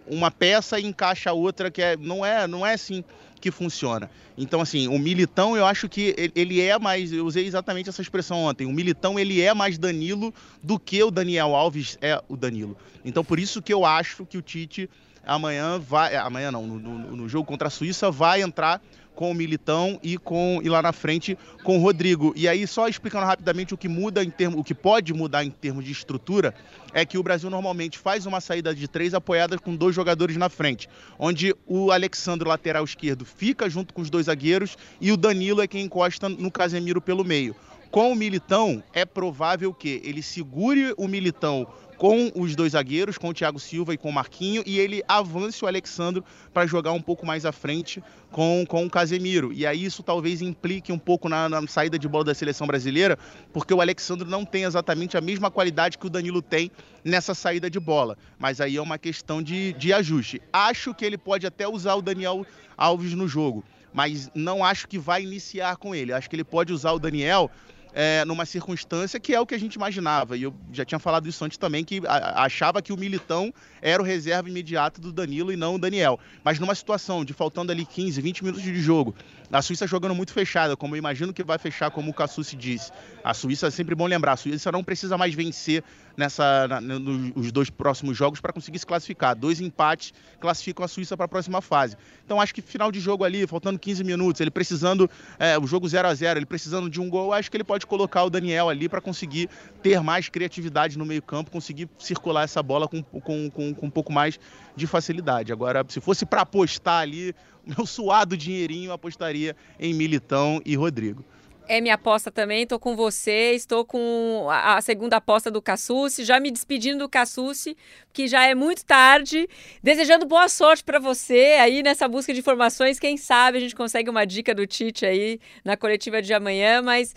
uma 0.05 0.29
peça 0.29 0.79
e 0.79 0.85
encaixa 0.85 1.31
a 1.31 1.33
outra, 1.33 1.71
que 1.71 1.81
é, 1.81 1.97
não, 1.97 2.23
é, 2.23 2.45
não 2.45 2.65
é 2.65 2.73
assim 2.73 3.03
que 3.39 3.51
funciona. 3.51 4.09
Então, 4.37 4.61
assim, 4.61 4.87
o 4.87 4.99
Militão, 4.99 5.55
eu 5.55 5.65
acho 5.65 5.87
que 5.87 6.15
ele 6.35 6.61
é 6.61 6.77
mais. 6.77 7.11
Eu 7.11 7.25
usei 7.25 7.45
exatamente 7.45 7.89
essa 7.89 8.01
expressão 8.01 8.39
ontem. 8.39 8.65
O 8.65 8.71
Militão, 8.71 9.19
ele 9.19 9.41
é 9.41 9.53
mais 9.53 9.77
Danilo 9.77 10.33
do 10.61 10.79
que 10.79 11.01
o 11.03 11.11
Daniel 11.11 11.55
Alves 11.55 11.97
é 12.01 12.21
o 12.27 12.35
Danilo. 12.35 12.77
Então, 13.03 13.23
por 13.23 13.39
isso 13.39 13.61
que 13.61 13.73
eu 13.73 13.85
acho 13.85 14.25
que 14.25 14.37
o 14.37 14.41
Tite 14.41 14.89
amanhã 15.25 15.79
vai. 15.79 16.15
Amanhã 16.15 16.51
não, 16.51 16.65
no, 16.65 16.79
no, 16.79 17.15
no 17.15 17.29
jogo 17.29 17.45
contra 17.45 17.67
a 17.67 17.71
Suíça, 17.71 18.11
vai 18.11 18.41
entrar 18.41 18.81
com 19.19 19.31
o 19.31 19.33
Militão 19.33 19.99
e 20.01 20.17
com 20.17 20.61
e 20.63 20.69
lá 20.69 20.81
na 20.81 20.93
frente 20.93 21.37
com 21.61 21.77
o 21.77 21.81
Rodrigo. 21.81 22.31
E 22.37 22.47
aí 22.47 22.65
só 22.65 22.87
explicando 22.87 23.25
rapidamente 23.25 23.73
o 23.73 23.77
que 23.77 23.89
muda 23.89 24.23
em 24.23 24.29
termos, 24.29 24.57
o 24.57 24.63
que 24.63 24.73
pode 24.73 25.13
mudar 25.13 25.43
em 25.43 25.49
termos 25.49 25.83
de 25.83 25.91
estrutura 25.91 26.55
é 26.93 27.05
que 27.05 27.17
o 27.17 27.21
Brasil 27.21 27.49
normalmente 27.49 27.99
faz 27.99 28.25
uma 28.25 28.39
saída 28.39 28.73
de 28.73 28.87
três 28.87 29.13
apoiada 29.13 29.59
com 29.59 29.75
dois 29.75 29.93
jogadores 29.93 30.37
na 30.37 30.47
frente, 30.47 30.87
onde 31.19 31.53
o 31.67 31.91
Alexandre 31.91 32.47
lateral 32.47 32.85
esquerdo 32.85 33.25
fica 33.25 33.69
junto 33.69 33.93
com 33.93 34.01
os 34.01 34.09
dois 34.09 34.27
zagueiros 34.27 34.77
e 35.01 35.11
o 35.11 35.17
Danilo 35.17 35.61
é 35.61 35.67
quem 35.67 35.83
encosta 35.83 36.29
no 36.29 36.49
Casemiro 36.49 37.01
pelo 37.01 37.25
meio. 37.25 37.53
Com 37.91 38.13
o 38.13 38.15
Militão, 38.15 38.81
é 38.93 39.03
provável 39.03 39.73
que 39.73 39.99
ele 40.05 40.21
segure 40.21 40.93
o 40.95 41.09
Militão 41.09 41.67
com 41.99 42.31
os 42.33 42.55
dois 42.55 42.71
zagueiros, 42.71 43.17
com 43.17 43.27
o 43.27 43.33
Thiago 43.33 43.59
Silva 43.59 43.93
e 43.93 43.97
com 43.97 44.09
o 44.09 44.13
Marquinho, 44.13 44.63
e 44.65 44.79
ele 44.79 45.03
avance 45.05 45.63
o 45.65 45.67
Alexandro 45.67 46.23
para 46.53 46.65
jogar 46.65 46.93
um 46.93 47.01
pouco 47.01 47.25
mais 47.25 47.45
à 47.45 47.51
frente 47.51 48.01
com, 48.31 48.63
com 48.65 48.85
o 48.85 48.89
Casemiro. 48.89 49.51
E 49.51 49.67
aí 49.67 49.83
isso 49.83 50.01
talvez 50.01 50.41
implique 50.41 50.93
um 50.93 50.97
pouco 50.97 51.27
na, 51.27 51.49
na, 51.49 51.67
saída 51.67 51.99
de 51.99 52.07
bola 52.07 52.23
da 52.23 52.33
seleção 52.33 52.65
brasileira, 52.65 53.19
porque 53.51 53.73
o 53.73 53.81
Alexandro 53.81 54.29
não 54.29 54.45
tem 54.45 54.63
exatamente 54.63 55.17
a 55.17 55.21
mesma 55.21 55.51
qualidade 55.51 55.97
que 55.97 56.07
o 56.07 56.09
Danilo 56.09 56.41
tem 56.41 56.71
nessa 57.03 57.35
saída 57.35 57.69
de 57.69 57.81
bola. 57.81 58.17
Mas 58.39 58.61
aí 58.61 58.77
é 58.77 58.81
uma 58.81 58.97
questão 58.97 59.43
de, 59.43 59.73
de 59.73 59.91
ajuste. 59.91 60.41
Acho 60.53 60.93
que 60.93 61.03
ele 61.03 61.17
pode 61.17 61.45
até 61.45 61.67
usar 61.67 61.95
o 61.95 62.01
Daniel 62.01 62.45
Alves 62.77 63.13
no 63.13 63.27
jogo, 63.27 63.61
mas 63.91 64.31
não 64.33 64.63
acho 64.63 64.87
que 64.87 64.97
vai 64.97 65.21
iniciar 65.21 65.75
com 65.75 65.93
ele. 65.93 66.13
Acho 66.13 66.29
que 66.29 66.35
ele 66.37 66.45
pode 66.45 66.71
usar 66.71 66.93
o 66.93 66.99
Daniel 66.99 67.51
é, 67.93 68.23
numa 68.25 68.45
circunstância 68.45 69.19
que 69.19 69.33
é 69.33 69.39
o 69.39 69.45
que 69.45 69.55
a 69.55 69.59
gente 69.59 69.75
imaginava. 69.75 70.37
E 70.37 70.43
eu 70.43 70.53
já 70.71 70.85
tinha 70.85 70.99
falado 70.99 71.27
isso 71.27 71.43
antes 71.43 71.57
também, 71.57 71.83
que 71.83 72.01
achava 72.07 72.81
que 72.81 72.93
o 72.93 72.97
Militão 72.97 73.53
era 73.81 74.01
o 74.01 74.05
reserva 74.05 74.49
imediato 74.49 75.01
do 75.01 75.11
Danilo 75.11 75.51
e 75.51 75.55
não 75.55 75.75
o 75.75 75.79
Daniel. 75.79 76.19
Mas 76.43 76.59
numa 76.59 76.75
situação 76.75 77.23
de 77.25 77.33
faltando 77.33 77.71
ali 77.71 77.85
15, 77.85 78.21
20 78.21 78.43
minutos 78.43 78.63
de 78.63 78.79
jogo, 78.79 79.15
a 79.51 79.61
Suíça 79.61 79.87
jogando 79.87 80.13
muito 80.13 80.31
fechada, 80.31 80.77
como 80.77 80.95
eu 80.95 80.99
imagino 80.99 81.33
que 81.33 81.43
vai 81.43 81.57
fechar, 81.57 81.89
como 81.89 82.11
o 82.11 82.13
Cassucci 82.13 82.55
disse. 82.55 82.91
A 83.23 83.33
Suíça 83.33 83.67
é 83.67 83.71
sempre 83.71 83.95
bom 83.95 84.05
lembrar, 84.05 84.33
a 84.33 84.37
Suíça 84.37 84.71
não 84.71 84.83
precisa 84.83 85.17
mais 85.17 85.33
vencer 85.33 85.83
nessa, 86.15 86.67
na, 86.67 86.81
nos 86.81 87.51
dois 87.51 87.69
próximos 87.69 88.15
jogos 88.15 88.39
para 88.39 88.53
conseguir 88.53 88.77
se 88.77 88.85
classificar. 88.85 89.35
Dois 89.35 89.59
empates 89.59 90.13
classificam 90.39 90.83
a 90.85 90.87
Suíça 90.87 91.15
para 91.15 91.25
a 91.25 91.29
próxima 91.29 91.61
fase. 91.61 91.95
Então 92.23 92.39
acho 92.39 92.53
que 92.53 92.61
final 92.61 92.91
de 92.91 92.99
jogo 92.99 93.23
ali, 93.23 93.47
faltando 93.47 93.79
15 93.79 94.03
minutos, 94.03 94.41
ele 94.41 94.51
precisando, 94.51 95.09
é, 95.39 95.57
o 95.57 95.65
jogo 95.65 95.87
0 95.87 96.07
a 96.07 96.13
0 96.13 96.39
ele 96.39 96.45
precisando 96.45 96.89
de 96.89 97.01
um 97.01 97.09
gol, 97.09 97.33
acho 97.33 97.49
que 97.49 97.57
ele 97.57 97.63
pode 97.63 97.87
colocar 97.87 98.23
o 98.23 98.29
Daniel 98.29 98.69
ali 98.69 98.87
para 98.87 99.01
conseguir 99.01 99.49
ter 99.81 100.01
mais 100.01 100.29
criatividade 100.29 100.97
no 100.97 101.05
meio 101.05 101.21
campo, 101.21 101.49
conseguir 101.49 101.89
circular 101.97 102.43
essa 102.43 102.61
bola 102.61 102.87
com, 102.87 103.01
com, 103.01 103.49
com, 103.49 103.73
com 103.73 103.85
um 103.85 103.89
pouco 103.89 104.11
mais 104.11 104.39
de 104.75 104.85
facilidade. 104.85 105.51
Agora, 105.51 105.85
se 105.87 105.99
fosse 105.99 106.25
para 106.25 106.41
apostar 106.41 107.01
ali, 107.01 107.33
meu 107.75 107.85
suado 107.85 108.35
dinheirinho 108.35 108.91
apostaria 108.91 109.55
em 109.79 109.93
Militão 109.93 110.61
e 110.65 110.75
Rodrigo. 110.75 111.23
É 111.67 111.79
minha 111.79 111.93
aposta 111.93 112.31
também, 112.31 112.63
estou 112.63 112.79
com 112.79 112.95
você, 112.95 113.51
estou 113.53 113.85
com 113.85 114.47
a, 114.49 114.81
segunda 114.81 115.17
aposta 115.17 115.51
do 115.51 115.61
Cassucci, 115.61 116.23
já 116.23 116.39
me 116.39 116.49
despedindo 116.49 116.97
do 116.97 117.07
Cassucci, 117.07 117.77
que 118.11 118.27
já 118.27 118.43
é 118.43 118.55
muito 118.55 118.83
tarde, 118.83 119.47
desejando 119.83 120.25
boa 120.25 120.49
sorte 120.49 120.83
para 120.83 120.97
você 120.97 121.57
aí 121.61 121.83
nessa 121.83 122.07
busca 122.07 122.33
de 122.33 122.39
informações, 122.39 122.97
quem 122.97 123.17
sabe 123.17 123.59
a 123.59 123.61
gente 123.61 123.75
consegue 123.75 124.09
uma 124.09 124.25
dica 124.25 124.55
do 124.55 124.65
Tite 124.65 125.05
aí 125.05 125.39
na 125.63 125.77
coletiva 125.77 126.23
de 126.23 126.33
amanhã, 126.33 126.81
mas 126.81 127.13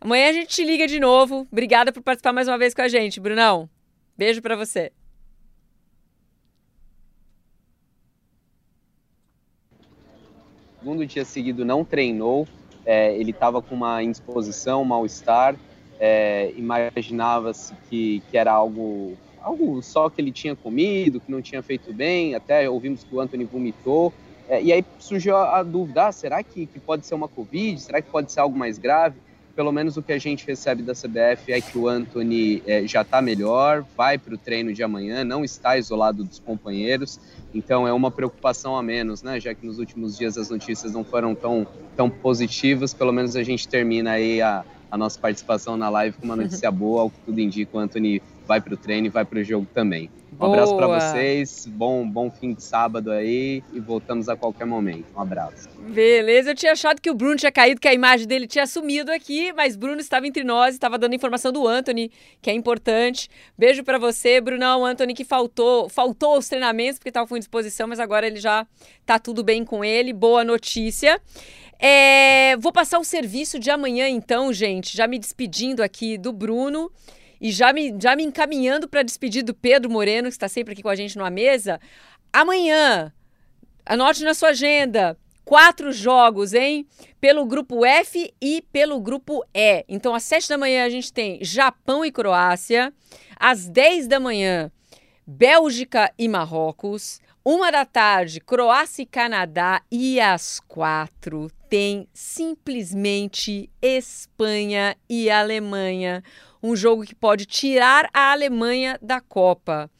amanhã 0.00 0.30
a 0.30 0.32
gente 0.32 0.48
te 0.48 0.64
liga 0.64 0.86
de 0.86 0.98
novo. 0.98 1.46
Obrigada 1.52 1.92
por 1.92 2.02
participar 2.02 2.32
mais 2.32 2.48
uma 2.48 2.56
vez 2.56 2.72
com 2.72 2.80
a 2.80 2.88
gente, 2.88 3.20
Brunão. 3.20 3.68
Beijo 4.16 4.40
para 4.40 4.56
você. 4.56 4.90
Segundo 10.82 11.06
dia 11.06 11.24
seguido 11.24 11.64
não 11.64 11.84
treinou, 11.84 12.46
é, 12.84 13.14
ele 13.16 13.30
estava 13.30 13.62
com 13.62 13.72
uma 13.76 14.02
indisposição, 14.02 14.84
mal-estar, 14.84 15.54
é, 16.00 16.52
imaginava-se 16.56 17.72
que, 17.88 18.20
que 18.28 18.36
era 18.36 18.50
algo, 18.50 19.16
algo 19.40 19.80
só 19.80 20.10
que 20.10 20.20
ele 20.20 20.32
tinha 20.32 20.56
comido, 20.56 21.20
que 21.20 21.30
não 21.30 21.40
tinha 21.40 21.62
feito 21.62 21.92
bem, 21.92 22.34
até 22.34 22.68
ouvimos 22.68 23.04
que 23.04 23.14
o 23.14 23.20
Anthony 23.20 23.44
vomitou, 23.44 24.12
é, 24.48 24.60
e 24.60 24.72
aí 24.72 24.84
surgiu 24.98 25.36
a, 25.36 25.60
a 25.60 25.62
dúvida, 25.62 26.08
ah, 26.08 26.12
será 26.12 26.42
que, 26.42 26.66
que 26.66 26.80
pode 26.80 27.06
ser 27.06 27.14
uma 27.14 27.28
Covid, 27.28 27.80
será 27.80 28.02
que 28.02 28.10
pode 28.10 28.32
ser 28.32 28.40
algo 28.40 28.58
mais 28.58 28.76
grave? 28.76 29.14
Pelo 29.54 29.70
menos 29.70 29.96
o 29.96 30.02
que 30.02 30.12
a 30.12 30.18
gente 30.18 30.46
recebe 30.46 30.82
da 30.82 30.94
CBF 30.94 31.52
é 31.52 31.60
que 31.60 31.76
o 31.76 31.86
Anthony 31.86 32.62
é, 32.66 32.86
já 32.86 33.02
está 33.02 33.20
melhor, 33.20 33.84
vai 33.96 34.16
para 34.16 34.34
o 34.34 34.38
treino 34.38 34.72
de 34.72 34.82
amanhã, 34.82 35.24
não 35.24 35.44
está 35.44 35.76
isolado 35.76 36.24
dos 36.24 36.38
companheiros, 36.38 37.20
então 37.54 37.86
é 37.86 37.92
uma 37.92 38.10
preocupação 38.10 38.76
a 38.76 38.82
menos, 38.82 39.22
né? 39.22 39.38
Já 39.38 39.54
que 39.54 39.66
nos 39.66 39.78
últimos 39.78 40.16
dias 40.16 40.38
as 40.38 40.48
notícias 40.48 40.92
não 40.92 41.04
foram 41.04 41.34
tão, 41.34 41.66
tão 41.94 42.08
positivas, 42.08 42.94
pelo 42.94 43.12
menos 43.12 43.36
a 43.36 43.42
gente 43.42 43.68
termina 43.68 44.12
aí 44.12 44.40
a, 44.40 44.64
a 44.90 44.96
nossa 44.96 45.18
participação 45.18 45.76
na 45.76 45.90
live 45.90 46.16
com 46.16 46.24
uma 46.24 46.36
notícia 46.36 46.70
boa, 46.72 47.02
ao 47.02 47.10
que 47.10 47.20
tudo 47.26 47.38
indica, 47.38 47.76
o 47.76 47.80
Anthony 47.80 48.22
vai 48.46 48.60
para 48.60 48.74
o 48.74 48.76
treino 48.76 49.06
e 49.06 49.10
vai 49.10 49.24
para 49.24 49.38
o 49.38 49.44
jogo 49.44 49.66
também. 49.72 50.10
Um 50.32 50.36
Boa. 50.36 50.52
abraço 50.52 50.74
para 50.74 50.86
vocês, 50.86 51.66
bom, 51.66 52.08
bom 52.08 52.30
fim 52.30 52.54
de 52.54 52.62
sábado 52.62 53.12
aí 53.12 53.62
e 53.72 53.78
voltamos 53.78 54.28
a 54.28 54.36
qualquer 54.36 54.64
momento. 54.64 55.04
Um 55.14 55.20
abraço. 55.20 55.68
Beleza, 55.78 56.50
eu 56.50 56.54
tinha 56.54 56.72
achado 56.72 57.00
que 57.00 57.10
o 57.10 57.14
Bruno 57.14 57.36
tinha 57.36 57.52
caído, 57.52 57.80
que 57.80 57.86
a 57.86 57.92
imagem 57.92 58.26
dele 58.26 58.46
tinha 58.46 58.66
sumido 58.66 59.12
aqui, 59.12 59.52
mas 59.52 59.76
Bruno 59.76 60.00
estava 60.00 60.26
entre 60.26 60.42
nós, 60.42 60.74
estava 60.74 60.98
dando 60.98 61.14
informação 61.14 61.52
do 61.52 61.68
Anthony, 61.68 62.10
que 62.40 62.48
é 62.48 62.54
importante. 62.54 63.28
Beijo 63.56 63.84
para 63.84 63.98
você, 63.98 64.40
Brunão, 64.40 64.86
Anthony 64.86 65.12
que 65.12 65.24
faltou, 65.24 65.88
faltou 65.88 66.34
aos 66.34 66.48
treinamentos 66.48 66.98
porque 66.98 67.10
estava 67.10 67.26
com 67.26 67.36
indisposição, 67.36 67.86
mas 67.86 68.00
agora 68.00 68.26
ele 68.26 68.40
já 68.40 68.66
tá 69.04 69.18
tudo 69.18 69.44
bem 69.44 69.64
com 69.64 69.84
ele. 69.84 70.12
Boa 70.12 70.44
notícia. 70.44 71.20
É, 71.78 72.56
vou 72.58 72.72
passar 72.72 72.98
o 73.00 73.04
serviço 73.04 73.58
de 73.58 73.70
amanhã 73.70 74.08
então, 74.08 74.52
gente, 74.52 74.96
já 74.96 75.06
me 75.06 75.18
despedindo 75.18 75.82
aqui 75.82 76.16
do 76.16 76.32
Bruno. 76.32 76.90
E 77.42 77.50
já 77.50 77.72
me, 77.72 77.92
já 78.00 78.14
me 78.14 78.22
encaminhando 78.22 78.86
para 78.86 79.02
despedir 79.02 79.42
do 79.42 79.52
Pedro 79.52 79.90
Moreno, 79.90 80.28
que 80.28 80.34
está 80.34 80.48
sempre 80.48 80.74
aqui 80.74 80.82
com 80.82 80.88
a 80.88 80.94
gente 80.94 81.18
numa 81.18 81.28
mesa. 81.28 81.80
Amanhã, 82.32 83.12
anote 83.84 84.22
na 84.22 84.32
sua 84.32 84.50
agenda, 84.50 85.18
quatro 85.44 85.90
jogos, 85.90 86.54
hein? 86.54 86.86
Pelo 87.20 87.44
grupo 87.44 87.84
F 87.84 88.32
e 88.40 88.62
pelo 88.72 89.00
grupo 89.00 89.44
E. 89.52 89.84
Então, 89.88 90.14
às 90.14 90.22
sete 90.22 90.48
da 90.48 90.56
manhã, 90.56 90.84
a 90.84 90.88
gente 90.88 91.12
tem 91.12 91.42
Japão 91.42 92.04
e 92.04 92.12
Croácia. 92.12 92.94
Às 93.36 93.68
dez 93.68 94.06
da 94.06 94.20
manhã, 94.20 94.70
Bélgica 95.26 96.12
e 96.16 96.28
Marrocos. 96.28 97.20
Uma 97.44 97.72
da 97.72 97.84
tarde, 97.84 98.38
Croácia 98.38 99.02
e 99.02 99.06
Canadá. 99.06 99.82
E 99.90 100.20
às 100.20 100.60
quatro, 100.60 101.50
tem 101.68 102.06
simplesmente 102.14 103.68
Espanha 103.82 104.96
e 105.10 105.28
Alemanha 105.28 106.22
um 106.62 106.76
jogo 106.76 107.04
que 107.04 107.14
pode 107.14 107.44
tirar 107.44 108.08
a 108.14 108.30
Alemanha 108.30 108.98
da 109.02 109.20
Copa. 109.20 109.90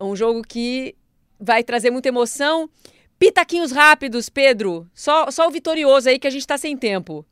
Um 0.00 0.14
jogo 0.14 0.42
que 0.42 0.94
vai 1.40 1.64
trazer 1.64 1.90
muita 1.90 2.08
emoção. 2.08 2.70
Pitaquinhos 3.18 3.72
rápidos, 3.72 4.28
Pedro. 4.28 4.86
Só, 4.94 5.30
só 5.30 5.48
o 5.48 5.50
vitorioso 5.50 6.08
aí 6.08 6.18
que 6.18 6.26
a 6.26 6.30
gente 6.30 6.42
está 6.42 6.56
sem 6.56 6.76
tempo. 6.76 7.26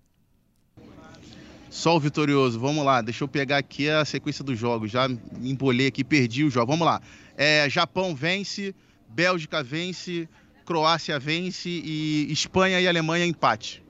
Só 1.71 1.95
o 1.95 2.01
vitorioso. 2.01 2.59
Vamos 2.59 2.85
lá. 2.85 3.01
Deixa 3.01 3.23
eu 3.23 3.29
pegar 3.29 3.59
aqui 3.59 3.89
a 3.89 4.05
sequência 4.05 4.43
dos 4.43 4.59
jogos. 4.59 4.91
Já 4.91 5.07
me 5.07 5.51
embolei 5.51 5.87
aqui, 5.87 6.03
perdi 6.03 6.43
o 6.43 6.51
jogo. 6.51 6.73
Vamos 6.73 6.87
lá. 6.87 7.01
É, 7.37 7.69
Japão 7.71 8.14
vence, 8.17 8.75
Bélgica 9.09 9.62
vence, 9.62 10.29
Croácia 10.64 11.19
vence 11.21 11.69
e 11.69 12.27
Espanha 12.33 12.81
e 12.81 12.89
Alemanha 12.89 13.25
empate. 13.25 13.85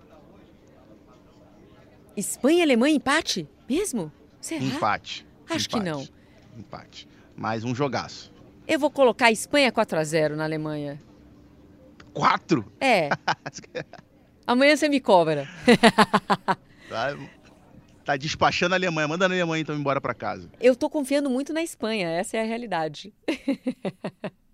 Espanha 2.15 2.59
e 2.59 2.63
Alemanha 2.63 2.97
empate? 2.97 3.49
Mesmo? 3.69 4.13
Será? 4.41 4.65
Empate. 4.65 5.27
Acho 5.49 5.67
empate, 5.67 5.69
que 5.69 5.81
não. 5.81 6.09
Empate. 6.57 7.09
Mais 7.37 7.65
um 7.65 7.75
jogaço. 7.75 8.33
Eu 8.67 8.79
vou 8.79 8.91
colocar 8.91 9.27
a 9.27 9.33
Espanha 9.33 9.71
4 9.71 9.99
a 9.99 10.05
0 10.05 10.37
na 10.37 10.45
Alemanha. 10.45 11.01
4? 12.13 12.65
É. 12.81 13.11
Amanhã 14.47 14.77
você 14.77 14.89
me 14.89 15.01
cobra. 15.01 15.49
tá, 16.89 17.17
tá 18.05 18.17
despachando 18.17 18.75
a 18.75 18.79
Alemanha. 18.79 19.09
Manda 19.09 19.25
a 19.25 19.29
Alemanha 19.29 19.61
então 19.61 19.77
embora 19.77 20.01
para 20.01 20.15
casa. 20.15 20.51
Eu 20.61 20.75
tô 20.75 20.89
confiando 20.89 21.29
muito 21.29 21.53
na 21.53 21.63
Espanha, 21.63 22.09
essa 22.09 22.37
é 22.37 22.41
a 22.41 22.45
realidade. 22.45 23.13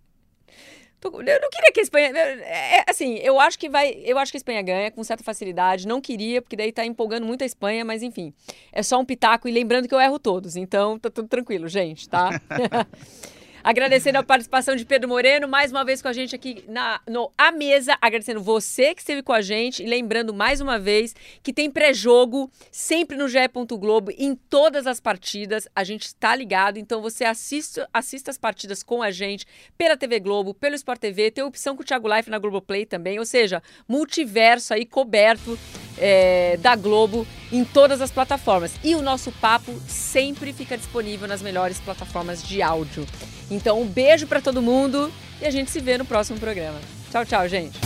Eu 1.05 1.41
não 1.41 1.51
queria 1.51 1.73
que 1.73 1.81
a 1.81 1.83
Espanha. 1.83 2.13
É, 2.17 2.79
é, 2.79 2.85
assim, 2.89 3.17
eu 3.19 3.41
acho 3.41 3.59
que 3.59 3.69
vai. 3.69 4.01
Eu 4.05 4.19
acho 4.19 4.31
que 4.31 4.37
a 4.37 4.41
Espanha 4.41 4.63
ganha 4.63 4.91
com 4.91 5.03
certa 5.03 5.25
facilidade. 5.25 5.87
Não 5.87 6.01
queria, 6.01 6.41
porque 6.41 6.57
daí 6.57 6.73
tá 6.73 6.85
empolgando 6.85 7.27
muito 7.27 7.43
a 7.43 7.47
Espanha, 7.47 7.85
mas 7.85 8.03
enfim. 8.03 8.33
É 8.73 8.83
só 8.83 8.99
um 9.01 9.05
pitaco. 9.05 9.49
E 9.49 9.53
lembrando 9.53 9.89
que 9.89 9.95
eu 9.95 10.01
erro 10.01 10.19
todos. 10.19 10.57
Então 10.57 10.99
tá 10.99 11.11
tudo 11.11 11.29
tranquilo, 11.29 11.69
gente, 11.69 12.09
tá? 12.09 12.31
Agradecendo 13.65 14.19
a 14.19 14.25
participação 14.25 14.75
de 14.75 14.85
Pedro 14.85 15.09
Moreno, 15.09 15.47
mais 15.47 15.71
uma 15.71 15.85
vez 15.85 16.03
com 16.03 16.09
a 16.09 16.13
gente 16.13 16.35
aqui 16.35 16.65
na, 16.67 17.01
no 17.09 17.31
A 17.39 17.53
Mesa. 17.53 17.97
Agradecendo 18.01 18.43
você 18.43 18.93
que 18.93 19.03
esteve 19.03 19.23
com 19.23 19.33
a 19.33 19.41
gente. 19.41 19.85
E 19.85 19.87
lembrando 19.87 20.35
mais 20.35 20.61
uma 20.61 20.81
vez 20.81 21.15
que 21.45 21.53
tem 21.53 21.71
pré-jogo 21.71 22.51
sempre 22.73 23.17
no 23.17 23.29
GE. 23.29 23.39
Globo, 23.79 24.11
em 24.19 24.35
todas 24.35 24.85
as 24.85 24.99
partidas. 24.99 25.69
A 25.77 25.85
gente 25.85 26.07
está 26.07 26.35
ligado, 26.35 26.77
então 26.77 27.01
você 27.01 27.25
assista, 27.25 27.89
assista 27.93 28.33
as 28.33 28.39
partidas 28.39 28.83
com 28.83 29.01
a 29.01 29.13
gente 29.13 29.47
pela 29.79 29.97
TV 29.97 30.19
Globo, 30.19 30.55
pelo 30.55 30.75
Sport 30.75 30.99
TV. 30.99 31.31
Tem 31.31 31.45
opção 31.45 31.77
com 31.77 31.83
o 31.83 31.87
Thiago 31.87 32.13
Life 32.13 32.29
na 32.29 32.41
Globoplay 32.41 32.85
também. 32.85 33.21
Ou 33.21 33.25
seja, 33.25 33.63
multiverso 33.87 34.75
aí 34.75 34.85
coberto 34.85 35.57
é, 35.99 36.57
da 36.57 36.75
Globo 36.75 37.25
em 37.53 37.65
todas 37.65 38.01
as 38.01 38.11
plataformas. 38.11 38.75
E 38.83 38.97
o 38.97 39.03
nosso 39.03 39.31
papo 39.33 39.73
sempre 39.87 40.53
fica 40.53 40.77
disponível 40.77 41.29
nas 41.29 41.43
melhores 41.43 41.79
plataformas 41.79 42.43
de 42.43 42.61
áudio. 42.61 43.07
Então, 43.53 43.83
um 43.83 43.87
beijo 43.87 44.27
para 44.27 44.41
todo 44.41 44.63
mundo 44.63 45.13
e 45.41 45.47
a 45.47 45.51
gente 45.51 45.71
se 45.71 45.79
vê 45.79 45.99
no 45.99 46.05
próximo 46.05 46.39
programa. 46.39 46.81
Tchau, 47.11 47.27
tchau, 47.27 47.47
gente. 47.49 47.79